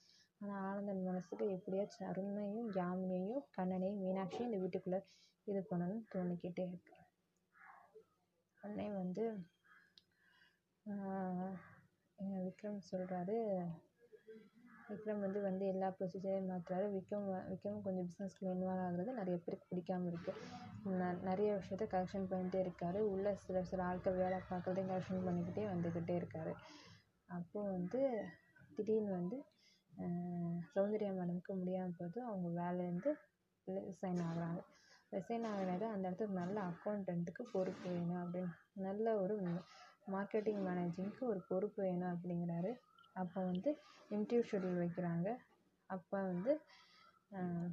ஆனால் 0.44 0.64
ஆனந்தன் 0.68 1.06
மனசுக்கு 1.06 1.44
எப்படியாச்சும் 1.56 2.08
அருண்மையும் 2.08 2.70
யாமினியையும் 2.76 3.46
கண்ணனையும் 3.56 4.02
மீனாட்சியும் 4.02 4.48
இந்த 4.48 4.58
வீட்டுக்குள்ளே 4.62 5.00
இது 5.46 5.60
பண்ணணும்னு 5.70 6.04
தோணிக்கிட்டே 6.14 6.64
இருக்கு. 6.68 6.92
உடனே 8.58 8.86
வந்து 8.98 9.24
விக்ரம் 12.44 12.80
சொல்கிறாரு 12.90 13.36
விக்ரம் 14.88 15.22
வந்து 15.24 15.40
வந்து 15.40 15.64
எல்லா 15.66 15.88
ப்ரொசீஜரையும் 15.96 16.50
மாற்றுறாரு 16.50 16.86
விக்ரம் 16.94 17.28
விக்ரம் 17.50 17.84
கொஞ்சம் 17.84 18.06
பிஸ்னஸ்க்கு 18.08 18.50
இன்வால்வ் 18.50 18.84
ஆகுறது 18.86 19.18
நிறைய 19.20 19.36
பேருக்கு 19.38 19.70
பிடிக்காம 19.70 20.10
இருக்குது 20.12 20.42
ந 20.94 21.10
நிறைய 21.28 21.50
விஷயத்த 21.58 21.86
கரெக்ஷன் 21.94 22.28
பண்ணிகிட்டே 22.30 22.60
இருக்காரு. 22.64 23.00
உள்ள 23.12 23.34
சில 23.44 23.62
சில 23.70 23.82
ஆட்கள் 23.84 24.20
வேலை 24.22 24.38
பார்க்குறதையும் 24.50 24.92
கரெக்ஷன் 24.92 25.26
பண்ணிக்கிட்டே 25.26 25.64
வந்துக்கிட்டே 25.72 26.16
இருக்காரு. 26.20 26.52
அப்போது 27.28 27.72
வந்து 27.76 28.00
திடீர்னு 28.70 29.12
வந்து 29.12 29.36
சௌந்தர்யா 30.74 31.10
மேடம்க்கு 31.14 31.52
முடியாமல் 31.54 31.96
போது 31.98 32.24
அவங்க 32.24 32.48
வேலையிலேருந்து 32.62 33.10
ரிசைன் 33.66 34.22
ஆகுறாங்க. 34.28 34.60
ரிசைன் 35.12 35.46
ஆகினது 35.46 35.84
அந்த 35.88 36.08
இடத்துக்கு 36.08 36.34
நல்ல 36.34 36.60
அக்கௌண்ட்டுக்கு 36.60 37.42
பொறுப்பு 37.52 37.88
வேணும் 37.90 38.22
அப்படின்னு 38.22 38.52
நல்ல 38.72 39.18
ஒரு 39.18 39.34
மார்க்கெட்டிங் 40.12 40.62
மேனேஜிங்க்கு 40.66 41.20
ஒரு 41.20 41.40
பொறுப்பு 41.48 41.82
வேணும் 41.82 42.12
அப்படிங்கிறாரு. 42.14 42.72
அப்போ 43.12 43.40
வந்து 43.44 43.70
இன்டர்வியூ 44.10 44.44
ஷெட்யூல் 44.50 44.82
வைக்கிறாங்க. 44.84 45.28
அப்போ 45.90 46.22
வந்து 46.22 46.52
ஆஹ் 47.30 47.70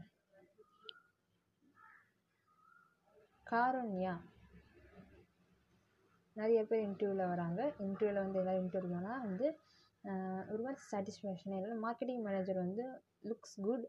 காருண்யா. 3.47 4.13
நிறைய 6.33 6.63
பேர் 6.65 6.89
இன்டர்வியூவில் 6.89 7.27
வராங்க. 7.27 7.73
இன்டர்வியூவில் 7.79 8.23
வந்து 8.23 8.39
எல்லோரும் 8.39 8.63
இன்டர்வியூ 8.63 8.93
போனால் 8.93 9.19
வந்து 9.19 9.47
ஒரு 10.51 10.61
மாதிரி 10.65 10.79
சாட்டிஸ்ஃபேக்ஷனே 10.91 11.57
இல்லை. 11.57 11.77
மார்க்கெட்டிங் 11.87 12.23
மேனேஜர் 12.27 12.59
வந்து 12.65 12.85
looks 13.29 13.57
good 13.67 13.85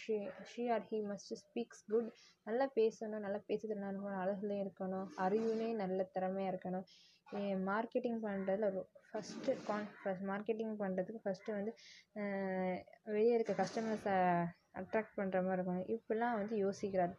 she 0.00 0.16
she 0.50 0.62
or 0.74 0.84
he 0.90 0.98
must 1.10 1.32
speaks 1.44 1.84
good 1.92 2.08
நல்லா 2.46 2.66
பேசணும் 2.78 3.24
நல்லா 3.26 3.40
பேச 3.50 3.60
இருக்கணும் 3.68 4.18
அழகுலேயும் 4.22 4.64
இருக்கணும். 4.66 5.06
அறிவுலேயும் 5.26 5.80
நல்ல 5.84 6.02
திறமையாக 6.16 6.52
இருக்கணும். 6.52 6.86
மார்க்கெட்டிங் 7.70 8.20
பண்ணுறதுல 8.26 8.66
ஃபஸ்ட்டு 9.08 9.54
கான் 9.68 9.88
ஃபஸ்ட் 10.00 10.24
மார்க்கெட்டிங் 10.30 10.74
பண்ணுறதுக்கு 10.82 11.22
ஃபஸ்ட்டு 11.24 11.56
வந்து 11.58 11.72
வெளியே 13.14 13.34
இருக்க 13.36 13.52
கஸ்டமர்ஸை 13.62 14.14
அட்ராக்ட் 14.80 15.16
பண்ணுற 15.18 15.38
மாதிரி 15.46 15.58
இருக்கணும். 15.58 15.88
இப்படிலாம் 15.96 16.38
வந்து 16.40 16.54
யோசிக்கிறார். 16.64 17.14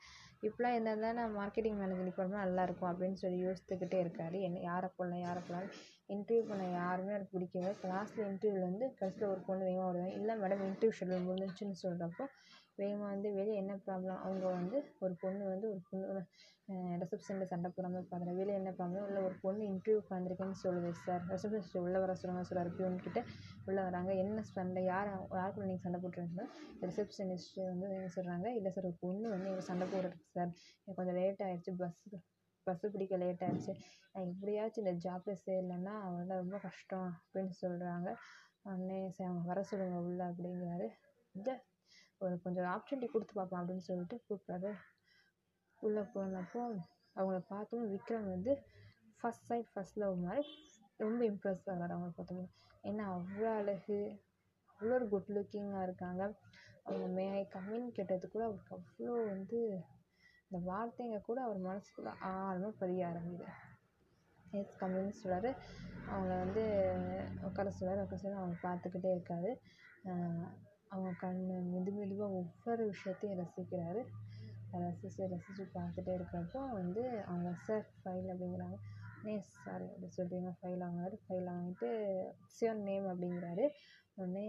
இப்படிலாம் 0.47 0.75
இருந்தால் 0.75 1.05
தான் 1.05 1.19
நான் 1.19 1.37
மார்க்கெட்டிங் 1.41 1.77
மேனேஜர் 1.81 2.09
நல்லா 2.21 2.43
நல்லாயிருக்கும் 2.45 2.91
அப்படின்னு 2.91 3.19
சொல்லி 3.23 3.39
யோசித்துக்கிட்டே 3.47 3.99
இருக்காரு. 4.05 4.39
என்ன 4.47 4.61
யாரை 4.71 4.89
போடலாம் 4.97 5.25
யாரை 5.27 5.41
போடலாம் 5.47 5.71
இன்டர்வியூ 6.09 6.43
பண்ண 6.49 6.65
யாருமே 6.79 7.13
எனக்கு 7.15 7.35
பிடிக்கல. 7.37 7.71
லாஸ்ட்டில் 7.93 8.27
இன்டர்வியூவில் 8.31 8.67
வந்து 8.69 8.85
கடைசியில் 8.99 9.31
ஒரு 9.33 9.41
பொண்ணு 9.47 9.63
வேகமாக 9.69 9.87
வருவாங்க. 9.89 10.13
இல்லை 10.19 10.35
மேடம் 10.43 10.63
இன்டர்வியூ 10.67 10.97
ஷெட்யூல் 10.99 11.27
முடிஞ்சுன்னு 11.29 11.81
சொல்கிறப்போ 11.85 12.25
வேகமாக 12.81 13.09
வந்து 13.13 13.29
வெளியே 13.37 13.55
என்ன 13.61 13.73
ப்ராப்ளம் 13.85 14.19
அவங்க 14.25 14.45
வந்து 14.57 14.77
ஒரு 15.05 15.13
பொண்ணு 15.21 15.43
வந்து 15.53 15.67
ஒரு 15.73 15.81
பொண்ணு 15.89 16.21
ரிசப்ஷனில் 17.01 17.49
சண்டை 17.51 17.69
போடுற 17.73 17.87
மாதிரி 17.91 18.07
பார்க்குறேன் 18.09 18.37
வெளியே 18.39 18.55
என்ன 18.59 18.71
ப்ராப்ளம் 18.79 19.07
இல்லை 19.09 19.21
ஒரு 19.27 19.35
பொண்ணு 19.43 19.61
இன்டர்வியூக்கு 19.71 20.13
வந்திருக்கேன்னு 20.15 20.57
சொல்லுது 20.63 20.89
சார் 21.03 21.23
ரிசப்ஷனிஸ்ட் 21.33 21.77
உள்ளே 21.83 21.99
வர 22.03 22.15
சொல்லுங்க 22.21 22.43
சொல்கிறார் 22.49 22.71
பியூன்கிட்ட 22.77 23.19
உள்ளே 23.67 23.81
வராங்க. 23.87 24.11
என்ன 24.23 24.43
சண்டை? 24.55 24.83
யார் 24.91 25.09
யார் 25.39 25.55
கூட 25.55 25.65
நீங்கள் 25.69 25.85
சண்டை 25.85 25.99
போட்டுருக்கீங்க? 26.03 26.45
ரிசப்ஷனிஸ்ட்டு 26.89 27.67
வந்து 27.71 27.87
என்ன 27.97 28.09
சொல்கிறாங்க 28.17 28.49
இல்லை 28.59 28.71
சார் 28.77 28.89
ஒரு 28.91 28.99
பொண்ணு 29.05 29.27
வந்து 29.35 29.49
எங்கள் 29.51 29.69
சண்டை 29.71 29.87
போடுறதுக்கு 29.93 30.27
சார் 30.37 30.51
எனக்கு 30.81 30.99
கொஞ்சம் 31.01 31.19
லேட் 31.21 31.45
ஆயிடுச்சு 31.47 31.73
பஸ்ஸு 31.81 32.19
பஸ்ஸு 32.67 32.91
பிடிக்க 32.93 33.17
லேட் 33.23 33.45
ஆச்சு 33.47 33.71
நான் 34.11 34.27
எப்படியாச்சும் 34.31 34.83
இந்த 34.83 34.93
ஜாப்பில் 35.05 35.41
சேரலைன்னா 35.45 35.93
அவனால் 36.05 36.41
ரொம்ப 36.41 36.57
கஷ்டம் 36.67 37.09
அப்படின்னு 37.15 37.55
சொல்கிறாங்க 37.63 38.09
உடனே 38.65 38.99
சரி 39.15 39.27
அவங்க 39.29 39.43
வர 39.51 39.59
சொல்லுங்க 39.69 39.97
உள்ள 40.05 40.21
அப்படிங்கிறாரு. 40.31 40.87
இந்த 41.35 41.49
ஒரு 42.21 42.35
கொஞ்சம் 42.43 42.69
ஆப்பர்ச்சுனிட்டி 42.73 43.09
கொடுத்து 43.11 43.33
பார்ப்போம் 43.33 43.59
அப்படின்னு 43.61 43.85
சொல்லிட்டு 43.89 44.15
கூப்பிட்றாரு. 44.27 44.71
உள்ளே 45.81 46.03
போனப்போ 46.13 46.61
அவங்கள 47.15 47.37
பார்த்தோம். 47.51 47.85
விக்ரம் 47.93 48.29
வந்து 48.33 48.53
ஃபஸ்ட் 49.19 49.47
சைட் 49.49 49.69
ஃபஸ்ட் 49.73 49.99
லவ் 50.01 50.15
மாதிரி 50.25 50.43
ரொம்ப 51.03 51.19
இம்ப்ரெஸ் 51.31 51.67
ஆகிறார் 51.71 51.93
அவங்கள 51.95 52.13
பார்த்தோம் 52.17 52.49
ஏன்னா 52.83 53.03
அவ்வளோ 53.15 53.49
அழகு 53.59 53.97
அவ்வளோ 54.79 54.95
ஒரு 54.97 55.07
குட் 55.13 55.31
லுக்கிங்காக 55.35 55.85
இருக்காங்க. 55.87 56.23
அவங்க 56.85 57.05
மே 57.17 57.25
ஐ 57.37 57.43
கம்மின்னு 57.55 57.95
கேட்டது 57.97 58.25
கூட 58.33 58.43
அவருக்கு 58.49 58.73
அவ்வளோ 58.77 59.13
வந்து 59.33 59.59
இந்த 60.49 60.59
வார்த்தைங்க 60.71 61.21
கூட 61.21 61.39
அவர் 61.41 61.61
மனசுக்குள்ளே 61.61 62.11
ஆழமாக 62.19 62.73
பதிய 62.79 63.07
ஆரம்பிக்குது. 63.07 63.47
எஸ் 64.51 64.77
கம்மின்னு 64.81 65.13
சொல்கிறாரு 65.23 65.49
அவங்கள 66.11 66.33
வந்து 66.43 66.63
உட்கார 67.47 67.71
சொல்கிறாரு 67.79 68.01
உட்கார 68.05 68.19
சொல்லி 68.21 68.37
அவங்க 68.37 68.57
பார்த்துக்கிட்டே 68.67 69.09
இருக்காரு. 69.17 69.51
அவங்க 70.89 71.11
கண் 71.19 71.41
மெது 71.73 71.91
மெதுவாக 71.97 72.31
ஒவ்வொரு 72.41 72.85
விஷயத்தையும் 72.85 73.39
ரசிக்கிறாரு. 73.39 74.01
ரசித்து 74.71 75.27
ரசித்து 75.33 75.63
பார்த்துட்டே 75.75 76.13
இருக்கிறப்போ 76.19 76.61
வந்து 76.71 77.03
அவங்க 77.25 77.51
சார் 77.67 77.85
ஃபைல் 78.01 78.27
அப்படிங்கிறாங்க. 78.33 78.77
நே 79.23 79.33
சாரி 79.63 79.85
அப்படி 79.93 80.09
சொல்கிறீங்க 80.17 80.49
ஃபைல் 80.59 80.81
வாங்குறாரு. 80.85 81.15
ஃபைல் 81.25 81.47
வாங்கிட்டு 81.51 81.89
சிவன் 82.55 82.83
நேம் 82.89 83.07
அப்படிங்கிறாரு. 83.11 83.65
உடனே 84.19 84.45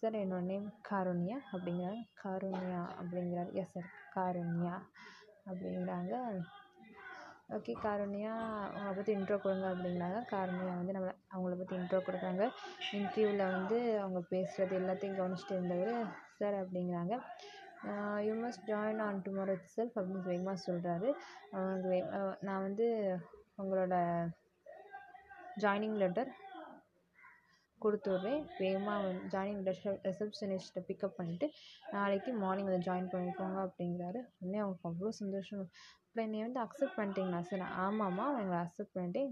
சார் 0.00 0.16
என்னோட 0.22 0.44
நேம் 0.50 0.66
காருண்யா. 0.90 1.38
அப்படிங்கிறாங்க. 1.52 2.02
காருண்யா 2.24 2.82
அப்படிங்கிறாரு. 3.02 3.52
Yes 3.62 3.74
sir 3.74 3.90
Karunya. 4.16 4.74
அப்படிங்கிறாங்க 5.48 6.14
ஓகே 7.56 7.74
காருண்யா 7.82 8.32
அவங்கள 8.72 8.90
பற்றி 8.96 9.12
இன்ட்ரோ 9.12 9.36
கொடுங்க 9.36 9.66
அப்படிங்கிறாங்க 9.68 10.18
காருண்யா 10.32 10.72
வந்து 10.74 10.94
நம்மளை 10.96 11.14
அவங்கள 11.32 11.54
பற்றி 11.56 11.76
இன்ட்ரோ 11.76 11.98
கொடுக்குறாங்க. 11.98 12.44
இன்டர்வியூவில் 12.92 13.44
வந்து 13.54 13.78
அவங்க 14.00 14.20
பேசுகிறது 14.32 14.74
எல்லாத்தையும் 14.80 15.18
கவனிச்சிட்டு 15.18 15.54
இருந்தவர் 15.54 15.94
சார் 16.38 16.56
அப்படிங்கிறாங்க 16.62 17.14
you 18.26 18.34
must 18.34 18.66
join 18.66 19.00
on 19.02 19.22
tomorrow 19.26 19.52
itself 19.76 19.96
அப்படின்னு 19.98 20.28
வேகமாக 20.30 20.64
சொல்கிறாரு 20.66 21.08
நான் 22.40 22.64
வந்து 22.66 22.86
உங்களோட 23.58 23.94
ஜாயினிங் 25.60 25.96
லெட்டர் 25.96 26.30
கொடுத்து 27.84 28.08
விட்றேன் 28.12 28.42
வேகமாக 28.60 28.98
வந் 29.06 29.20
ஜாயினிங் 29.34 29.62
லெட்டர் 29.68 29.98
ரிசப்ஷனிஸ்ட்டை 30.08 30.82
பிக்கப் 30.88 31.16
பண்ணிவிட்டு 31.18 31.46
நாளைக்கு 31.94 32.30
மார்னிங் 32.42 32.68
வந்து 32.70 32.86
ஜாயின் 32.88 33.12
பண்ணிக்கோங்க 33.14 33.58
அப்படிங்கிறாரு. 33.66 34.20
உடனே 34.40 34.60
அவங்களுக்கு 34.62 34.88
அவ்வளோ 34.90 35.12
சந்தோஷம். 35.22 35.62
அப்புறம் 36.04 36.26
என்னை 36.26 36.40
வந்து 36.46 36.60
அக்செப்ட் 36.64 36.98
பண்ணிட்டீங்களா? 36.98 37.40
சார் 37.50 37.64
ஆமாம்மா 37.84 38.26
எங்களை 38.40 38.58
அக்செப்ட் 38.64 38.94
பண்ணிட்டேன் 38.96 39.30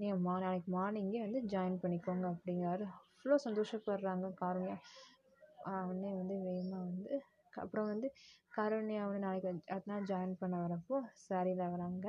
நீங்கள் 0.00 0.22
மா 0.26 0.34
நாளைக்கு 0.44 0.70
மார்னிங்கே 0.76 1.20
வந்து 1.26 1.40
ஜாயின் 1.54 1.78
பண்ணிக்கோங்க 1.84 2.26
அப்படிங்கிறாரு. 2.34 2.86
அவ்வளோ 3.16 3.38
சந்தோஷப்படுறாங்க 3.46 4.26
காருண்யா 4.42 4.76
உடனே 5.88 6.10
வந்து 6.18 6.34
வேகமாக 6.48 6.82
வந்து 6.88 7.14
அப்புறம் 7.62 7.88
வந்து 7.92 8.08
காருண்யா 8.56 9.02
வந்து 9.06 9.22
நாளைக்கு 9.24 9.48
அடுத்த 9.72 9.90
நாள் 9.92 10.06
ஜாயின் 10.10 10.34
பண்ண 10.42 10.56
வரப்போ 10.64 10.96
சாரியில் 11.24 11.62
வராங்க. 11.74 12.06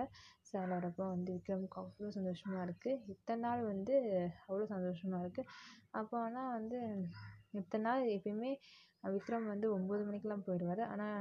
சாரியில் 0.50 0.78
வரப்போ 0.80 1.04
வந்து 1.14 1.30
விக்ரமுக்கு 1.38 1.80
அவ்வளோ 1.82 2.12
சந்தோஷமாக 2.18 2.66
இருக்குது 2.68 3.02
இத்தனை 3.14 3.42
நாள் 3.48 3.64
வந்து 3.72 3.96
அவ்வளோ 4.48 4.68
சந்தோஷமாக 4.74 5.24
இருக்குது 5.24 5.50
அப்போ 6.00 6.18
ஆனால் 6.26 6.54
வந்து 6.58 6.80
இத்தனை 7.62 7.84
நாள் 7.88 8.12
எப்பயுமே 8.16 8.52
விக்ரம் 9.16 9.52
வந்து 9.54 9.68
ஒம்பது 9.78 10.04
மணிக்கெலாம் 10.08 10.46
போயிடுவார். 10.48 10.84
ஆனால் 10.94 11.20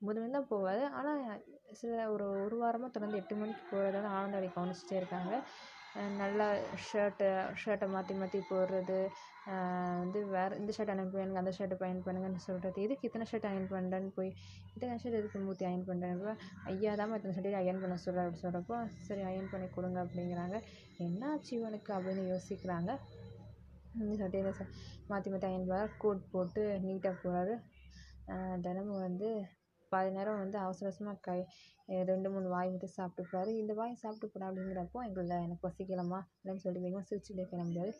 ஒம்பது 0.00 0.18
மணிக்கு 0.20 0.36
தான் 0.38 0.50
போவார். 0.52 0.84
ஆனால் 0.98 1.22
சில 1.80 1.92
ஒரு 2.14 2.26
ஒரு 2.44 2.56
வாரமாக 2.62 2.90
தொடர்ந்து 2.96 3.20
எட்டு 3.20 3.34
மணிக்கு 3.40 3.64
போகிறதால 3.72 4.12
ஆனந்தவடி 4.18 4.48
கவனிச்சிட்டே 4.56 4.96
இருக்காங்க. 5.00 5.32
நல்லா 6.20 6.46
ஷர்ட்டு 6.88 7.26
ஷர்ட்டை 7.62 7.86
மாற்றி 7.94 8.14
மாற்றி 8.20 8.40
போடுறது 8.50 8.98
வந்து 10.00 10.20
வேறு 10.32 10.58
இந்த 10.60 10.70
ஷர்ட் 10.76 10.92
அயன் 10.92 11.12
பண்ணுங்கள் 11.12 11.42
அந்த 11.42 11.52
ஷர்ட்டை 11.58 11.86
அயன் 11.86 12.02
பண்ணுங்கன்னு 12.06 12.42
சொல்கிறது 12.46 12.82
எதுக்கு 12.86 13.06
இத்தனை 13.08 13.26
ஷர்ட் 13.30 13.48
அயன் 13.50 13.70
பண்ணுறேன்னு 13.72 14.10
போய் 14.18 14.30
இத்தனை 14.74 14.96
ஷர்ட் 15.02 15.18
எதுக்கு 15.20 15.40
மூத்தி 15.46 15.64
அயன் 15.68 15.86
பண்ணுறேன் 15.88 16.38
ஐயா 16.72 16.92
தான் 17.00 17.14
இத்தனை 17.18 17.34
ஷர்ட்டை 17.36 17.54
அயன் 17.62 17.80
பண்ண 17.82 17.96
சொல்ல 18.06 18.24
அப்படின்னு 18.24 18.44
சொல்கிறப்போ 18.46 18.78
சரி 19.06 19.24
அயன் 19.30 19.50
பண்ணி 19.52 19.68
கொடுங்க 19.76 19.98
அப்படிங்கிறாங்க. 20.04 20.58
என்னாச்சு 21.06 21.52
இவனுக்கு 21.58 21.92
அப்படின்னு 21.96 22.24
யோசிக்கிறாங்க. 22.32 22.90
இந்த 24.00 24.14
ஷர்ட்டையை 24.20 24.44
மாற்றி 25.10 25.28
மாற்றி 25.32 25.48
அயன் 25.50 25.66
பண்ணுறாரு 25.68 25.92
கோட் 26.02 26.24
போட்டு 26.32 26.62
நீட்டாக 26.86 27.14
போகிறாரு 27.22 27.54
தினமும் 28.64 29.04
வந்து 29.06 29.28
பாதி 29.94 30.10
நேரம் 30.16 30.40
வந்து 30.42 30.58
அவசர 30.64 30.86
அவசரமாக 30.88 31.20
கை 31.28 31.38
ரெண்டு 32.10 32.28
மூணு 32.32 32.48
வாய் 32.54 32.72
மட்டும் 32.72 32.94
சாப்பிட்டுப்பாரு. 32.98 33.50
இந்த 33.62 33.72
வாய் 33.80 33.94
சாப்பிட்டு 34.02 34.32
போடா 34.32 34.48
அப்படிங்கிறப்போ 34.48 34.98
எங்களை 35.08 35.38
எனக்கு 35.46 35.66
பசிக்கலம்மா 35.68 36.20
அப்படின்னு 36.40 36.64
சொல்லி 36.66 36.82
வேகமாக 36.84 37.06
சிரிச்சுட்டே 37.10 37.46
கிளம்பிட்டாரு 37.52 37.92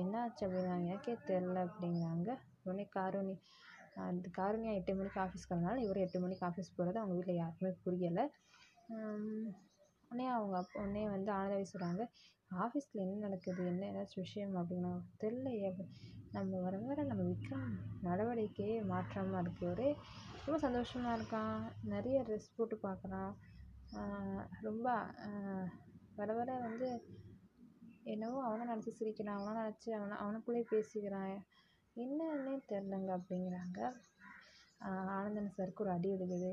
என்னாச்சு 0.00 0.42
அப்படிங்கிறாங்க 0.46 0.88
எனக்கே 0.90 1.14
தெரில 1.30 1.58
அப்படிங்கிறாங்க. 1.68 2.28
உடனே 2.64 2.84
காருணி 2.96 3.36
அந்த 4.08 4.26
காருண்யா 4.38 4.72
எட்டு 4.80 4.92
மணிக்கு 4.98 5.20
ஆஃபீஸ் 5.24 5.46
கிளம்புனாலும் 5.48 5.84
இவர் 5.86 6.04
எட்டு 6.04 6.18
மணிக்கு 6.24 6.44
ஆஃபீஸ் 6.50 6.74
போகிறது 6.76 7.00
அவங்க 7.02 7.14
வீட்டில் 7.18 7.40
யாருக்குமே 7.40 7.72
புரியலை. 7.86 8.24
உடனே 10.10 10.26
அவங்க 10.36 10.54
அப்பா 10.60 10.78
உடனே 10.84 11.02
வந்து 11.14 11.30
ஆனந்தாவி 11.38 11.66
சொல்கிறாங்க 11.72 12.04
ஆஃபீஸில் 12.64 13.02
என்ன 13.02 13.18
நடக்குது? 13.24 13.64
என்ன 13.72 13.82
ஏதாச்சும் 13.90 14.24
விஷயம்? 14.26 14.54
அப்படின்னா 14.60 14.92
தெரிலையே 15.22 15.68
நம்ம 16.36 16.58
வர 16.64 16.74
வர 16.88 17.04
நம்ம 17.10 17.22
விக்ரம் 17.28 17.68
நடவடிக்கையே 18.08 18.76
மாற்றமாக 18.90 19.42
இருக்குது 19.44 19.70
ஒரே 19.72 19.88
ரொம்ப 20.50 20.66
சந்தோஷமாக 20.68 21.16
இருக்கான். 21.16 21.58
நிறைய 21.90 22.20
ட்ரெஸ் 22.28 22.46
போட்டு 22.54 22.76
பார்க்குறான் 22.84 23.32
ரொம்ப 24.66 24.86
வர 26.16 26.28
வர 26.38 26.48
வந்து 26.64 26.88
என்னவோ 28.12 28.38
அவனை 28.46 28.64
நினச்சி 28.70 28.92
சிரிக்கிறான். 28.96 29.38
அவனை 29.40 29.52
நினச்சி 29.60 29.90
அவனை 29.98 30.16
அவனுக்குள்ளேயே 30.22 30.64
பேசிக்கிறான். 30.72 31.34
என்னன்னே 31.96 32.54
தெரிலங்க 32.72 33.10
அப்படிங்கிறாங்க. 33.18 33.78
ஆனந்தன் 35.16 35.54
சாருக்கு 35.58 35.84
ஒரு 35.84 35.92
அடி 35.96 36.10
விழுகுது. 36.14 36.50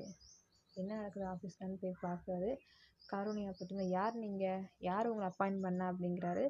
என்ன 0.82 0.91
நடக்குது 1.00 1.28
ஆஃபீஸ்லன்னு 1.34 1.82
போய் 1.86 2.02
பார்க்குறாரு 2.06 2.52
காருண்யா 3.14 3.54
பற்றின 3.62 3.88
யார் 3.98 4.22
நீங்கள் 4.26 4.64
யார் 4.89 5.12
உங்களை 5.14 5.30
அப்பாயிண்ட் 5.32 5.66
பண்ணா 5.68 5.88
அப்படிங்கிறாரு. 5.93 6.45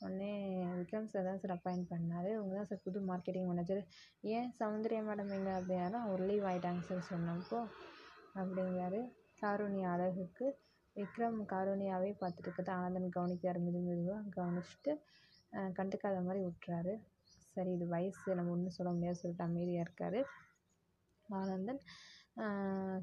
உடனே 0.00 0.30
விக்ரம் 0.78 1.08
சார் 1.12 1.26
தான் 1.28 1.40
சார் 1.42 1.54
அப்பாயிண்ட் 1.56 1.90
பண்ணார். 1.92 2.30
உங்க 2.42 2.52
தான் 2.58 2.68
சார் 2.70 2.84
புது 2.86 2.98
மார்க்கெட்டிங் 3.10 3.48
மேனேஜர் 3.50 3.80
ஏன் 4.36 4.50
சௌந்தர்யா 4.58 5.00
மேடம் 5.08 5.32
எங்கே 5.36 5.52
அப்படின்னா 5.58 6.00
அவர் 6.06 6.22
லீவ் 6.30 6.46
ஆகிட்டாங்க 6.50 6.82
சார் 6.88 7.08
சொன்னப்போ 7.10 7.58
அப்படிங்கிறாரு. 8.40 9.00
காருண்யா 9.42 9.88
அழகுக்கு 9.94 10.46
விக்ரம் 10.96 11.38
காருண்யாவே 11.52 12.10
பார்த்துட்டு 12.22 12.72
ஆனந்தன் 12.78 13.16
கவனிக்கிறார். 13.18 13.60
மெது 13.66 13.80
மெதுவாக 13.88 14.32
கவனிச்சுட்டு 14.38 14.92
கண்டுக்காத 15.78 16.18
மாதிரி 16.26 16.40
விட்டுறாரு. 16.46 16.94
சரி 17.52 17.70
இது 17.76 17.86
வயசு 17.94 18.36
நம்ம 18.38 18.52
ஒன்றும் 18.56 18.76
சொல்ல 18.78 18.90
முடியாது 18.96 19.20
சொல்லிட்டு 19.20 19.46
அமைதியாக 19.48 19.84
இருக்கார். 19.86 20.20
ஆனந்தன் 21.28 21.80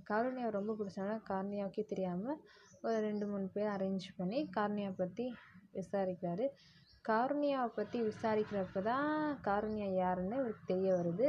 காருண்யாவை 0.10 0.52
ரொம்ப 0.58 0.72
பிடிச்சனால 0.78 1.16
காருண்யாவுக்கே 1.30 1.84
தெரியாமல் 1.92 2.40
ஒரு 2.86 2.98
ரெண்டு 3.08 3.26
மூணு 3.32 3.46
பேர் 3.56 3.74
அரேஞ்ச் 3.76 4.08
பண்ணி 4.20 4.40
காருண்யா 4.58 4.90
பற்றி 5.02 5.26
விசாரிக்கிறாரு. 5.78 6.46
காருண்யாவை 7.10 7.70
பற்றி 7.74 7.98
விசாரிக்கிறப்ப 8.10 8.82
தான் 8.82 9.12
காருண்யா 9.48 9.88
யாருன்னு 10.04 10.40
இவருக்கு 10.42 10.64
தெரிய 10.66 10.90
வருது. 10.94 11.28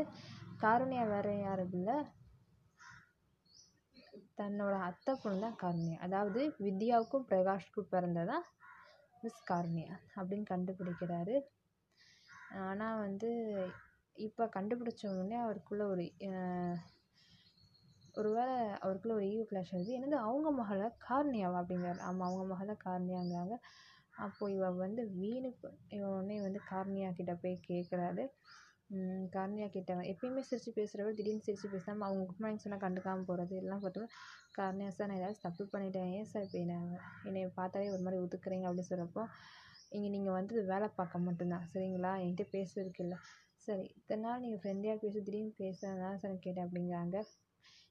காருண்யா 0.63 1.03
வேறு 1.09 1.33
யாரும் 1.41 1.75
இல்லை. 1.79 1.97
தன்னோட 4.41 4.75
அத்தை 4.89 5.13
பொண்ணு 5.23 5.45
தான் 5.45 5.61
காருண்யா. 5.63 5.97
அதாவது 6.07 6.41
வித்யாவுக்கும் 6.67 7.29
பிரகாஷ்க்கும் 7.31 7.93
பிறந்ததான் 7.95 8.45
மிஸ் 9.23 9.47
காருண்யா 9.51 9.93
அப்படின்னு 10.17 10.47
கண்டுபிடிக்கிறாரு. 10.53 11.37
ஆனால் 12.69 13.03
வந்து 13.07 13.31
இப்போ 14.17 14.45
கண்டுபிடிச்ச 14.57 15.03
உடனே 15.13 15.37
அவருக்குள்ளே 15.45 15.85
ஒரு 15.93 16.05
ஒரு 18.19 18.31
வேளை 18.37 18.55
ஒரு 18.85 19.25
ஈவோ 19.33 19.43
கிளாஷ் 19.51 19.75
வருது 19.75 19.97
என்னது 19.97 20.17
அவங்க 20.29 20.49
மகளை? 20.61 20.87
காருண்யாவா 21.09 21.59
அப்படிங்கிறாரு. 21.61 22.01
ஆமாம் 22.01 22.29
அவங்க 22.29 22.45
மகளை 22.53 22.75
காருண்யாங்கிறாங்க. 22.87 23.57
அப்போது 24.19 24.55
இவள் 24.57 24.81
வந்து 24.85 25.03
வீணுக்கு 25.19 25.69
இவனே 25.95 26.09
உடனே 26.15 26.37
வந்து 26.47 26.61
கார்னியா 26.71 27.11
கிட்டே 27.19 27.35
போய் 27.43 27.57
கேட்குறாரு 27.69 28.25
காருண்யா 29.35 29.67
கிட்ட 29.73 29.95
எப்பயுமே 30.13 30.43
சிரித்து 30.49 30.71
பேசுகிறவர் 30.77 31.17
திடீர்னு 31.19 31.47
சிரித்து 31.47 31.69
பேசாமல் 31.75 32.07
அவங்க 32.07 32.23
குட் 32.29 32.43
மார்னிங் 32.43 32.63
சொன்னால் 32.65 32.85
கண்டுக்காமல் 32.85 33.27
போகிறது 33.31 33.55
எல்லாம் 33.63 33.83
பார்த்தோம்னா 33.83 34.11
காருண்யா 34.59 34.91
சார் 34.97 35.11
நான் 35.11 35.21
ஏதாவது 35.23 35.45
தப்பு 35.47 35.65
பண்ணிட்டேன். 35.73 36.11
ஏன் 36.19 36.29
சார் 36.31 36.47
இப்போ 36.47 36.59
என்ன 36.65 36.77
என்னை 37.29 37.43
பார்த்தாலே 37.59 37.91
ஒரு 37.95 38.03
மாதிரி 38.07 38.23
ஒதுக்குறீங்க 38.25 38.67
அப்படின்னு 38.69 38.91
சொல்கிறப்போ 38.91 39.25
இங்கே 39.97 40.09
நீங்கள் 40.15 40.37
வந்தது 40.39 40.63
வேலை 40.73 40.89
பார்க்க 40.99 41.27
மட்டும்தான் 41.27 41.67
சரிங்களா? 41.73 42.13
என்கிட்ட 42.23 42.47
பேசுறதுக்கு 42.55 43.03
இல்லை. 43.07 43.19
சரி 43.67 43.85
இத்தனை 43.99 44.21
நாள் 44.25 44.43
நீங்கள் 44.45 44.61
ஃப்ரெண்ட்லியாக 44.63 45.01
பேசி 45.03 45.19
திடீர்னு 45.27 45.55
பேசுகிறதா 45.63 46.11
சார் 46.23 46.45
கேட்டேன் 46.47 46.67
அப்படிங்கிறாங்க. 46.67 47.17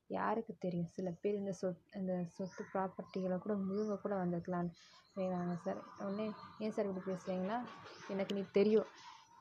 யாருக்கு 0.10 0.54
தெரியும்? 0.58 0.92
சில 0.92 1.10
பேர் 1.22 1.36
இந்த 1.36 1.54
சொத் 1.62 1.82
இந்த 1.96 2.14
சொத்து 2.36 2.64
ப்ராப்பர்ட்டிகளை 2.74 3.38
கூட 3.38 3.54
முழுங்க 3.64 3.96
கூட 3.98 4.14
வந்திருக்கலான்னு 4.16 4.72
வேணாங்க 5.16 5.54
சார். 5.58 5.80
உடனே 6.00 6.26
ஏன் 6.60 6.74
சார் 6.76 6.90
இப்படி 6.90 7.06
பேசுகிறீங்கன்னா 7.10 7.58
எனக்கு 8.10 8.36
நீ 8.36 8.44
தெரியும். 8.52 8.90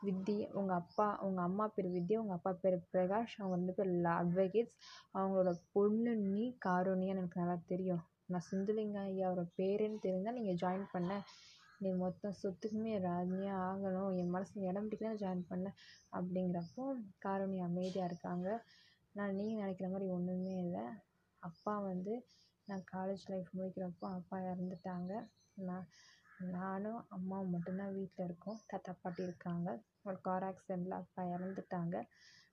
வித்தி 0.03 0.37
உங்கள் 0.53 0.79
அப்பா 0.83 1.07
உங்கள் 1.21 1.45
அம்மா 1.45 1.65
பேர் 1.67 1.89
வித்யா 1.95 2.19
உங்கள் 2.19 2.39
அப்பா 2.39 2.53
பேர் 2.63 2.77
பிரகாஷ் 2.93 3.35
அவங்க 3.39 3.57
ரெண்டு 3.57 3.75
பேர் 3.75 3.91
அட்வொகேட்ஸ் 4.15 4.77
அவங்களோட 5.15 5.53
பொண்ணு 5.75 6.13
நீ 6.27 6.45
காருண்யான்னு 6.67 7.15
எனக்கு 7.17 7.41
நல்லா 7.41 7.59
தெரியும். 7.67 8.03
நான் 8.29 8.49
சுந்தலிங்க 8.51 8.99
ஐயாவோட 9.09 9.43
பேருன்னு 9.59 10.05
தெரிஞ்சால் 10.07 10.39
நீங்கள் 10.39 10.61
ஜாயின் 10.63 10.87
பண்ண. 10.93 11.11
நீ 11.81 11.89
மொத்தம் 12.03 12.39
சொத்துக்குமே 12.43 12.93
ராஜியாக 13.07 13.65
ஆகணும். 13.67 14.11
என் 14.21 14.33
மனசில் 14.35 14.69
இடம் 14.69 14.87
பிடிக்க 14.87 15.15
ஜாயின் 15.23 15.49
பண்ண. 15.49 15.67
அப்படிங்கிறப்போ 16.13 16.85
காரோணி 17.25 17.59
அமைதியாக 17.69 18.11
இருக்காங்க. 18.11 18.49
நான் 19.17 19.37
நீங்கள் 19.37 19.63
நினைக்கிற 19.63 19.89
மாதிரி 19.89 20.07
ஒன்றுமே 20.15 20.55
இல்லை. 20.65 20.85
அப்பா 21.43 21.75
வந்து 21.91 22.15
நான் 22.69 22.83
காலேஜ் 22.93 23.25
லைஃப் 23.33 23.51
முடிக்கிறப்போ 23.57 24.07
அப்பா 24.19 24.37
இறந்துட்டாங்க. 24.51 25.13
நான் 25.61 25.87
நானும் 26.55 27.01
அம்மாவும் 27.09 27.53
மட்டும்தான் 27.55 27.95
வீட்டில் 27.99 28.27
இருக்கோம். 28.27 28.59
தாத்தா 28.71 28.93
பாட்டி 29.03 29.23
இருக்காங்க. 29.23 29.69
ஒரு 30.05 30.19
கார் 30.21 30.47
ஆக்சிடெண்ட்டில் 30.49 31.01
அப்பா 31.03 31.23
இறந்துட்டாங்க. 31.35 31.95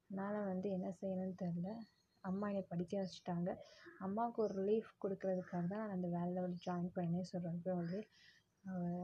அதனால் 0.03 0.47
வந்து 0.51 0.67
என்ன 0.69 0.87
செய்யணும்னு 0.99 1.35
தெரில 1.43 1.69
அம்மா 2.23 2.47
என்னை 2.49 2.63
படிக்க 2.69 2.93
வச்சுட்டாங்க. 2.99 3.49
அம்மாவுக்கு 3.99 4.39
ஒரு 4.41 4.53
ரிலீஃப் 4.61 4.91
கொடுக்கறதுக்காக 5.03 5.65
தான் 5.65 5.81
நான் 5.83 5.95
அந்த 5.97 6.07
வேலையில் 6.15 6.45
வந்து 6.45 6.59
ஜாயின் 6.67 6.89
பண்ணேன் 6.97 7.29
சொல்கிறப்ப 7.31 7.75
வந்து 7.81 7.99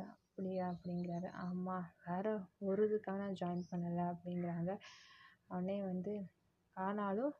அப்படியா 0.09 0.65
அப்படிங்கிறாரு. 0.73 1.29
ஆமாம் 1.45 1.87
வேறு 2.05 2.31
ஒரு 2.67 2.81
இதுக்காக 2.89 3.17
நான் 3.17 3.39
ஜாயின் 3.41 3.69
பண்ணலை 3.71 4.05
அப்படிங்கிறாங்க. 4.13 4.71
உடனே 5.49 5.77
வந்து 5.91 6.13
ஆனாலும் 6.77 7.33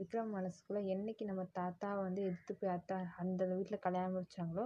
விக்ரம் 0.00 0.34
மனசுக்குள்ளே 0.34 0.80
என்றைக்கி 0.92 1.24
நம்ம 1.24 1.42
தாத்தாவை 1.56 2.00
வந்து 2.02 2.20
எதிர்த்து 2.22 2.52
போய் 2.54 2.74
அத்தா 2.74 2.98
அந்த 3.16 3.46
வீட்டில் 3.50 3.84
கல்யாணம் 3.86 4.14
முடித்தாங்களோ 4.16 4.64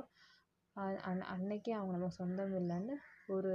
அன் 1.07 1.25
அன்னைக்கே 1.33 1.73
அவங்க 1.73 1.93
நமக்கு 1.93 2.19
சொந்தம் 2.19 2.55
இல்லைன்னு 2.55 2.95
ஒரு 3.29 3.53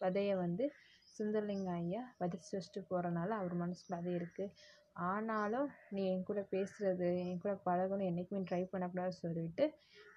விதைய 0.00 0.32
வந்து 0.36 0.64
சுந்தரலிங்கம் 1.06 1.76
ஐயா 1.76 2.02
விதைச்சி 2.20 2.52
வச்சுட்டு 2.54 2.80
போகிறனால 2.90 3.30
அவர் 3.40 3.54
மனசுக்குள்ளே 3.54 3.98
அது 3.98 4.10
இருக்குது 4.18 4.54
ஆனாலும் 5.06 5.68
நீ 5.90 6.02
என் 6.06 6.22
கூட 6.22 6.40
பேசுகிறது 6.52 7.08
என் 7.22 7.40
கூட 7.40 7.54
பழகணும் 7.66 8.08
என்றைக்குமே 8.08 8.42
ட்ரை 8.50 8.62
பண்ணக்கூடாது 8.64 9.14
சொல்லிட்டு 9.22 9.66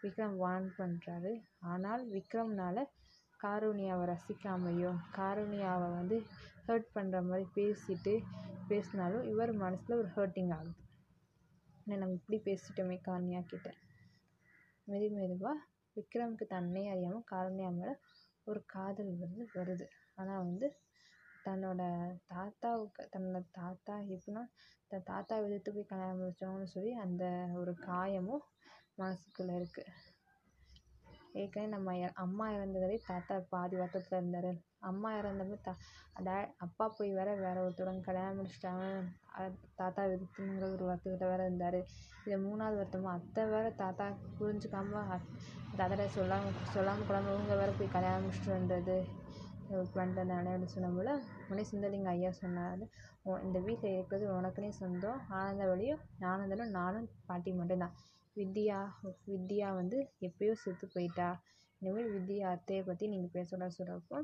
விக்ரம் 0.04 0.38
வார்ன் 0.38 0.70
பண்ணுறாரு 0.78 1.34
ஆனால் 1.66 2.04
விக்ரம்னால் 2.16 2.82
காரூணியாவை 3.40 4.06
ரசிக்காமையும் 4.12 5.00
காரூணியாவை 5.18 5.90
வந்து 5.92 6.18
ஹர்ட் 6.68 6.90
பண்ணுற 6.96 7.20
மாதிரி 7.28 7.46
பேசிட்டு 7.58 8.14
பேசினாலும் 8.70 9.28
இவர் 9.34 9.54
மனசில் 9.58 10.00
ஒரு 10.00 10.10
ஹர்ட்டிங் 10.16 10.54
ஆகுது. 10.58 10.74
என்ன 11.88 11.98
நம்ம 12.02 12.16
இப்படி 12.20 12.38
பேசிட்டோமே 12.46 12.96
காருண்யா 13.08 13.40
கிட்டே. 13.50 13.72
மெது 14.88 15.08
மெதுவாக 15.16 15.58
விக்ரமுக்கு 15.96 16.46
தன்னை 16.54 16.84
அறியாமல் 16.94 17.28
காரணியா 17.32 17.70
மேலே 17.76 17.94
ஒரு 18.48 18.62
காதல் 18.66 19.12
வந்து 19.24 19.44
வருது. 19.56 19.86
ஆனால் 20.16 20.42
வந்து 20.46 20.68
தன்னோட 21.46 21.82
தாத்தாவுக்கு 22.34 23.04
தன்னோட 23.14 23.42
தாத்தா 23.60 23.96
எப்படின்னா 24.16 24.44
தன் 24.92 25.08
தாத்தா 25.12 25.36
எதிர்த்து 25.46 25.74
போய் 25.76 25.90
கல்யாணம் 25.92 26.20
முடிச்சவங்கன்னு 26.22 26.74
சொல்லி 26.76 26.94
அந்த 27.06 27.24
ஒரு 27.62 27.74
காயமும் 27.88 28.44
மனசுக்குள்ளே 29.02 29.56
இருக்குது 29.60 29.94
ஏற்கனவே 31.42 31.68
நம்ம 31.76 31.94
அம்மா 32.26 32.48
இறந்ததுலே 32.56 32.98
தாத்தா 33.12 33.38
பாதி 33.54 33.76
வருத்தத்தில் 33.82 34.20
இருந்தார். 34.20 34.52
அம்மா 34.90 35.10
இறந்தப்ப 35.20 35.58
தா 35.68 35.74
டே 36.28 36.36
அப்பா 36.66 36.86
போய் 36.98 37.12
வேற 37.20 37.30
வேறு 37.44 37.64
ஒருத்தவங்க 37.66 38.04
கல்யாணம் 38.08 38.38
முடிச்சிட்டாங்க. 38.40 38.84
தாத்தா 39.80 40.02
எதிர்த்துங்கிற 40.12 40.68
ஒரு 40.76 40.84
வருத்தத்தில் 40.90 41.32
வேறு 41.32 41.46
இருந்தார். 41.48 41.80
இதில் 42.26 42.44
மூணாவது 42.46 42.80
வருத்தமாக 42.82 43.18
அத்தை 43.20 43.44
வேறு 43.54 43.72
தாத்தா 43.84 44.06
புரிஞ்சுக்காம 44.40 45.02
தாத்தாகிட்ட 45.78 46.06
சொல்லாமல் 46.18 46.60
சொல்லாமல் 46.76 47.08
கொள்ளாமல் 47.08 47.34
இவங்க 47.36 47.56
வேற 47.62 47.72
போய் 47.80 47.96
கல்யாணம் 47.96 48.26
முடிச்சுட்டு 48.26 48.52
வந்தது. 48.58 48.98
பண்ணிட்டனால 49.96 50.52
அப்படின்னு 50.54 50.76
சொன்னபோல 50.76 51.12
உடனே 51.48 51.64
சுந்தரலிங்கம் 51.70 52.14
ஐயா 52.16 52.32
சொன்னார். 52.42 52.84
இந்த 53.46 53.58
வீட்டில் 53.68 53.96
இருக்கிறது 53.96 54.26
உனக்குனே 54.38 54.70
சொந்தம். 54.82 55.20
ஆனந்தவழியும் 55.40 56.04
ஆனந்தனும் 56.32 56.76
நானும் 56.80 57.08
பாட்டி 57.30 57.54
மட்டும்தான். 57.60 57.96
வித்யா 58.38 58.80
வித்யா 59.32 59.68
வந்து 59.80 59.98
எப்பயோ 60.28 60.54
செத்து 60.64 60.88
போயிட்டா. 60.96 61.30
இனிமேல் 61.82 62.14
வித்யா 62.16 62.48
அத்தையை 62.56 62.84
பற்றி 62.90 63.06
நீங்கள் 63.14 63.36
பேசக்கூடாது 63.38 63.78
சொல்கிறப்போ 63.78 64.18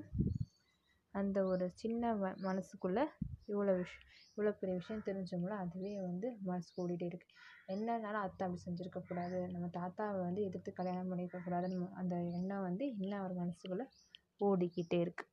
அந்த 1.13 1.39
ஒரு 1.45 1.65
சின்ன 1.75 2.13
ம 2.15 2.27
மனசுக்குள்ளே 2.41 3.03
இவ்வளோ 3.47 3.73
விஷ் 3.77 3.95
இவ்வளோ 4.29 4.51
பெரிய 4.59 4.75
விஷயம் 4.75 5.05
தெரிஞ்சவங்கள 5.05 5.55
அதுவே 5.57 5.91
வந்து 6.01 6.27
மனசுக்கு 6.41 6.81
ஓடிட்டே 6.83 7.07
இருக்குது 7.07 7.35
என்னன்னாலும் 7.67 8.23
அத்தை 8.23 8.45
அப்படி 8.45 8.63
செஞ்சுருக்கக்கூடாது 8.63 9.39
நம்ம 9.51 9.69
தாத்தாவை 9.73 10.21
வந்து 10.21 10.43
எதிர்த்து 10.43 10.71
கல்யாணம் 10.73 11.11
பண்ணியிருக்கக்கூடாதுன்னு 11.11 11.89
அந்த 11.93 12.15
எண்ணம் 12.31 12.65
வந்து 12.69 12.85
இன்னும் 12.95 13.19
அவர் 13.19 13.41
மனசுக்குள்ளே 13.41 13.87
ஓடிக்கிட்டே 14.41 14.99
இருக்குது 14.99 15.29